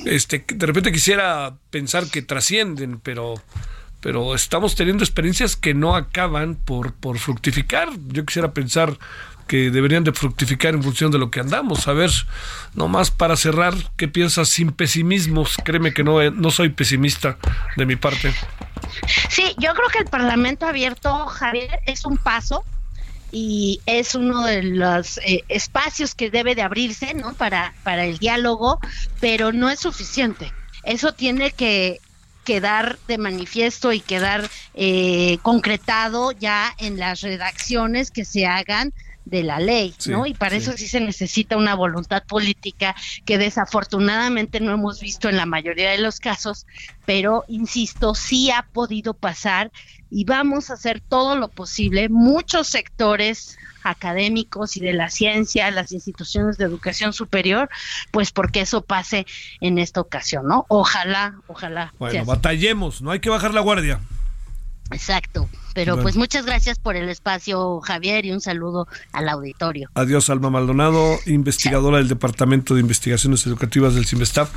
Este, 0.06 0.44
de 0.48 0.66
repente 0.66 0.92
quisiera 0.92 1.54
pensar 1.70 2.10
que 2.10 2.22
trascienden, 2.22 3.00
pero 3.00 3.36
pero 4.02 4.34
estamos 4.34 4.76
teniendo 4.76 5.04
experiencias 5.04 5.56
que 5.56 5.76
no 5.76 5.96
acaban 5.96 6.56
por, 6.56 6.94
por 6.94 7.20
fructificar. 7.20 7.90
Yo 8.08 8.26
quisiera 8.26 8.52
pensar 8.52 8.98
que 9.48 9.70
deberían 9.70 10.04
de 10.04 10.12
fructificar 10.12 10.74
en 10.74 10.82
función 10.82 11.12
de 11.12 11.20
lo 11.20 11.30
que 11.30 11.40
andamos. 11.40 11.88
A 11.88 11.94
ver, 11.94 12.10
nomás 12.74 13.12
para 13.12 13.36
cerrar, 13.36 13.76
¿qué 13.98 14.08
piensas 14.08 14.50
sin 14.50 14.72
pesimismos? 14.72 15.56
Créeme 15.64 15.94
que 15.94 16.04
no, 16.04 16.32
no 16.32 16.52
soy 16.52 16.70
pesimista 16.70 17.38
de 17.78 17.86
mi 17.86 17.96
parte. 17.96 18.34
Sí, 19.30 19.56
yo 19.58 19.74
creo 19.74 19.90
que 19.90 20.00
el 20.00 20.06
Parlamento 20.06 20.66
abierto, 20.66 21.26
Javier, 21.28 21.80
es 21.86 22.06
un 22.06 22.18
paso 22.18 22.64
y 23.32 23.80
es 23.86 24.16
uno 24.16 24.46
de 24.46 24.64
los 24.64 25.18
eh, 25.20 25.44
espacios 25.48 26.16
que 26.16 26.30
debe 26.30 26.56
de 26.56 26.62
abrirse, 26.62 27.14
¿no? 27.14 27.34
Para, 27.34 27.74
para 27.84 28.06
el 28.06 28.18
diálogo, 28.18 28.80
pero 29.20 29.52
no 29.52 29.70
es 29.70 29.80
suficiente. 29.80 30.52
Eso 30.84 31.14
tiene 31.14 31.52
que 31.52 32.00
quedar 32.44 32.98
de 33.08 33.18
manifiesto 33.18 33.94
y 33.94 34.02
quedar 34.02 34.50
eh, 34.74 35.38
concretado 35.44 36.32
ya 36.32 36.74
en 36.80 36.98
las 36.98 37.22
redacciones 37.22 38.12
que 38.12 38.26
se 38.26 38.46
hagan 38.46 38.94
de 39.32 39.44
la 39.44 39.60
ley, 39.60 39.96
¿no? 40.08 40.26
Y 40.26 40.34
para 40.34 40.58
eso 40.58 40.74
sí 40.74 40.88
se 40.88 41.00
necesita 41.00 41.56
una 41.56 41.74
voluntad 41.74 42.24
política 42.28 42.96
que 43.26 43.38
desafortunadamente 43.38 44.60
no 44.60 44.74
hemos 44.74 45.00
visto 45.00 45.30
en 45.30 45.38
la 45.38 45.46
mayoría 45.46 45.92
de 45.92 46.00
los 46.00 46.20
casos, 46.20 46.68
pero 47.06 47.46
insisto, 47.48 48.14
sí 48.14 48.52
ha 48.52 48.68
podido 48.74 49.14
pasar 49.14 49.72
y 50.12 50.26
vamos 50.26 50.70
a 50.70 50.74
hacer 50.74 51.00
todo 51.00 51.38
lo 51.38 51.48
posible. 51.48 52.10
Muchos 52.10 52.68
sectores 52.68 53.58
académicos 53.84 54.76
y 54.76 54.82
de 54.82 54.92
la 54.92 55.10
ciencia, 55.10 55.72
las 55.72 55.94
instituciones 55.94 56.58
de 56.58 56.66
educación 56.66 57.14
superior, 57.14 57.70
pues 58.12 58.32
porque 58.32 58.62
eso 58.62 58.82
pase 58.82 59.26
en 59.62 59.80
esta 59.80 60.02
ocasión, 60.02 60.46
¿no? 60.46 60.66
Ojalá, 60.68 61.36
ojalá. 61.48 61.94
Bueno, 61.98 62.26
batallemos, 62.26 63.02
no 63.02 63.12
hay 63.12 63.22
que 63.22 63.30
bajar 63.30 63.54
la 63.54 63.62
guardia. 63.62 64.02
Exacto. 64.92 65.50
Pero 65.74 66.02
pues 66.02 66.18
muchas 66.18 66.46
gracias 66.46 66.80
por 66.80 66.96
el 66.96 67.08
espacio, 67.10 67.80
Javier, 67.80 68.26
y 68.26 68.32
un 68.32 68.42
saludo 68.42 68.88
al 69.14 69.30
auditorio. 69.30 69.90
Adiós, 69.94 70.30
Alma 70.30 70.50
Maldonado, 70.50 71.18
investigadora 71.26 71.98
del 71.98 72.10
Departamento 72.10 72.74
de 72.76 72.82
Investigaciones 72.82 73.46
Educativas 73.48 73.96
del 73.96 74.06
CIMESTAF. 74.06 74.50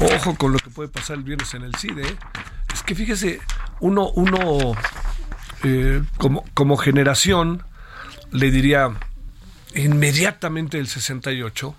Ojo 0.00 0.36
con 0.36 0.52
lo 0.52 0.58
que 0.58 0.70
puede 0.70 0.88
pasar 0.88 1.18
el 1.18 1.22
viernes 1.22 1.52
en 1.54 1.62
el 1.62 1.74
CIDE. 1.76 2.02
¿eh? 2.02 2.16
Es 2.72 2.82
que 2.82 2.94
fíjese, 2.94 3.40
uno, 3.80 4.08
uno 4.10 4.72
eh, 5.64 6.02
como, 6.16 6.44
como 6.54 6.76
generación, 6.76 7.62
le 8.32 8.50
diría 8.50 8.90
inmediatamente 9.74 10.78
el 10.78 10.88
68, 10.88 11.74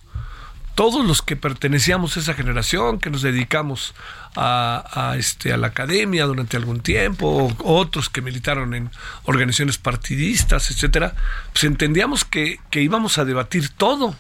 todos 0.76 1.06
los 1.06 1.22
que 1.22 1.36
pertenecíamos 1.36 2.16
a 2.16 2.20
esa 2.20 2.34
generación, 2.34 3.00
que 3.00 3.10
nos 3.10 3.22
dedicamos 3.22 3.96
a, 4.36 5.16
este, 5.18 5.56
la 5.56 5.68
academia 5.68 6.26
durante 6.26 6.58
algún 6.58 6.82
tiempo, 6.82 7.56
otros 7.64 8.10
que 8.10 8.22
militaron 8.22 8.74
en 8.74 8.92
organizaciones 9.24 9.78
partidistas, 9.78 10.70
etcétera, 10.70 11.16
pues 11.54 11.64
entendíamos 11.64 12.26
que, 12.26 12.60
que 12.70 12.82
íbamos 12.82 13.18
a 13.18 13.26
debatir 13.26 13.70
todo. 13.70 14.16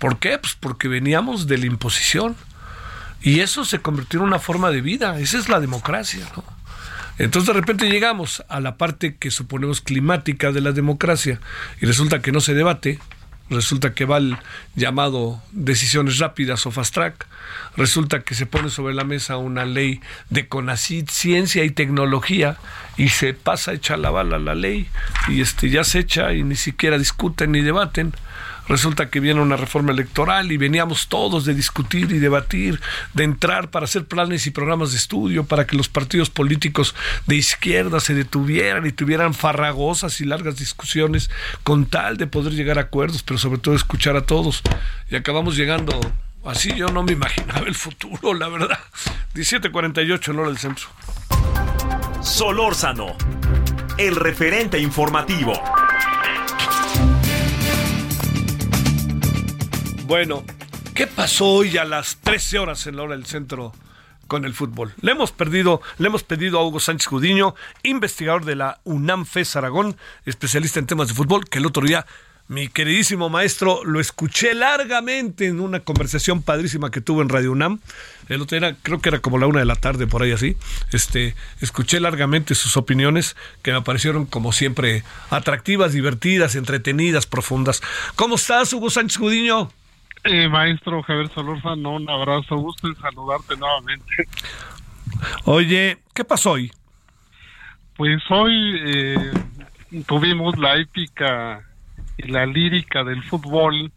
¿Por 0.00 0.18
qué? 0.18 0.38
Pues 0.38 0.56
porque 0.58 0.88
veníamos 0.88 1.46
de 1.46 1.58
la 1.58 1.66
imposición. 1.66 2.36
Y 3.20 3.40
eso 3.40 3.64
se 3.64 3.80
convirtió 3.80 4.20
en 4.20 4.26
una 4.26 4.38
forma 4.38 4.70
de 4.70 4.80
vida. 4.80 5.18
Esa 5.18 5.38
es 5.38 5.48
la 5.48 5.60
democracia, 5.60 6.24
¿no? 6.36 6.44
Entonces 7.18 7.48
de 7.48 7.60
repente 7.60 7.90
llegamos 7.90 8.44
a 8.48 8.60
la 8.60 8.76
parte 8.76 9.16
que 9.16 9.32
suponemos 9.32 9.80
climática 9.80 10.52
de 10.52 10.60
la 10.60 10.70
democracia 10.70 11.40
y 11.80 11.86
resulta 11.86 12.22
que 12.22 12.30
no 12.30 12.40
se 12.40 12.54
debate, 12.54 13.00
resulta 13.50 13.94
que 13.94 14.04
va 14.04 14.18
el 14.18 14.36
llamado 14.74 15.42
decisiones 15.52 16.18
rápidas 16.18 16.66
o 16.66 16.70
fast 16.70 16.94
track, 16.94 17.26
resulta 17.76 18.20
que 18.20 18.34
se 18.34 18.46
pone 18.46 18.70
sobre 18.70 18.94
la 18.94 19.04
mesa 19.04 19.36
una 19.36 19.64
ley 19.64 20.00
de 20.30 20.48
CONACID, 20.48 21.08
ciencia 21.10 21.64
y 21.64 21.70
tecnología, 21.70 22.56
y 22.96 23.10
se 23.10 23.34
pasa 23.34 23.70
a 23.70 23.74
echar 23.74 23.98
la 23.98 24.10
bala 24.10 24.38
la 24.38 24.54
ley, 24.54 24.88
y 25.28 25.40
este 25.40 25.70
ya 25.70 25.84
se 25.84 26.00
echa 26.00 26.32
y 26.32 26.42
ni 26.42 26.56
siquiera 26.56 26.98
discuten 26.98 27.52
ni 27.52 27.62
debaten 27.62 28.12
resulta 28.68 29.10
que 29.10 29.20
viene 29.20 29.40
una 29.40 29.56
reforma 29.56 29.92
electoral 29.92 30.52
y 30.52 30.56
veníamos 30.56 31.08
todos 31.08 31.44
de 31.44 31.54
discutir 31.54 32.12
y 32.12 32.18
debatir, 32.18 32.80
de 33.14 33.24
entrar 33.24 33.70
para 33.70 33.84
hacer 33.84 34.04
planes 34.04 34.46
y 34.46 34.50
programas 34.50 34.92
de 34.92 34.98
estudio, 34.98 35.44
para 35.44 35.66
que 35.66 35.76
los 35.76 35.88
partidos 35.88 36.30
políticos 36.30 36.94
de 37.26 37.36
izquierda 37.36 38.00
se 38.00 38.14
detuvieran 38.14 38.86
y 38.86 38.92
tuvieran 38.92 39.34
farragosas 39.34 40.20
y 40.20 40.24
largas 40.24 40.56
discusiones 40.56 41.30
con 41.62 41.86
tal 41.86 42.16
de 42.16 42.26
poder 42.26 42.52
llegar 42.52 42.78
a 42.78 42.82
acuerdos, 42.82 43.22
pero 43.22 43.38
sobre 43.38 43.58
todo 43.58 43.74
escuchar 43.74 44.16
a 44.16 44.22
todos. 44.22 44.62
Y 45.10 45.16
acabamos 45.16 45.56
llegando 45.56 45.98
así, 46.44 46.74
yo 46.74 46.88
no 46.88 47.02
me 47.02 47.12
imaginaba 47.12 47.66
el 47.66 47.74
futuro, 47.74 48.34
la 48.34 48.48
verdad. 48.48 48.78
17:48 49.34 50.32
en 50.32 50.38
hora 50.38 50.48
del 50.48 50.58
centro. 50.58 50.86
Solórzano, 52.22 53.16
el 53.96 54.16
referente 54.16 54.78
informativo. 54.78 55.52
Bueno, 60.08 60.42
¿qué 60.94 61.06
pasó 61.06 61.44
hoy 61.44 61.76
a 61.76 61.84
las 61.84 62.16
13 62.22 62.60
horas 62.60 62.86
en 62.86 62.96
la 62.96 63.02
hora 63.02 63.14
del 63.14 63.26
centro 63.26 63.74
con 64.26 64.46
el 64.46 64.54
fútbol? 64.54 64.94
Le 65.02 65.12
hemos 65.12 65.32
perdido, 65.32 65.82
le 65.98 66.06
hemos 66.06 66.22
pedido 66.22 66.58
a 66.58 66.66
Hugo 66.66 66.80
Sánchez 66.80 67.08
Cudiño, 67.08 67.54
investigador 67.82 68.46
de 68.46 68.56
la 68.56 68.80
UNAM 68.84 69.26
FES 69.26 69.56
Aragón, 69.56 69.98
especialista 70.24 70.78
en 70.78 70.86
temas 70.86 71.08
de 71.08 71.14
fútbol, 71.14 71.46
que 71.46 71.58
el 71.58 71.66
otro 71.66 71.84
día 71.84 72.06
mi 72.46 72.68
queridísimo 72.68 73.28
maestro, 73.28 73.84
lo 73.84 74.00
escuché 74.00 74.54
largamente 74.54 75.44
en 75.44 75.60
una 75.60 75.80
conversación 75.80 76.40
padrísima 76.40 76.90
que 76.90 77.02
tuve 77.02 77.20
en 77.20 77.28
Radio 77.28 77.52
UNAM. 77.52 77.80
El 78.30 78.40
otro 78.40 78.58
día, 78.58 78.78
creo 78.82 79.02
que 79.02 79.10
era 79.10 79.18
como 79.18 79.36
la 79.36 79.46
una 79.46 79.58
de 79.58 79.66
la 79.66 79.76
tarde, 79.76 80.06
por 80.06 80.22
ahí 80.22 80.32
así. 80.32 80.56
Este, 80.90 81.34
escuché 81.60 82.00
largamente 82.00 82.54
sus 82.54 82.78
opiniones, 82.78 83.36
que 83.60 83.72
me 83.72 83.82
parecieron 83.82 84.24
como 84.24 84.52
siempre 84.52 85.04
atractivas, 85.28 85.92
divertidas, 85.92 86.54
entretenidas, 86.54 87.26
profundas. 87.26 87.82
¿Cómo 88.16 88.36
estás, 88.36 88.72
Hugo 88.72 88.88
Sánchez 88.88 89.18
Cudiño? 89.18 89.70
Eh, 90.30 90.46
maestro 90.46 91.02
Javier 91.02 91.30
Solórzano, 91.30 91.94
un 91.94 92.10
abrazo, 92.10 92.56
gusto 92.56 92.86
en 92.86 92.94
saludarte 92.96 93.56
nuevamente. 93.56 94.28
Oye, 95.46 95.96
¿qué 96.14 96.22
pasó 96.22 96.52
hoy? 96.52 96.70
Pues 97.96 98.22
hoy 98.28 98.78
eh, 98.84 99.32
tuvimos 100.06 100.58
la 100.58 100.76
épica 100.76 101.64
y 102.18 102.28
la 102.28 102.44
lírica 102.44 103.04
del 103.04 103.22
fútbol 103.22 103.90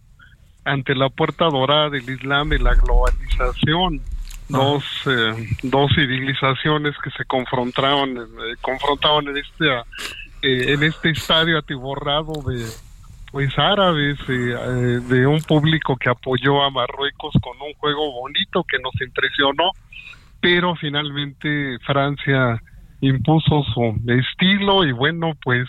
ante 0.63 0.95
la 0.95 1.09
puerta 1.09 1.49
dorada 1.49 1.89
del 1.89 2.09
Islam 2.09 2.53
y 2.53 2.59
la 2.59 2.75
globalización. 2.75 4.01
Dos, 4.47 4.85
eh, 5.07 5.49
dos 5.63 5.91
civilizaciones 5.93 6.95
que 7.03 7.09
se 7.11 7.25
confrontaron, 7.25 8.17
eh, 8.17 8.55
confrontaron 8.61 9.27
en 9.27 9.37
este, 9.37 9.65
eh, 10.43 10.73
en 10.73 10.83
este 10.83 11.09
estadio 11.09 11.57
atiborrado 11.57 12.33
de 12.49 12.65
pues 13.31 13.57
árabes, 13.57 14.17
eh, 14.27 15.01
de 15.07 15.25
un 15.25 15.41
público 15.41 15.95
que 15.95 16.09
apoyó 16.09 16.63
a 16.63 16.69
Marruecos 16.69 17.33
con 17.41 17.55
un 17.61 17.73
juego 17.75 18.11
bonito 18.11 18.63
que 18.63 18.77
nos 18.79 18.93
impresionó, 19.01 19.71
pero 20.41 20.75
finalmente 20.75 21.77
Francia 21.85 22.61
impuso 22.99 23.63
su 23.73 23.95
estilo 24.07 24.83
y 24.83 24.91
bueno, 24.91 25.33
pues 25.43 25.67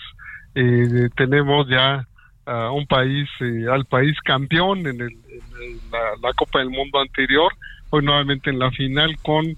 eh, 0.55 1.09
tenemos 1.17 1.69
ya 1.69 2.07
a 2.45 2.71
un 2.73 2.87
país, 2.87 3.29
eh, 3.41 3.67
al 3.71 3.85
país 3.85 4.17
campeón 4.25 4.81
en, 4.81 5.01
el, 5.01 5.13
en 5.13 5.91
la, 5.91 5.99
la, 6.21 6.33
Copa 6.35 6.59
del 6.59 6.71
Mundo 6.71 7.01
anterior, 7.01 7.53
hoy 7.91 8.05
nuevamente 8.05 8.51
en 8.51 8.59
la 8.59 8.71
final 8.71 9.17
con 9.23 9.47
eh, 9.47 9.57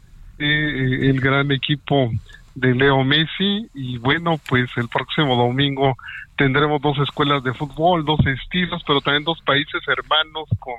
el 1.08 1.20
gran 1.20 1.50
equipo 1.50 2.10
de 2.54 2.74
Leo 2.74 3.02
Messi 3.04 3.68
y 3.74 3.98
bueno, 3.98 4.38
pues 4.48 4.70
el 4.76 4.88
próximo 4.88 5.36
domingo 5.36 5.96
tendremos 6.36 6.80
dos 6.80 6.98
escuelas 6.98 7.42
de 7.42 7.52
fútbol, 7.52 8.04
dos 8.04 8.20
estilos, 8.26 8.82
pero 8.86 9.00
también 9.00 9.24
dos 9.24 9.40
países 9.44 9.80
hermanos 9.86 10.48
con 10.58 10.74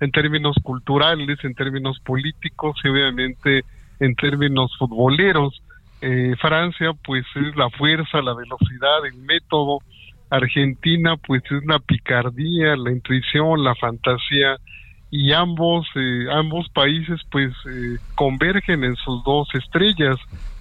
en 0.00 0.10
términos 0.12 0.56
culturales, 0.62 1.38
en 1.44 1.54
términos 1.54 2.00
políticos 2.00 2.76
y 2.82 2.88
obviamente 2.88 3.64
en 4.00 4.14
términos 4.14 4.74
futboleros. 4.78 5.62
Eh, 6.00 6.34
Francia 6.40 6.92
pues 7.04 7.24
es 7.36 7.54
la 7.56 7.68
fuerza, 7.70 8.22
la 8.22 8.34
velocidad, 8.34 9.04
el 9.06 9.18
método. 9.18 9.78
Argentina 10.30 11.16
pues 11.16 11.42
es 11.50 11.64
la 11.66 11.78
picardía, 11.78 12.76
la 12.76 12.92
intuición, 12.92 13.62
la 13.62 13.74
fantasía 13.74 14.56
y 15.10 15.32
ambos 15.32 15.86
eh, 15.96 16.26
ambos 16.32 16.68
países 16.70 17.20
pues 17.30 17.52
eh, 17.68 17.98
convergen 18.14 18.84
en 18.84 18.96
sus 18.96 19.22
dos 19.24 19.48
estrellas. 19.54 20.16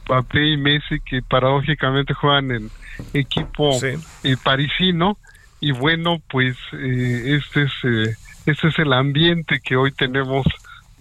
Mbappé 0.09 0.53
y 0.53 0.57
Messi 0.57 0.99
que 1.01 1.21
paradójicamente 1.21 2.13
juegan 2.13 2.51
en 2.51 2.71
equipo 3.13 3.73
sí. 3.73 3.87
eh, 4.23 4.35
parisino 4.43 5.17
y 5.59 5.71
bueno 5.71 6.17
pues 6.29 6.57
eh, 6.73 7.37
este 7.37 7.63
es 7.63 7.71
eh, 7.83 8.15
este 8.45 8.69
es 8.69 8.79
el 8.79 8.93
ambiente 8.93 9.59
que 9.63 9.75
hoy 9.75 9.91
tenemos 9.91 10.45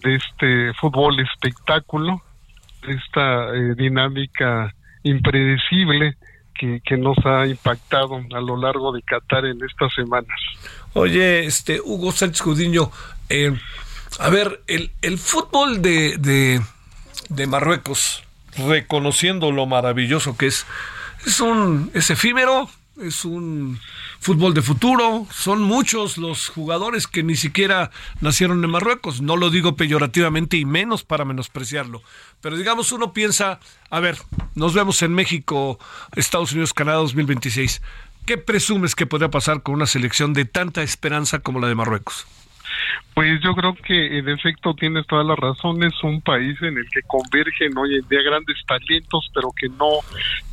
de 0.03 0.15
este 0.15 0.73
fútbol 0.79 1.19
espectáculo 1.19 2.21
de 2.85 2.93
esta 2.93 3.55
eh, 3.55 3.75
dinámica 3.75 4.73
impredecible 5.03 6.15
que, 6.53 6.81
que, 6.85 6.97
nos 6.97 7.17
ha 7.25 7.47
impactado 7.47 8.21
a 8.35 8.41
lo 8.41 8.57
largo 8.57 8.91
de 8.91 9.01
Qatar 9.01 9.45
en 9.45 9.63
estas 9.63 9.93
semanas. 9.93 10.37
Oye, 10.93 11.45
este 11.45 11.79
Hugo 11.79 12.11
Sánchez 12.11 12.41
Cudiño, 12.41 12.91
eh, 13.29 13.57
a 14.19 14.29
ver, 14.29 14.61
el, 14.67 14.91
el 15.01 15.17
fútbol 15.17 15.81
de, 15.81 16.17
de, 16.17 16.61
de 17.29 17.47
Marruecos, 17.47 18.23
reconociendo 18.67 19.51
lo 19.51 19.65
maravilloso 19.65 20.37
que 20.37 20.47
es, 20.47 20.65
es 21.25 21.39
un 21.39 21.91
es 21.93 22.09
efímero, 22.09 22.69
es 23.01 23.25
un 23.25 23.79
fútbol 24.19 24.53
de 24.53 24.61
futuro, 24.61 25.25
son 25.31 25.61
muchos 25.61 26.17
los 26.17 26.49
jugadores 26.49 27.07
que 27.07 27.23
ni 27.23 27.35
siquiera 27.35 27.91
nacieron 28.21 28.63
en 28.63 28.69
Marruecos, 28.69 29.21
no 29.21 29.37
lo 29.37 29.49
digo 29.49 29.75
peyorativamente 29.75 30.57
y 30.57 30.65
menos 30.65 31.03
para 31.03 31.25
menospreciarlo, 31.25 32.01
pero 32.41 32.57
digamos 32.57 32.91
uno 32.91 33.13
piensa, 33.13 33.59
a 33.89 33.99
ver, 33.99 34.17
nos 34.55 34.73
vemos 34.73 35.01
en 35.01 35.13
México, 35.13 35.79
Estados 36.15 36.51
Unidos, 36.51 36.73
Canadá 36.73 36.97
2026. 36.97 37.81
¿Qué 38.25 38.37
presumes 38.37 38.93
que 38.95 39.07
podría 39.07 39.31
pasar 39.31 39.63
con 39.63 39.75
una 39.75 39.87
selección 39.87 40.33
de 40.33 40.45
tanta 40.45 40.83
esperanza 40.83 41.39
como 41.39 41.59
la 41.59 41.67
de 41.67 41.75
Marruecos? 41.75 42.27
Pues 43.13 43.41
yo 43.41 43.53
creo 43.53 43.75
que 43.75 44.17
en 44.17 44.29
efecto 44.29 44.73
tienes 44.73 45.05
toda 45.07 45.23
la 45.23 45.35
razón, 45.35 45.83
es 45.83 45.93
un 46.03 46.21
país 46.21 46.57
en 46.61 46.77
el 46.77 46.89
que 46.89 47.01
convergen 47.07 47.77
hoy 47.77 47.95
en 47.95 48.07
día 48.07 48.21
grandes 48.21 48.57
talentos, 48.65 49.29
pero 49.33 49.49
que 49.55 49.67
no 49.69 49.99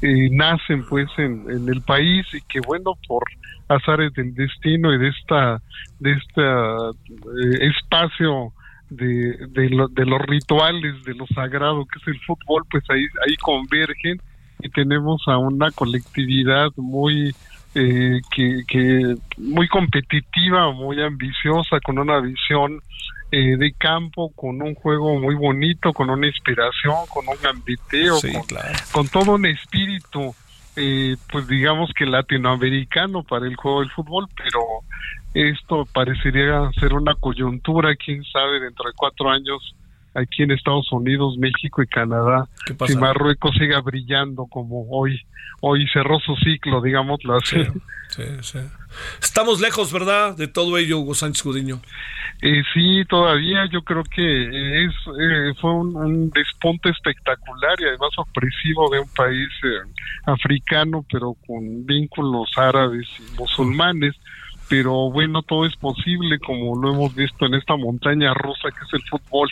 eh, 0.03 0.29
nacen 0.33 0.85
pues 0.89 1.09
en, 1.17 1.47
el 1.69 1.81
país 1.83 2.27
y 2.33 2.41
que 2.43 2.61
bueno, 2.61 2.93
por 3.07 3.23
azares 3.69 4.13
del 4.15 4.35
destino 4.35 4.93
y 4.93 4.99
de 4.99 5.09
esta 5.09 5.63
de 6.01 6.13
este 6.13 7.67
espacio 7.67 8.53
de, 8.91 9.47
de, 9.49 9.71
lo, 9.71 9.89
de, 9.89 10.07
los 10.07 10.21
rituales, 10.23 11.03
de 11.05 11.15
lo 11.15 11.27
sagrado 11.29 11.85
que 11.87 11.99
es 11.99 12.09
el 12.09 12.21
fútbol, 12.21 12.63
pues 12.71 12.85
ahí, 12.89 13.03
ahí 13.27 13.37
convergen 13.37 14.21
y 14.61 14.69
tenemos 14.71 15.23
a 15.27 15.39
una 15.39 15.71
colectividad 15.71 16.69
muy 16.77 17.35
eh, 17.79 18.23
que, 18.35 18.63
que, 18.67 19.17
muy 19.37 19.69
competitiva, 19.69 20.73
muy 20.73 21.03
ambiciosa, 21.03 21.79
con 21.81 21.99
una 21.99 22.21
visión 22.21 22.81
eh, 23.31 23.59
de 23.59 23.73
campo, 23.73 24.33
con 24.35 24.63
un 24.63 24.75
juego 24.75 25.21
muy 25.21 25.35
bonito, 25.35 25.93
con 25.93 26.09
una 26.09 26.27
inspiración, 26.27 26.95
con 27.13 27.29
un 27.29 27.35
gambiteo, 27.43 28.17
sí, 28.17 28.33
con, 28.33 28.43
claro. 28.45 28.79
con, 28.93 29.09
todo 29.09 29.35
un 29.35 29.45
espíritu, 29.45 30.35
eh, 30.75 31.17
pues 31.31 31.47
digamos 31.49 31.91
que 31.95 32.07
latinoamericano 32.07 33.23
para 33.25 33.47
el 33.47 33.57
juego 33.57 33.81
del 33.81 33.91
fútbol, 33.91 34.27
pero 34.35 34.61
esto 35.35 35.87
parecería 35.93 36.71
ser 36.81 36.95
una 36.95 37.15
coyuntura, 37.15 37.95
quién 37.95 38.25
sabe, 38.25 38.59
dentro 38.59 38.89
de 38.89 38.95
cuatro 38.97 39.29
años 39.29 39.75
aquí 40.17 40.43
en 40.43 40.51
Estados 40.51 40.91
Unidos, 40.93 41.37
México 41.39 41.83
y 41.83 41.87
Canadá, 41.87 42.49
si 42.87 42.97
Marruecos 42.97 43.55
siga 43.59 43.81
brillando 43.81 44.47
como 44.47 44.89
hoy, 44.91 45.21
hoy 45.61 45.87
cerró 45.93 46.19
su 46.21 46.35
ciclo, 46.37 46.81
digámoslo 46.81 47.37
así. 47.37 47.59
Sí, 48.09 48.23
sí. 48.41 48.59
Estamos 49.21 49.61
lejos, 49.61 49.93
¿verdad? 49.93 50.37
De 50.37 50.47
todo 50.47 50.79
ello, 50.79 51.01
Hugo 51.01 51.15
Sánchez 51.15 51.43
Gudiño. 51.43 51.81
Eh, 52.41 52.63
sí, 52.73 53.05
todavía 53.09 53.67
yo 53.71 53.83
creo 53.83 54.05
que 54.05 54.85
es 54.85 54.93
eh, 55.19 55.53
fue 55.61 55.73
un, 55.73 55.97
un, 55.97 56.31
despunte 56.31 56.89
espectacular 56.91 57.75
y 57.81 57.85
además 57.85 58.11
sorpresivo 58.15 58.89
de 58.91 59.01
un 59.01 59.09
país 59.09 59.49
eh, 59.65 59.91
africano, 60.27 61.05
pero 61.11 61.35
con 61.47 61.85
vínculos 61.85 62.49
árabes 62.57 63.09
y 63.19 63.37
musulmanes 63.37 64.15
pero 64.69 65.11
bueno, 65.11 65.43
todo 65.43 65.67
es 65.67 65.77
posible 65.77 66.39
como 66.39 66.81
lo 66.81 66.93
hemos 66.93 67.15
visto 67.15 67.47
en 67.47 67.55
esta 67.55 67.77
montaña 67.77 68.35
rusa 68.35 68.69
que 68.71 68.85
es 68.85 68.95
el 68.95 69.03
fútbol. 69.09 69.49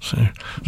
Sí. 0.00 0.16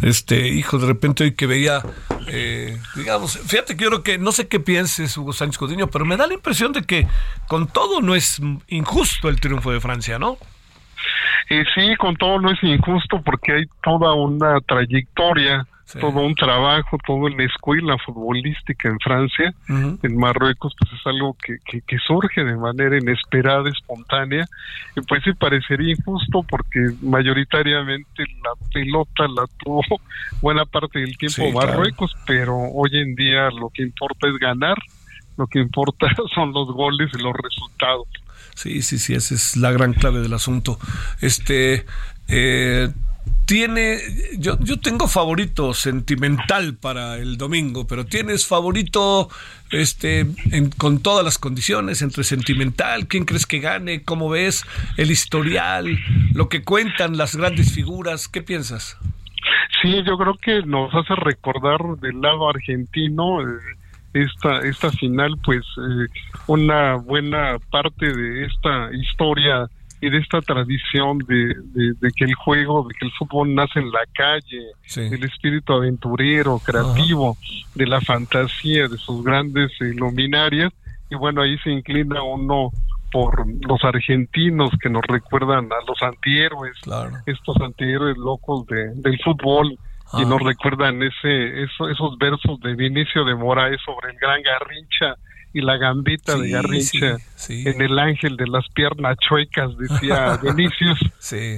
Este, 0.02 0.48
hijo, 0.48 0.78
de 0.78 0.86
repente 0.86 1.24
hoy 1.24 1.34
que 1.34 1.46
veía, 1.46 1.82
eh, 2.28 2.78
digamos, 2.96 3.38
fíjate 3.38 3.76
que 3.76 3.84
yo 3.84 3.90
creo 3.90 4.02
que, 4.02 4.18
no 4.18 4.32
sé 4.32 4.48
qué 4.48 4.60
pienses, 4.60 5.16
Hugo 5.16 5.32
Sánchez 5.32 5.58
Codiño, 5.58 5.88
pero 5.88 6.04
me 6.04 6.16
da 6.16 6.26
la 6.26 6.34
impresión 6.34 6.72
de 6.72 6.82
que 6.82 7.06
con 7.48 7.68
todo 7.68 8.00
no 8.00 8.14
es 8.14 8.40
injusto 8.68 9.28
el 9.28 9.40
triunfo 9.40 9.72
de 9.72 9.80
Francia, 9.80 10.18
¿no? 10.18 10.38
Eh, 11.48 11.64
sí, 11.74 11.96
con 11.96 12.16
todo 12.16 12.40
no 12.40 12.50
es 12.50 12.62
injusto 12.62 13.20
porque 13.22 13.52
hay 13.52 13.64
toda 13.82 14.14
una 14.14 14.60
trayectoria 14.60 15.66
Sí. 15.90 15.98
todo 15.98 16.20
un 16.20 16.36
trabajo, 16.36 16.98
todo 17.04 17.26
en 17.26 17.36
la 17.36 17.44
escuela 17.44 17.96
futbolística 18.06 18.88
en 18.88 19.00
Francia, 19.00 19.52
uh 19.68 19.72
-huh. 19.72 19.98
en 20.04 20.16
Marruecos, 20.16 20.72
pues 20.78 20.92
es 20.92 21.04
algo 21.04 21.36
que, 21.44 21.56
que, 21.64 21.80
que, 21.80 21.98
surge 21.98 22.44
de 22.44 22.56
manera 22.56 22.96
inesperada, 22.96 23.68
espontánea, 23.68 24.46
y 24.94 25.00
pues 25.00 25.24
sí 25.24 25.32
parecería 25.32 25.90
injusto 25.90 26.44
porque 26.48 26.78
mayoritariamente 27.02 28.22
la 28.44 28.52
pelota 28.72 29.26
la 29.34 29.46
tuvo 29.58 29.82
buena 30.40 30.64
parte 30.64 31.00
del 31.00 31.18
tiempo 31.18 31.42
sí, 31.42 31.52
Marruecos, 31.52 32.12
claro. 32.12 32.24
pero 32.26 32.56
hoy 32.56 32.90
en 32.92 33.16
día 33.16 33.50
lo 33.50 33.70
que 33.70 33.82
importa 33.82 34.28
es 34.28 34.38
ganar, 34.38 34.76
lo 35.36 35.48
que 35.48 35.58
importa 35.58 36.06
son 36.36 36.52
los 36.52 36.68
goles 36.68 37.10
y 37.18 37.20
los 37.20 37.34
resultados. 37.34 38.06
Sí, 38.54 38.82
sí, 38.82 38.98
sí, 38.98 39.14
esa 39.14 39.34
es 39.34 39.56
la 39.56 39.72
gran 39.72 39.92
clave 39.92 40.20
del 40.20 40.34
asunto. 40.34 40.78
Este, 41.20 41.84
eh, 42.28 42.90
tiene, 43.46 43.98
yo, 44.38 44.58
yo 44.60 44.78
tengo 44.78 45.08
favorito 45.08 45.74
sentimental 45.74 46.76
para 46.76 47.16
el 47.16 47.36
domingo, 47.36 47.86
pero 47.86 48.06
tienes 48.06 48.46
favorito 48.46 49.28
este 49.70 50.20
en, 50.52 50.70
con 50.70 51.02
todas 51.02 51.24
las 51.24 51.38
condiciones, 51.38 52.02
entre 52.02 52.24
sentimental, 52.24 53.06
quién 53.06 53.24
crees 53.24 53.46
que 53.46 53.58
gane, 53.58 54.02
cómo 54.04 54.28
ves 54.28 54.64
el 54.96 55.10
historial, 55.10 55.98
lo 56.32 56.48
que 56.48 56.62
cuentan 56.62 57.16
las 57.16 57.36
grandes 57.36 57.72
figuras, 57.72 58.28
¿qué 58.28 58.42
piensas? 58.42 58.96
Sí, 59.82 60.02
yo 60.04 60.16
creo 60.18 60.34
que 60.34 60.62
nos 60.62 60.94
hace 60.94 61.14
recordar 61.16 61.80
del 62.00 62.20
lado 62.20 62.48
argentino 62.48 63.42
eh, 63.42 63.58
esta 64.12 64.60
esta 64.60 64.90
final, 64.90 65.38
pues 65.44 65.64
eh, 65.78 66.06
una 66.46 66.96
buena 66.96 67.56
parte 67.70 68.12
de 68.12 68.44
esta 68.44 68.90
historia 68.92 69.68
y 70.00 70.10
de 70.10 70.18
esta 70.18 70.40
tradición 70.40 71.18
de, 71.18 71.54
de, 71.72 71.92
de, 72.00 72.10
que 72.16 72.24
el 72.24 72.34
juego, 72.34 72.86
de 72.88 72.94
que 72.94 73.06
el 73.06 73.12
fútbol 73.12 73.54
nace 73.54 73.80
en 73.80 73.90
la 73.90 74.00
calle, 74.14 74.72
sí. 74.86 75.00
el 75.00 75.22
espíritu 75.24 75.74
aventurero, 75.74 76.58
creativo, 76.58 77.36
Ajá. 77.40 77.70
de 77.74 77.86
la 77.86 78.00
fantasía, 78.00 78.88
de 78.88 78.96
sus 78.96 79.22
grandes 79.22 79.70
eh, 79.80 79.92
luminarias, 79.94 80.72
y 81.10 81.16
bueno, 81.16 81.42
ahí 81.42 81.58
se 81.58 81.70
inclina 81.70 82.22
uno 82.22 82.70
por 83.12 83.44
los 83.66 83.84
argentinos 83.84 84.70
que 84.80 84.88
nos 84.88 85.02
recuerdan 85.02 85.68
a 85.72 85.84
los 85.86 86.00
antihéroes, 86.00 86.76
estos 87.26 87.56
antihéroes 87.60 88.16
locos 88.16 88.66
de, 88.66 88.94
del 88.94 89.18
fútbol 89.22 89.76
y 90.14 90.24
nos 90.24 90.42
recuerdan 90.42 91.02
ese, 91.02 91.62
esos 91.62 92.18
versos 92.18 92.58
de 92.60 92.74
Vinicio 92.74 93.24
de 93.24 93.34
Moraes 93.34 93.80
sobre 93.84 94.12
el 94.12 94.18
gran 94.18 94.42
Garrincha 94.42 95.14
y 95.52 95.60
la 95.60 95.76
gambita 95.76 96.36
de 96.36 96.50
Garrincha 96.50 97.16
en 97.48 97.82
el 97.82 97.98
ángel 97.98 98.36
de 98.36 98.46
las 98.46 98.68
piernas 98.68 99.16
chuecas, 99.18 99.76
decía 99.76 100.38
Vinicius, 100.42 100.98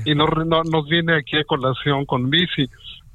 y 0.05 0.15
nos, 0.15 0.31
nos 0.47 0.89
viene 0.89 1.17
aquí 1.17 1.37
a 1.37 1.45
colación 1.45 2.07
con 2.07 2.31
Bici 2.31 2.69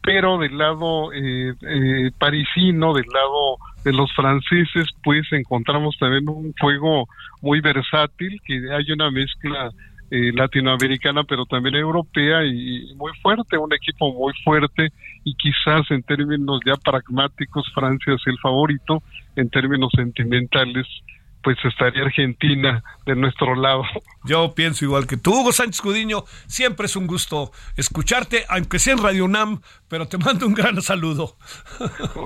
pero 0.07 0.37
del 0.37 0.57
lado 0.57 1.11
eh, 1.11 1.53
eh, 1.61 2.11
parisino, 2.17 2.93
del 2.93 3.07
lado 3.13 3.57
de 3.83 3.91
los 3.91 4.09
franceses, 4.13 4.87
pues 5.03 5.25
encontramos 5.33 5.97
también 5.99 6.29
un 6.29 6.53
juego 6.57 7.09
muy 7.41 7.59
versátil, 7.59 8.39
que 8.45 8.71
hay 8.73 8.89
una 8.89 9.11
mezcla 9.11 9.69
eh, 10.09 10.31
latinoamericana, 10.33 11.23
pero 11.23 11.45
también 11.45 11.75
europea 11.75 12.45
y, 12.45 12.93
muy 12.95 13.11
fuerte, 13.21 13.57
un 13.57 13.73
equipo 13.73 14.13
muy 14.13 14.33
fuerte 14.43 14.91
y 15.23 15.33
quizás 15.35 15.89
en 15.91 16.03
términos 16.03 16.59
ya 16.65 16.75
pragmáticos 16.75 17.69
Francia 17.73 18.13
es 18.13 18.21
el 18.25 18.37
favorito, 18.39 19.03
en 19.35 19.49
términos 19.49 19.91
sentimentales 19.95 20.87
pues 21.47 21.63
estaría 21.63 22.03
Argentina 22.03 22.83
de 23.05 23.15
nuestro 23.15 23.55
lado. 23.55 23.83
Yo 24.25 24.53
pienso 24.53 24.83
igual 24.83 25.07
que 25.07 25.15
tú, 25.15 25.31
Hugo 25.33 25.53
Sánchez 25.53 25.79
Cudiño. 25.79 26.25
Siempre 26.45 26.87
es 26.87 26.97
un 26.97 27.07
gusto 27.07 27.53
escucharte, 27.77 28.43
aunque 28.49 28.79
sea 28.79 28.95
en 28.95 29.01
Radio 29.01 29.23
UNAM, 29.23 29.61
pero 29.87 30.09
te 30.09 30.17
mando 30.17 30.45
un 30.45 30.53
gran 30.53 30.81
saludo. 30.81 31.37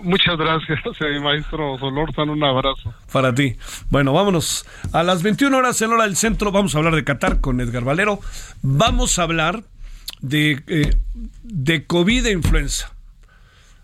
Muchas 0.01 0.37
gracias, 0.37 0.79
eh, 1.01 1.19
maestro 1.19 1.77
Solórzano. 1.77 2.33
Un 2.33 2.43
abrazo. 2.43 2.95
Para 3.13 3.31
ti. 3.31 3.57
Bueno, 3.91 4.11
vámonos. 4.11 4.65
A 4.91 5.03
las 5.03 5.21
21 5.21 5.55
horas 5.55 5.79
en 5.83 5.91
hora 5.91 6.05
del 6.05 6.15
centro 6.15 6.51
vamos 6.51 6.73
a 6.73 6.79
hablar 6.79 6.95
de 6.95 7.03
Qatar 7.03 7.41
con 7.41 7.61
Edgar 7.61 7.83
Valero. 7.83 8.21
Vamos 8.63 9.19
a 9.19 9.21
hablar 9.21 9.61
de, 10.21 10.63
eh, 10.65 10.97
de 11.43 11.85
COVID 11.85 12.25
e 12.25 12.31
influenza. 12.31 12.91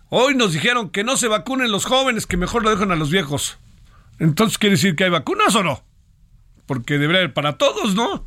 Hoy 0.08 0.34
nos 0.34 0.52
dijeron 0.52 0.90
que 0.90 1.04
no 1.04 1.16
se 1.16 1.28
vacunen 1.28 1.70
los 1.70 1.84
jóvenes, 1.84 2.26
que 2.26 2.36
mejor 2.36 2.64
lo 2.64 2.70
dejan 2.70 2.90
a 2.90 2.96
los 2.96 3.12
viejos. 3.12 3.60
Entonces, 4.18 4.58
¿quiere 4.58 4.76
decir 4.76 4.96
que 4.96 5.04
hay 5.04 5.10
vacunas 5.10 5.54
o 5.54 5.62
no? 5.62 5.84
Porque 6.66 6.98
debería 6.98 7.20
haber 7.20 7.34
para 7.34 7.56
todos, 7.56 7.94
¿no? 7.94 8.26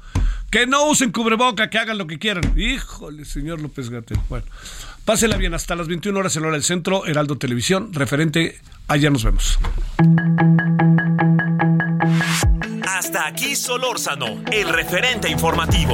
Que 0.50 0.66
no 0.68 0.88
usen 0.88 1.12
cubreboca, 1.12 1.70
que 1.70 1.78
hagan 1.78 1.98
lo 1.98 2.08
que 2.08 2.20
quieran. 2.20 2.58
Híjole, 2.58 3.26
señor 3.26 3.62
López 3.62 3.90
Gatel. 3.90 4.20
Bueno, 4.30 4.46
pásela 5.06 5.38
bien 5.38 5.54
hasta 5.54 5.76
las 5.76 5.88
21 5.88 6.18
horas 6.18 6.36
en 6.36 6.44
hora 6.44 6.54
del 6.54 6.64
centro, 6.64 7.06
Heraldo 7.06 7.38
Televisión, 7.38 7.94
referente. 7.94 8.60
Allá 8.88 9.10
nos 9.10 9.24
vemos. 9.24 9.60
Hasta 12.88 13.28
aquí 13.28 13.56
Solórzano, 13.56 14.44
el 14.52 14.70
referente 14.70 15.30
informativo. 15.30 15.94